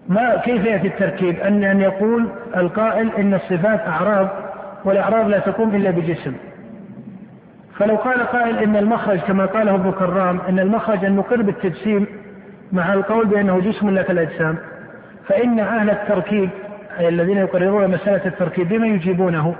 [0.10, 4.28] ما كيف يأتي التركيب؟ أن أن يقول القائل إن الصفات أعراض
[4.86, 6.34] والأعراض لا تقوم إلا بجسم.
[7.80, 12.08] فلو قال قائل إن المخرج كما قاله ابن كرام إن المخرج أن نقر بالتجسيم
[12.72, 14.58] مع القول بأنه جسم لا كالأجسام
[15.28, 16.50] فإن أهل التركيب
[17.00, 19.56] أي الذين يقررون مسألة التركيب بما يجيبونه؟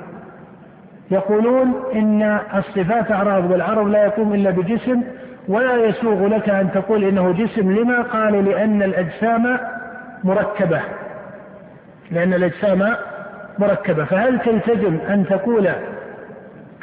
[1.12, 5.04] يقولون إن الصفات أعراض والعرض لا يقوم إلا بجسم
[5.48, 9.58] ولا يسوغ لك أن تقول إنه جسم لما قالوا لأن الأجسام
[10.24, 10.82] مركبة.
[12.12, 12.96] لأن الأجسام
[13.60, 14.06] مركبة.
[14.06, 15.70] فهل تلتزم أن تقول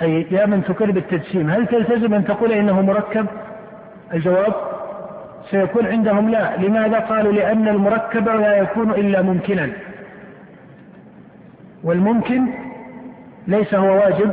[0.02, 3.26] أي يا من تقر بالتجسيم هل تلتزم أن تقول إنه مركب؟
[4.14, 4.54] الجواب
[5.50, 6.56] سيكون عندهم لا.
[6.56, 9.68] لماذا قالوا؟ لأن المركب لا يكون إلا ممكنا.
[11.84, 12.46] والممكن
[13.46, 14.30] ليس هو واجب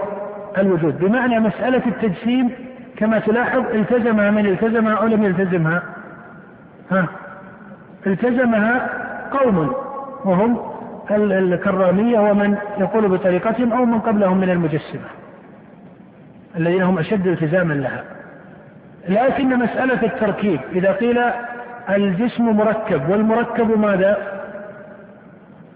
[0.58, 1.00] الوجود.
[1.00, 2.52] بمعنى مسألة التجسيم
[2.98, 5.84] كما تلاحظ التزمها من؟ التزمها أو لم يلتزمها؟
[6.92, 7.08] ها.
[8.08, 8.90] التزمها
[9.32, 9.74] قوم.
[10.26, 10.58] وهم
[11.12, 15.23] الكرامية ومن يقول بطريقتهم أو من قبلهم من المجسمة.
[16.58, 18.04] الذين هم أشد التزاما لها.
[19.10, 20.60] لكن مسألة التركيب.
[20.72, 21.20] إذا قيل
[21.90, 24.18] الجسم مركب والمركب ماذا؟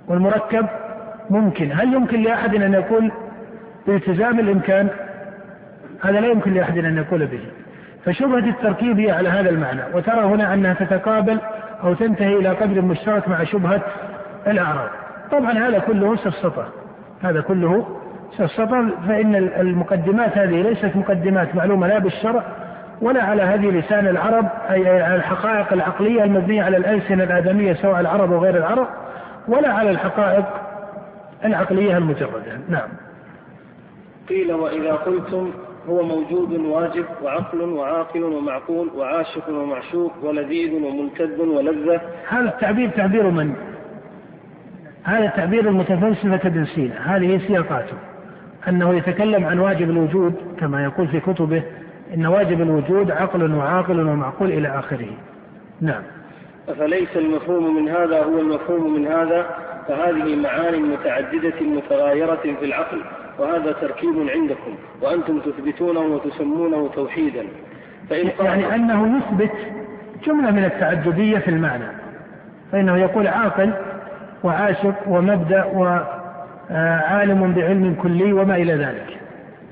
[0.08, 0.66] والمركب
[1.30, 1.72] ممكن.
[1.72, 3.12] هل يمكن لأحد أن يقول
[3.88, 4.88] بالتزام الإمكان؟
[6.02, 7.42] هذا لا يمكن لأحد أن يقول به.
[8.06, 9.82] فشبهة التركيب هي على هذا المعنى.
[9.94, 11.40] وترى هنا أنها تتقابل
[11.84, 13.82] أو تنتهي إلى قدر مشترك مع شبهة
[14.48, 14.90] الأعراض
[15.32, 16.68] طبعا هذا كله سفسطة.
[17.24, 17.88] هذا كله
[18.40, 22.44] السطر فإن المقدمات هذه ليست مقدمات معلومة لا بالشرع
[23.02, 28.32] ولا على هذه لسان العرب أي على الحقائق العقلية المبنية على الألسنة الآدمية سواء العرب
[28.32, 28.88] وغير العرب
[29.48, 30.46] ولا على الحقائق
[31.46, 32.60] العقلية المجردة.
[32.70, 32.90] نعم.
[34.30, 35.52] قيل وإذا قلتم
[35.90, 42.02] هو موجود واجب وعقل وعاقل ومعقول وعاشق ومعشوق ولذيذ وملتذ ولذة.
[42.28, 43.54] هذا التعبير تعبير من؟
[45.04, 47.16] هذا تعبير المتفلسفة ابن سينا.
[47.16, 47.98] هذه سياقاته.
[48.68, 51.64] أنه يتكلم عن واجب الوجود كما يقول في كتبه
[52.14, 55.10] إن واجب الوجود عقل وعاقل ومعقول إلى آخره.
[55.82, 56.02] نعم.
[56.80, 59.46] فليس المفهوم من هذا هو المفهوم من هذا؟
[59.88, 63.02] فهذه معان متعددة متغايرة في العقل
[63.40, 67.44] وهذا تركيب عندكم وأنتم تثبتونه وتسمونه توحيدا.
[68.10, 69.52] فإن يعني أنه يثبت
[70.26, 71.88] جملة من التعددية في المعنى
[72.72, 73.74] فإنه يقول عاقل
[74.44, 75.66] وعاشق ومبدأ
[76.72, 79.18] عالم بعلم كلي وما إلى ذلك.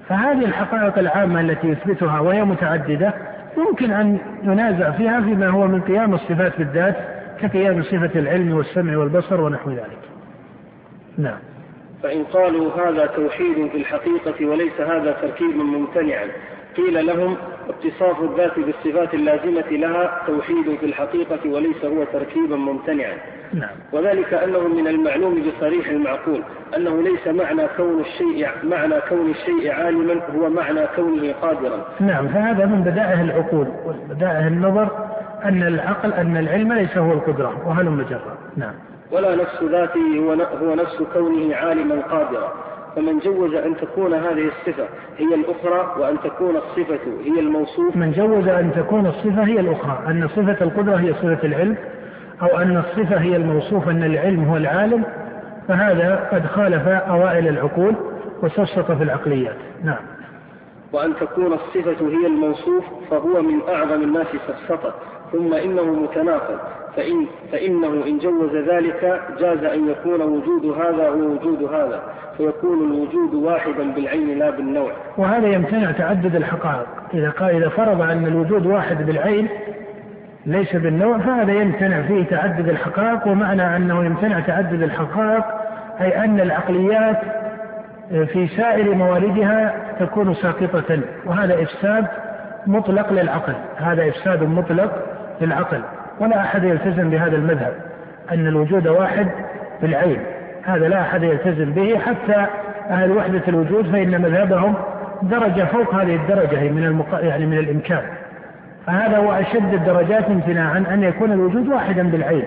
[0.10, 3.14] فهذه الحقائق العامة التي يثبتها وهي متعددة
[3.58, 6.96] يمكن أن ينازع فيها فيما هو من قيام الصفات بالذات
[7.42, 10.00] كقيام صفة العلم والسمع والبصر ونحو ذلك.
[11.18, 11.40] نعم.
[12.04, 16.28] فإن قالوا هذا توحيد في الحقيقة وليس هذا تركيب ممتنعا.
[16.78, 17.38] قيل لهم
[17.70, 23.14] اتصاف الذات بالصفات اللازمة لها توحيد في الحقيقة وليس هو تركيبا ممتنعا.
[23.54, 23.70] نعم.
[23.94, 26.42] وذلك أنه من المعلوم بصريح المعقول
[26.78, 31.86] أنه ليس معنى كون الشيء معنى كون الشيء عالما هو معنى كونه قادرا.
[32.00, 34.90] نعم فهذا من بدائع العقول وبدائع النظر
[35.46, 38.38] أن العقل أن العلم ليس هو القدرة وهل مجرد.
[38.58, 38.74] نعم.
[39.12, 42.54] ولا نفس ذاته هو نفس كونه عالما قادرا.
[42.96, 47.96] فمن جوز أن تكون هذه الصفة هي الأخرى وأن تكون الصفة هي الموصوف.
[47.96, 51.76] من جوز أن تكون الصفة هي الأخرى أن صفة القدرة هي صفة العلم
[52.42, 55.04] أو أن الصفة هي الموصوف أن العلم هو العالم
[55.68, 57.96] فهذا قد خالف أوائل العقول
[58.44, 59.58] وسفسط في العقليات.
[59.84, 60.16] نعم.
[60.94, 64.94] وأن تكون الصفة هي الموصوف فهو من أعظم الناس سفسطة
[65.32, 66.60] ثم إنه متناقض.
[66.96, 72.02] فإن فإنه إن جوز ذلك جاز أن يكون وجود هذا ووجود هذا.
[72.38, 74.92] فيكون الوجود واحدا بالعين لا بالنوع.
[75.18, 76.88] وهذا يمتنع تعدد الحقائق.
[77.14, 79.48] إذا قال إذا فرض أن الوجود واحد بالعين
[80.46, 85.44] ليس بالنوع فهذا يمتنع فيه تعدد الحقائق ومعنى أنه يمتنع تعدد الحقائق
[86.02, 87.18] أي أن العقليات
[88.10, 91.00] في سائر مواردها تكون ساقطة.
[91.26, 92.08] وهذا إفساد
[92.68, 93.54] مطلق للعقل.
[93.78, 94.92] هذا إفساد مطلق
[95.42, 95.82] للعقل
[96.20, 97.74] ولا أحد يلتزم بهذا المذهب
[98.32, 99.28] أن الوجود واحد
[99.82, 100.20] بالعين
[100.66, 102.46] هذا لا أحد يلتزم به حتى
[102.90, 104.76] أهل وحدة الوجود فإن مذهبهم
[105.22, 107.20] درجة فوق هذه الدرجة من المق...
[107.22, 108.02] يعني من الإمكان.
[108.88, 112.44] فهذا هو أشد الدرجات امتناعا أن يكون الوجود واحدا بالعين.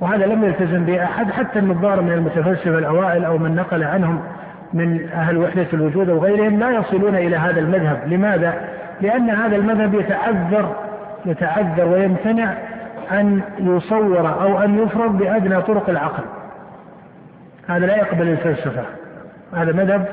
[0.00, 4.20] وهذا لم يلتزم به أحد حتى النظار من المتفلسفة الأوائل أو من نقل عنهم
[4.72, 7.98] من أهل وحدة الوجود أو غيرهم لا يصلون إلى هذا المذهب.
[8.06, 8.54] لماذا؟
[9.00, 10.76] لأن هذا المذهب يتعذر
[11.26, 12.54] يتعذر ويمتنع
[13.12, 16.22] أن يصور أو أن يفرض بأدنى طرق العقل.
[17.68, 18.82] هذا لا يقبل الفلسفة.
[19.56, 20.06] هذا مذهب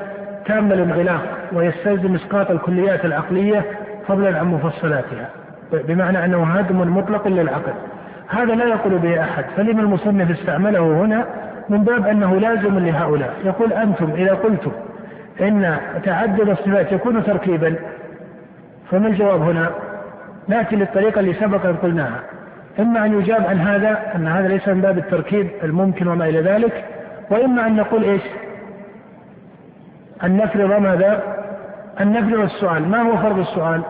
[0.46, 1.20] تام الانغلاق
[1.52, 3.64] ويستلزم إسقاط الكليات العقلية
[4.08, 5.28] فضلا عن مفصلاتها
[5.72, 7.72] بمعنى أنه هدم مطلق للعقل.
[8.28, 9.44] هذا لا يقول به أحد.
[9.56, 11.26] فلما المصنف استعمله هنا
[11.68, 13.34] من باب أنه لازم لهؤلاء.
[13.44, 14.72] يقول أنتم إذا قلتم
[15.40, 17.74] إن تعدد الصفات يكون تركيبا
[18.90, 19.70] فما الجواب هنا؟
[20.48, 22.22] ناتي للطريقه اللي سبق أن قلناها
[22.78, 26.84] إما أن يجاب عن هذا أن هذا ليس من باب التركيب الممكن وما إلى ذلك
[27.30, 28.22] وإما أن نقول إيش؟
[30.24, 31.22] أن نفرض ماذا؟
[32.00, 33.82] أن نفرض السؤال، ما هو فرض السؤال؟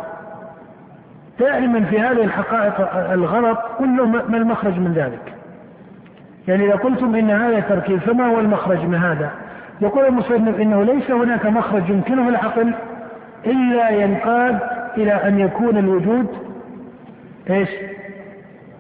[1.39, 5.35] دائما في هذه الحقائق الغلط كله ما المخرج من ذلك؟
[6.49, 9.31] يعني إذا قلتم إن هذا تركيب فما هو المخرج من هذا؟
[9.81, 12.75] يقول المصنف إنه ليس هناك مخرج يمكنه العقل
[13.47, 14.59] إلا ينقاد
[14.97, 16.27] إلى أن يكون الوجود
[17.51, 17.69] إيش؟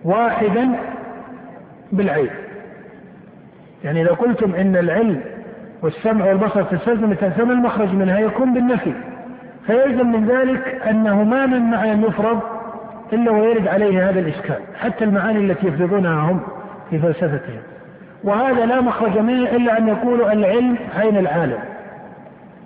[0.04, 0.68] واحدا
[1.92, 2.30] بالعين.
[3.84, 5.20] يعني إذا قلتم إن العلم
[5.82, 8.92] والسمع والبصر تستلزم تلزم المخرج منها يكون بالنفي
[9.66, 12.40] فيلزم من ذلك أنه ما من معنى يفرض
[13.12, 16.40] إلا ويرد عليه هذا الإشكال حتى المعاني التي يفرضونها هم
[16.90, 17.60] في فلسفتهم
[18.24, 21.58] وهذا لا مخرج منه إلا أن يقولوا العلم عين العالم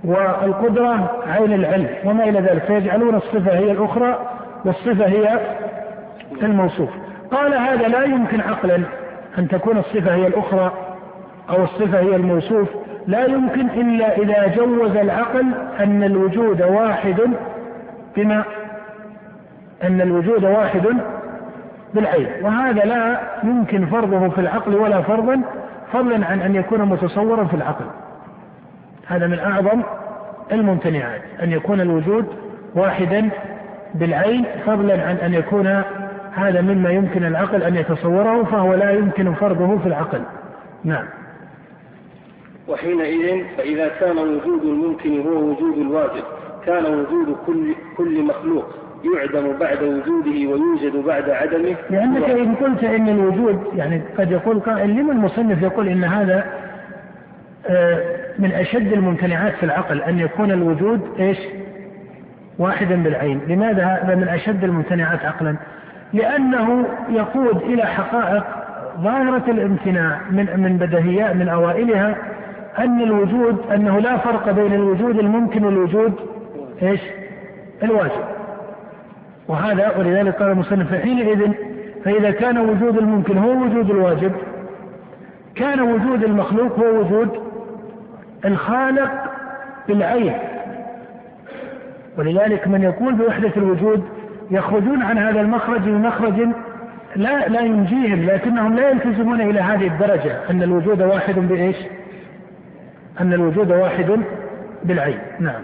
[0.05, 2.63] والقدرة عين العلم وما إلى ذلك.
[2.63, 4.19] فيجعلون الصفة هي الأخرى
[4.65, 5.41] والصفة هي
[6.43, 6.91] الموصوف.
[7.31, 8.81] قال هذا لا يمكن عقلا
[9.39, 10.73] أن تكون الصفة هي الأخرى
[11.51, 12.69] أو الصفة هي الموصوف.
[13.07, 15.47] لا يمكن إلا إذا جوز العقل
[15.81, 17.21] أن الوجود واحد
[18.17, 18.45] بما
[19.83, 20.83] أن الوجود واحد
[21.95, 22.29] بالعين.
[22.43, 25.41] وهذا لا يمكن فرضه في العقل ولا فرضا
[25.93, 27.85] فضلا عن أن يكون متصورا في العقل.
[29.07, 29.83] هذا من أعظم
[30.53, 32.27] الممتنعات أن يكون الوجود
[32.75, 33.31] واحدا
[33.95, 35.83] بالعين فضلا عن أن يكون
[36.35, 40.21] هذا مما يمكن العقل أن يتصوره فهو لا يمكن فرضه في العقل.
[40.85, 41.05] نعم.
[42.69, 46.25] وحينئذ فإذا كان وجود الممكن هو وجود الواجب
[46.67, 48.65] كان وجود كل كل مخلوق
[49.15, 51.77] يعدم بعد وجوده ويوجد بعد عدمه.
[51.91, 56.45] لأنك إن قلت إن الوجود يعني قد يقول قائل لما المصنف يقول إن هذا
[57.67, 61.39] آه، من أشد الممتنعات في العقل أن يكون الوجود إيش
[62.59, 65.57] واحدا بالعين لماذا هذا من أشد الممتنعات عقلا
[66.13, 68.45] لأنه يقود إلى حقائق
[69.01, 72.17] ظاهرة الامتناع من من بدهيات من أوائلها
[72.79, 76.13] أن الوجود أنه لا فرق بين الوجود الممكن والوجود
[76.83, 77.01] إيش؟
[77.83, 78.25] الواجب.
[79.49, 81.53] وهذا ولذلك قال المصنف حينئذ
[82.05, 84.33] فإذا كان وجود الممكن هو وجود الواجب
[85.55, 87.44] كان وجود المخلوق هو وجود
[88.45, 89.11] الخالق
[89.89, 90.35] بالعين
[92.19, 94.05] ولذلك من يقول بوحدة الوجود
[94.51, 96.49] يخرجون عن هذا المخرج بمخرج
[97.17, 101.77] لا لا ينجيهم لكنهم لا يلتزمون إلى هذه الدرجة أن الوجود واحد بإيش؟
[103.21, 104.21] أن الوجود واحد
[104.85, 105.19] بالعين.
[105.41, 105.63] نعم.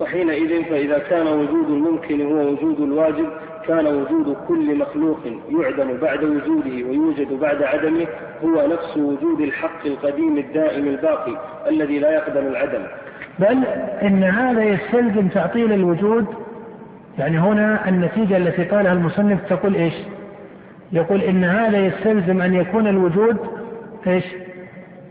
[0.00, 3.26] وحينئذ فإذا كان وجود الممكن هو وجود الواجب
[3.68, 8.06] كان وجود كل مخلوق يعدم بعد وجوده ويوجد بعد عدمه
[8.44, 11.36] هو نفس وجود الحق القديم الدائم الباقي
[11.68, 12.82] الذي لا يقبل العدم.
[13.38, 13.64] بل
[14.02, 16.26] إن هذا يستلزم تعطيل الوجود.
[17.18, 19.94] يعني هنا النتيجة التي قالها المصنف تقول إيش؟
[20.92, 23.36] يقول إن هذا يستلزم أن يكون الوجود
[24.06, 24.24] إيش؟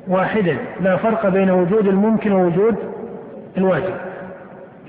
[0.07, 0.57] واحدا.
[0.81, 2.75] لا فرق بين وجود الممكن ووجود
[3.57, 3.93] الواجب.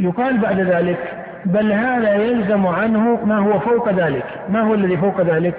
[0.01, 4.25] يقال بعد ذلك بل هذا يلزم عنه ما هو فوق ذلك.
[4.49, 5.55] ما هو الذي فوق ذلك؟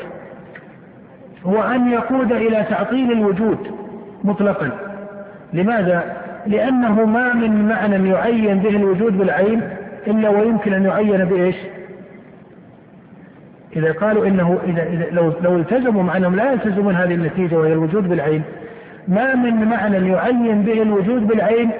[1.45, 3.57] هو أن يقود إلى تعطيل الوجود
[4.23, 4.69] مطلقا.
[5.53, 9.61] لماذا؟ لأنه ما من معنى يعين به الوجود بالعين
[10.07, 11.55] إلا ويمكن أن يعين بإيش؟
[13.75, 17.73] إذا قالوا إنه إذا, إذا لو, لو التزموا مع أنهم لا يلتزمون هذه النتيجة وهي
[17.73, 18.41] الوجود بالعين
[19.07, 21.71] ما من معنى يعين به الوجود بالعين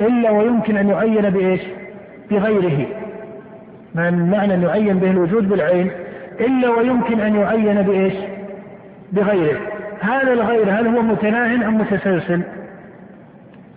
[0.00, 1.60] إلا ويمكن أن يعين بإيش؟
[2.30, 2.86] بغيره.
[3.94, 5.90] من معنى يعين به الوجود بالعين
[6.40, 8.14] إلا ويمكن أن يعين بإيش؟
[9.12, 9.60] بغيره.
[10.00, 12.42] هذا الغير هل هو متناه أم متسلسل؟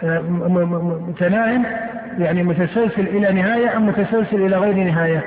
[0.04, 0.22] آه،
[1.10, 1.62] متناه
[2.20, 5.26] يعني متسلسل إلى نهاية أم متسلسل إلى غير نهاية؟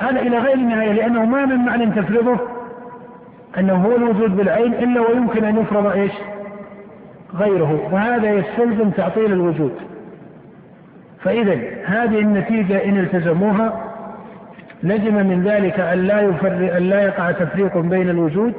[0.00, 2.38] هذا إلى غير نهاية لأنه ما من معنى تفرضه
[3.58, 6.12] أنه هو الوجود بالعين إلا ويمكن أن يفرض إيش؟
[7.34, 7.88] غيره.
[7.92, 9.72] وهذا يستلزم تعطيل الوجود.
[11.22, 13.90] فإذا هذه النتيجة إن التزموها
[14.82, 18.54] لزم من ذلك أن لا يفرق أن لا يقع تفريق بين الوجود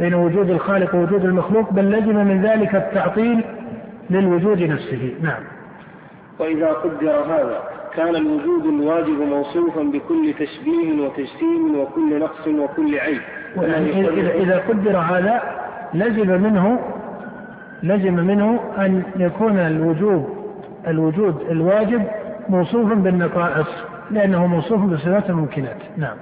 [0.00, 3.44] بين وجود الخالق ووجود المخلوق بل لزم من ذلك التعطيل
[4.10, 5.14] للوجود نفسه.
[5.22, 5.42] نعم.
[6.38, 7.62] وإذا قدر هذا
[7.94, 13.20] كان الوجود الواجب موصوفا بكل تشبيه وتجسيم وكل نقص وكل عيب.
[13.56, 15.42] إذا, إذا قدر هذا
[15.94, 16.78] لزم منه
[17.82, 20.37] لزم منه أن يكون الوجود
[20.86, 22.02] الوجود الواجب
[22.48, 23.68] موصوفا بالنقائص
[24.10, 25.76] لأنه موصوف بصفات الممكنات.
[25.96, 26.16] نعم.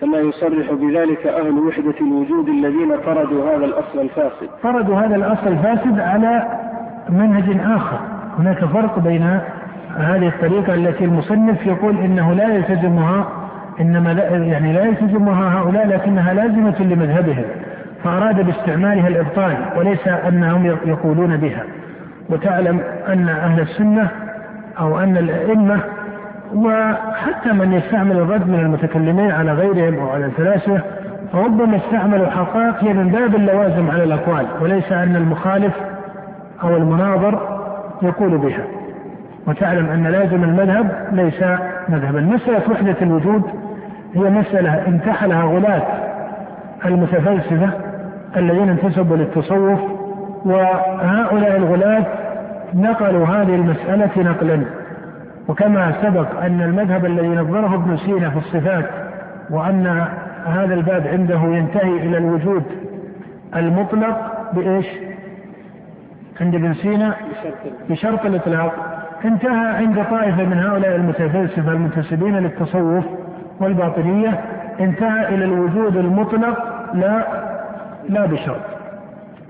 [0.00, 4.48] كما يصرح بذلك أهل وحدة الوجود الذين طردوا هذا الأصل الفاسد.
[4.62, 6.58] طردوا هذا الأصل الفاسد على
[7.08, 7.98] منهج آخر.
[8.38, 9.40] هناك فرق بين
[9.96, 13.28] هذه الطريقة التي المصنف يقول إنه لا يلتزمها
[13.80, 17.44] إنما لا يعني لا يلتزمها هؤلاء لكنها لازمة لمذهبهم
[18.04, 21.64] فأراد باستعمالها الإبطال وليس أنهم يقولون بها.
[22.30, 24.08] وتعلم أن أهل السنة
[24.80, 25.80] أو أن الأئمة
[26.54, 30.80] وحتى من يستعمل الرد من المتكلمين على غيرهم أو على الفلاسفة
[31.34, 35.74] ربما استعملوا حقائق هي من باب اللوازم على الأقوال وليس أن المخالف
[36.62, 37.58] أو المناظر
[38.02, 38.64] يقول بها.
[39.46, 41.42] وتعلم أن لازم المذهب ليس
[41.88, 42.20] مذهبا.
[42.20, 43.42] مسألة وحدة الوجود
[44.14, 45.82] هي مسألة انتحلها غلاة
[46.84, 47.70] المتفلسفة
[48.36, 49.80] الذين انتسبوا للتصوف
[50.44, 52.04] وهؤلاء الغلاة
[52.74, 54.64] نقلوا هذه المسألة نقلا.
[55.48, 58.84] وكما سبق أن المذهب الذي نظره ابن سينا في الصفات
[59.50, 60.06] وأن
[60.46, 62.62] هذا الباب عنده ينتهي إلى الوجود
[63.56, 64.86] المطلق بإيش؟
[66.40, 67.14] عند ابن سينا؟
[67.90, 68.26] بشرط.
[68.26, 68.72] الإطلاق.
[69.24, 73.04] انتهى عند طائفة من هؤلاء المتفلسفة المنتسبين للتصوف
[73.60, 74.40] والباطنية
[74.80, 76.64] انتهى إلى الوجود المطلق
[76.94, 77.26] لا
[78.08, 78.73] لا بشرط.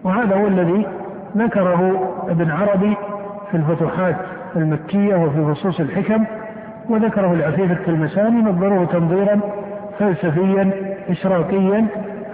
[0.05, 0.87] وهذا هو الذي
[1.37, 2.97] ذكره ابن عربي
[3.51, 4.17] في الفتوحات
[4.57, 6.25] المكية وفي فصوص الحكم
[6.89, 9.41] وذكره العفيف التلمساني نظروه تنظيرا
[9.99, 10.71] فلسفيا
[11.09, 11.87] إشراقيا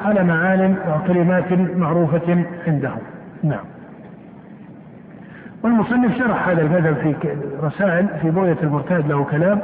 [0.04, 2.98] على معان وكلمات معروفة عندهم
[3.42, 3.64] نعم.
[5.64, 7.14] والمصنف شرح هذا المذهب في
[7.62, 9.60] رسائل في بغية المرتاد له كلام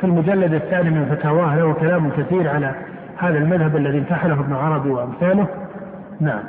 [0.00, 2.74] في المجلد الثاني من فتاواه له كلام كثير على
[3.18, 5.46] هذا المذهب الذي انتحله ابن عربي وأمثاله.
[6.20, 6.42] نعم.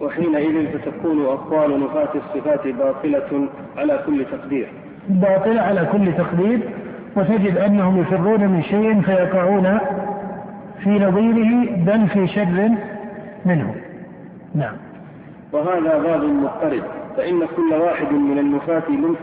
[0.00, 4.68] وحينئذ فتكون أقوال نفاة الصفات باطلة على كل تقدير.
[5.08, 6.60] باطلة على كل تقدير
[7.16, 9.78] وتجد أنهم يفرون من شيء فيقعون
[10.82, 12.68] في نظيره بل في شر
[13.46, 13.74] منه.
[14.54, 14.76] نعم.
[15.52, 16.82] وهذا باب مضطرد
[17.16, 18.82] فإن كل واحد من النفاة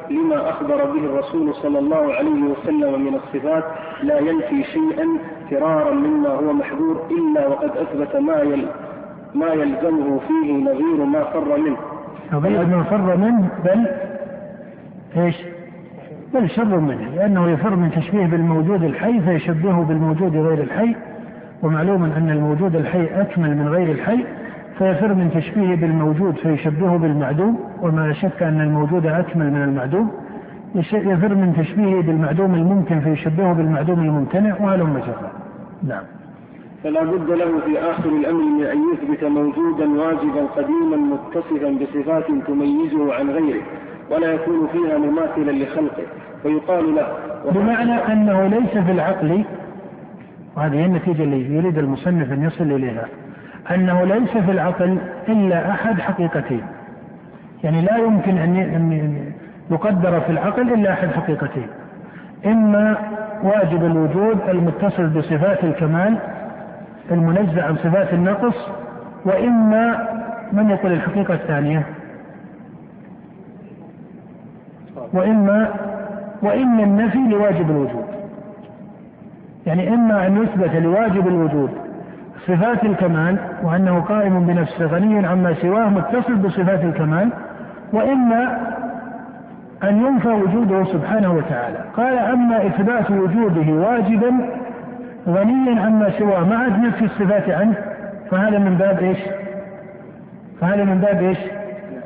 [0.10, 3.64] لما أخبر به الرسول صلى الله عليه وسلم من الصفات
[4.04, 5.08] لا ينفي شيئا
[5.50, 8.68] فرارا مما هو محذور إلا وقد أثبت ما يل
[9.36, 11.78] ما يلزمه فيه نظير ما فر منه.
[12.34, 13.88] نظير ما فر منه بل
[15.18, 15.36] إيش؟
[16.34, 20.96] بل شر منه لأنه يفر من تشبيه بالموجود الحي فيشبهه بالموجود غير الحي.
[21.64, 24.26] ومعلوم أن الموجود الحي أكمل من غير الحي
[24.78, 27.60] فيفر من تشبيهه بالموجود فيشبهه بالمعدوم.
[27.82, 30.12] وما شك أن الموجود أكمل من المعدوم.
[30.76, 35.32] يفر من تشبيهه بالمعدوم الممكن فيشبهه بالمعدوم الممتنع وهلم جرا
[35.84, 36.04] نعم.
[36.84, 43.14] فلا بد له في آخر الأمر من أن يثبت موجودا واجبا قديما متصفا بصفات تميزه
[43.16, 43.62] عن غيره
[44.10, 46.04] ولا يكون فيها مماثلا لخلقه
[46.44, 47.08] فيقال له
[47.52, 49.44] بمعنى أنه ليس في العقل
[50.58, 53.08] وهذه هي النتيجة اللي يريد المصنف أن يصل إليها
[53.72, 54.98] أنه ليس في العقل
[55.30, 56.62] إلا أحد حقيقتين.
[57.64, 59.16] يعني لا يمكن أن
[59.72, 61.68] يقدر في العقل إلا أحد حقيقتين.
[62.46, 62.98] إما
[63.44, 66.18] واجب الوجود المتصل بصفات الكمال
[67.12, 68.56] المنزع عن صفات النقص
[69.26, 70.08] وإما
[70.52, 71.86] من يقول الحقيقة الثانية؟
[75.14, 75.70] وإما
[76.42, 78.06] وإما النفي لواجب الوجود.
[79.66, 81.70] يعني إما أن يثبت لواجب الوجود
[82.48, 87.30] صفات الكمال وأنه قائم بنفسه غني عما سواه متصل بصفات الكمال
[87.94, 88.58] وإما
[89.84, 91.78] أن ينفى وجوده سبحانه وتعالى.
[91.98, 94.61] قال أما إثبات وجوده واجبا
[95.28, 97.76] غنيا عما سواه مع نفي الصفات عنه
[98.32, 99.18] فهذا من باب إيش؟
[100.62, 101.38] فهذا من باب إيش؟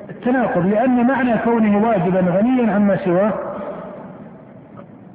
[0.10, 3.34] التناقض لأن معنى كونه واجبا غنيا عما سواه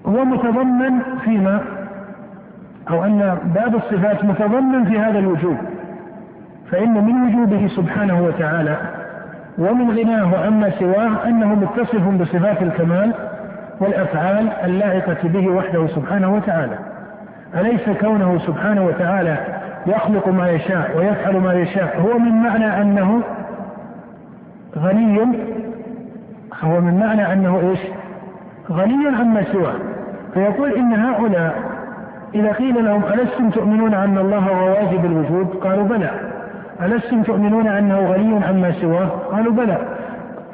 [0.06, 1.60] هو متضمن فيما
[2.90, 5.56] أو أن باب الصفات متضمن في هذا الوجوب
[6.70, 8.76] فإن من وجوبه سبحانه وتعالى
[9.58, 13.14] ومن غناه عما سواه أنه متصف بصفات الكمال
[13.80, 16.78] والأفعال اللائقة به وحده سبحانه وتعالى
[17.54, 19.38] أليس كونه سبحانه وتعالى
[19.86, 23.20] يخلق ما يشاء ويفعل ما يشاء؟ هو من معنى أنه
[24.78, 25.20] غني
[26.62, 27.80] هو من معنى أنه إيش؟
[28.70, 29.74] غني عما سواه.
[30.34, 31.54] فيقول إن هؤلاء
[32.34, 36.10] إذا قيل لهم ألستم تؤمنون أن الله هو واجب الوجود؟ قالوا بلى.
[36.82, 39.78] ألستم تؤمنون أنه غني عما سواه؟ قالوا بلى.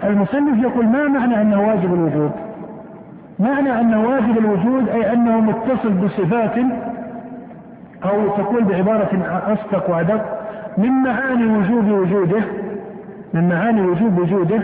[0.04, 2.45] المصنف يقول ما معنى أنه واجب الوجود؟
[3.38, 6.56] معنى أنه واجب الوجود أي أنه متصل بصفات
[8.04, 9.08] أو تقول بعبارة
[9.46, 10.24] أصدق وأدق
[10.78, 12.42] من معاني وجوب وجوده
[13.34, 14.62] من معاني وجوب وجوده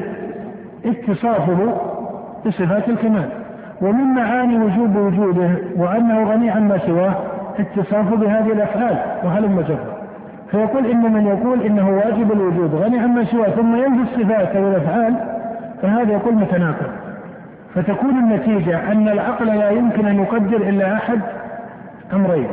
[0.84, 1.80] اتصافه
[2.46, 3.28] بصفات الكمال
[3.82, 7.14] ومن معاني وجوب وجوده وأنه غني عما سواه
[7.58, 9.96] اتصافه بهذه الأفعال وهلم جرا
[10.50, 15.14] فيقول إن من يقول إنه واجب الوجود غني عما سواه ثم ينفي الصفات أو الأفعال
[15.82, 16.86] فهذا يقول متناقض.
[17.74, 21.20] فتكون النتيجة أن العقل لا يمكن أن يقدر إلا أحد
[22.12, 22.48] أمرين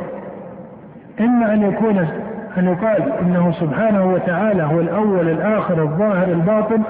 [1.20, 1.98] إما أن يكون
[2.58, 6.82] أن يقال إنه سبحانه وتعالى هو الأول الآخر الظاهر الباطن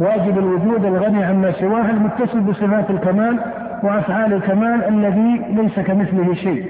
[0.00, 3.38] واجب الوجود الغني عما سواه المتصل بصفات الكمال
[3.82, 6.64] وأفعال الكمال الذي ليس كمثله شيء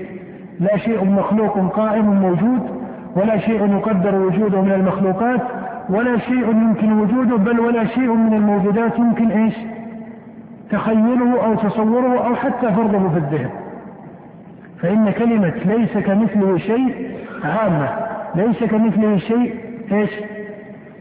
[0.61, 2.61] لا شيء مخلوق قائم موجود
[3.17, 5.41] ولا شيء يقدر وجوده من المخلوقات
[5.89, 9.55] ولا شيء يمكن وجوده بل ولا شيء من الموجودات يمكن إيش؟
[10.71, 13.51] تخيله أو تصوره أو حتى فرضه في الذهن.
[14.83, 17.11] فإن كلمة ليس كمثله شيء
[17.45, 17.89] عامة،
[18.35, 19.55] ليس كمثله شيء
[19.93, 20.11] إيش؟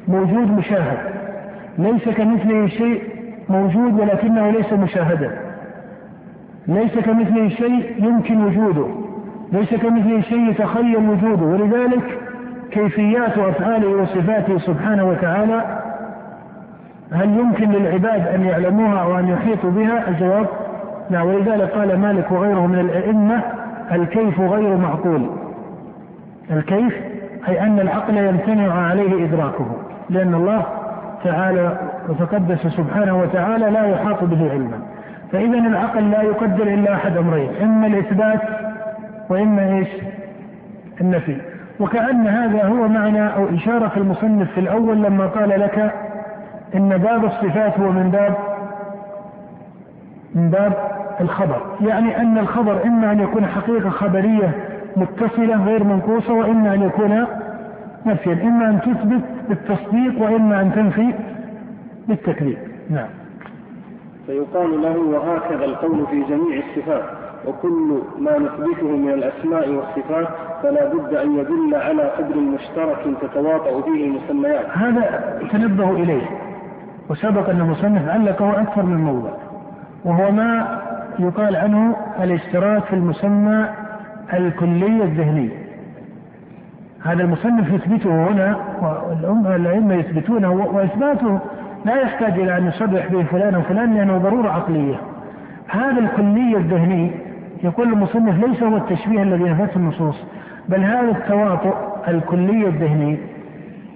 [0.08, 0.98] موجود مشاهد.
[1.78, 3.04] ليس كمثله شيء
[3.50, 5.38] موجود ولكنه ليس مشاهدا.
[6.68, 8.88] ليس كمثله شيء يمكن وجوده.
[9.52, 12.20] ليس كمثله شيء يتخيل وجوده ولذلك
[12.72, 15.85] كيفيات أفعاله وصفاته سبحانه وتعالى
[17.12, 20.48] هل يمكن للعباد أن يعلموها أو أن يحيطوا بها؟ الجواب
[21.10, 23.42] لا ولذلك قال مالك وغيره من الأئمة
[23.92, 25.30] الكيف غير معقول.
[26.52, 26.94] الكيف
[27.48, 29.66] أي أن العقل يمتنع عليه إدراكه
[30.10, 30.64] لأن الله
[31.24, 31.78] تعالى
[32.10, 34.80] وتقدس سبحانه وتعالى لا يحاط به علما.
[35.32, 38.42] فإذا العقل لا يقدر إلا أحد أمرين إما الإثبات
[39.30, 39.88] وإما إيش؟
[41.02, 41.38] النفي.
[41.80, 45.92] وكأن هذا هو معنى أو إشارة المصنف في الأول لما قال لك
[46.78, 48.36] إن باب الصفات هو من باب
[50.36, 50.74] من باب
[51.22, 51.62] الخبر.
[51.82, 54.52] يعني أن الخبر إما أن يكون حقيقة خبرية
[54.98, 57.26] متصلة غير منقوصة وإما أن يكون
[58.06, 58.34] نفيا.
[58.34, 61.14] إما أن تثبت بالتصديق وإما أن تنفي
[62.08, 62.58] بالتكذيب.
[62.90, 63.08] نعم.
[64.28, 67.04] فيقال له وهكذا القول في جميع الصفات
[67.48, 70.28] وكل ما نثبته من الأسماء والصفات
[70.64, 74.66] فلا بد أن يدل على قدر مشترك تتواطأ فيه المسميات.
[74.74, 76.45] هذا تنبه إليه.
[77.10, 79.30] وسبق أن المصنف علقه أكثر من موضع
[80.06, 80.80] وهو ما
[81.20, 83.68] يقال عنه الاشتراك في المسمى
[84.34, 85.50] الكلي الذهني.
[87.04, 88.58] هذا المصنف يثبته هنا
[89.46, 91.40] والأئمة يثبتونه وإثباته
[91.86, 94.96] لا يحتاج إلى أن يصرح به فلان وفلان لأنه ضرورة عقلية.
[95.68, 97.12] هذا الكلي الذهني
[97.64, 100.16] يقول المصنف ليس هو التشبيه الذي نفته النصوص
[100.70, 101.76] بل هذا التواطؤ
[102.08, 103.18] الكلي الذهني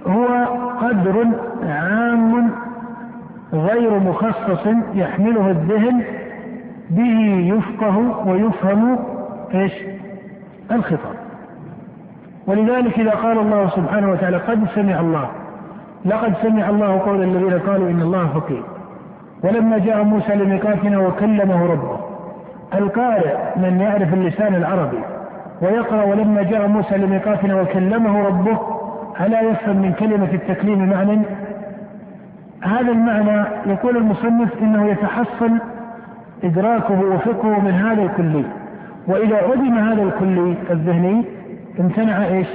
[0.08, 0.26] هو
[0.82, 1.26] قدر
[1.64, 2.52] عام
[3.54, 6.04] غير مخصص يحمله الذهن
[6.90, 9.00] به يفقه ويفهم
[9.54, 9.74] إيش؟
[10.72, 11.16] الخطاب.
[12.48, 15.30] ولذلك إذا قال الله سبحانه وتعالى قد سمع الله
[16.06, 18.64] لقد سمع الله قول الذين قالوا إن الله فقير
[19.44, 22.00] ولما جاء موسى لميقاتنا وكلمه ربه
[22.74, 25.00] القارئ من يعرف اللسان العربي
[25.62, 28.60] ويقرأ ولما جاء موسى لميقاتنا وكلمه ربه
[29.22, 31.22] ألا يفهم من كلمة التكليم معنى
[32.62, 35.52] هذا المعنى يقول المصنف إنه يتحصل
[36.44, 38.46] إدراكه وفقهه من هذا الكلي.
[39.08, 41.26] وإذا عدم هذا الكلي الذهني
[41.80, 42.48] امتنع إيش؟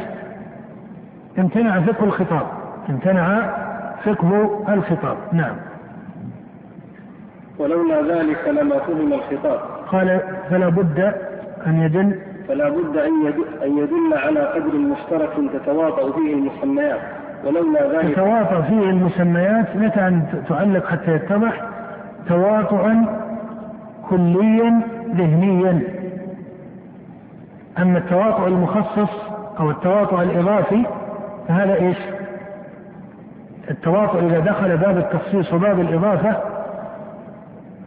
[1.39, 2.47] امتنع فقه الخطاب.
[2.91, 3.41] امتنع
[4.05, 5.17] فقه الخطاب.
[5.33, 5.57] نعم.
[7.59, 9.61] ولولا ذلك لما فهم الخطاب.
[9.87, 10.21] قال
[10.51, 11.15] فلا بد
[11.67, 12.19] أن يدل.
[12.49, 12.97] فلا بد
[13.63, 17.01] أن يدل على قدر مشترك تتواطأ فيه المسميات
[17.47, 21.63] ولولا ذلك تتواطأ فيه المسميات متى أن تعلق حتى يتضح؟
[22.29, 23.07] تواطؤا
[24.09, 24.81] كليا
[25.15, 25.81] ذهنيا.
[27.79, 29.11] أما التواطؤ المخصص
[29.61, 30.85] أو التواطؤ الإضافي
[31.49, 31.99] فهذا إيش؟
[33.71, 36.37] التواطؤ إذا دخل باب التخصيص وباب الإضافة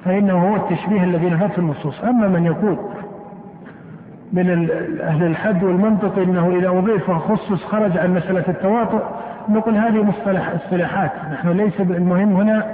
[0.06, 2.04] فإنه هو التشبيه الذي نفته النصوص.
[2.04, 2.78] أما من يقول
[4.34, 4.70] من
[5.02, 9.02] أهل الحد والمنطق أنه إذا أضيف وخصص خرج عن مسألة التواطؤ
[9.50, 11.12] نقول هذه مصطلح اصطلاحات.
[11.32, 12.66] نحن ليس المهم هنا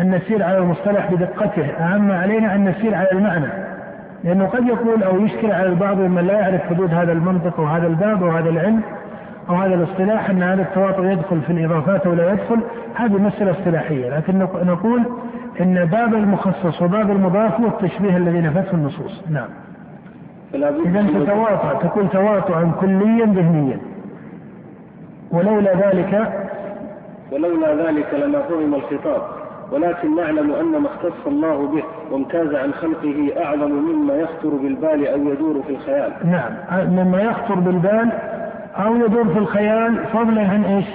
[0.00, 1.64] أن نسير على المصطلح بدقته.
[1.64, 3.46] أهم علينا أن نسير على المعنى.
[4.24, 8.22] لأنه قد يقول أو يشكل على البعض ممن لا يعرف حدود هذا المنطق وهذا الباب
[8.22, 8.80] وهذا العلم
[9.48, 12.60] أو هذا الاصطلاح أن هذا التواطؤ يدخل في الإضافات أو لا يدخل.
[12.94, 14.16] هذه مسألة اصطلاحية.
[14.16, 15.02] لكن نقول
[15.60, 19.24] أن باب المخصص وباب المضاف هو التشبيه الذي نفته النصوص.
[19.30, 19.48] نعم.
[20.54, 23.78] إذا تتواطأ تكون تواطؤا كليا ذهنيا.
[25.30, 26.32] ولولا ذلك
[27.32, 29.22] ولولا ذلك لما فهم الخطاب.
[29.72, 35.18] ولكن نعلم أن ما اختص الله به وامتاز عن خلقه أعظم مما يخطر بالبال أو
[35.18, 36.12] يدور في الخيال.
[36.24, 36.52] نعم.
[36.90, 38.12] مما يخطر بالبال
[38.76, 40.86] أو يدور في الخيال فضلا عن إيش؟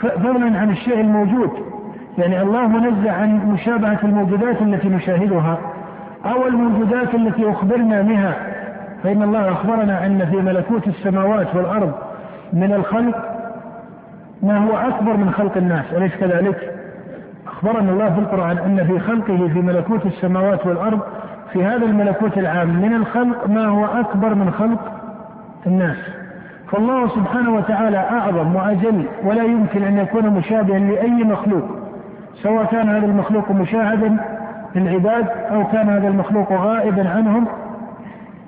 [0.00, 1.50] فضلا عن الشيء الموجود.
[2.18, 5.58] يعني الله منزه عن مشابهة الموجودات التي نشاهدها
[6.26, 8.34] أو الموجودات التي أخبرنا بها.
[9.02, 11.92] فإن الله أخبرنا أن في ملكوت السماوات والأرض
[12.52, 13.16] من الخلق
[14.42, 16.74] ما هو أكبر من خلق الناس أليس كذلك؟
[17.46, 21.00] أخبرنا الله في القرآن أن في خلقه في ملكوت السماوات والأرض
[21.52, 24.92] في هذا الملكوت العام من الخلق ما هو أكبر من خلق
[25.66, 25.96] الناس
[26.72, 31.64] فالله سبحانه وتعالى أعظم وأجل ولا يمكن أن يكون مشابها لأي مخلوق
[32.42, 34.16] سواء كان هذا المخلوق مشاهدا
[34.74, 37.46] للعباد أو كان هذا المخلوق غائبا عنهم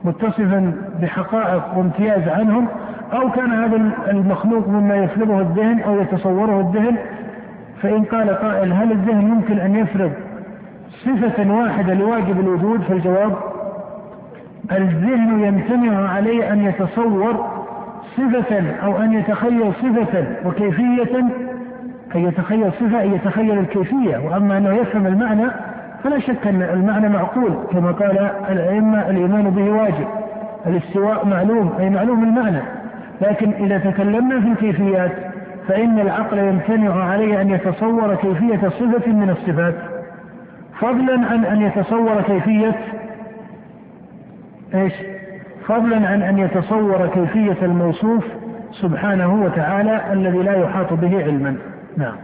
[0.05, 0.73] متصفا
[1.03, 2.69] بحقائق وامتياز عنهم
[3.13, 6.97] أو كان هذا المخلوق مما يفرضه الذهن أو يتصوره الذهن
[7.83, 10.13] فإن قال قائل هل الذهن يمكن أن يفرض
[11.05, 13.33] صفة واحدة لواجب الوجود؟ فالجواب
[14.73, 17.47] الذهن يمتنع عليه أن يتصور
[18.17, 21.19] صفة أو أن يتخيل صفة وكيفية
[22.15, 25.51] أن يتخيل صفة أن يتخيل الكيفية وأما أنه يفهم المعنى
[26.05, 30.07] فلا شك أن المعنى معقول كما قال الأئمة الإيمان به واجب
[30.67, 32.63] الاستواء معلوم أي معلوم المعنى.
[33.21, 35.13] لكن إذا تكلمنا في الكيفيات
[35.69, 39.75] فإن العقل يمتنع عليه أن يتصور كيفية صفة من الصفات
[40.81, 42.75] فضلا عن أن يتصور كيفية
[44.75, 44.93] إيش؟
[45.67, 48.25] فضلا عن أن يتصور كيفية الموصوف
[48.73, 51.57] سبحانه وتعالى الذي لا يحاط به علما.
[51.97, 52.17] نعم.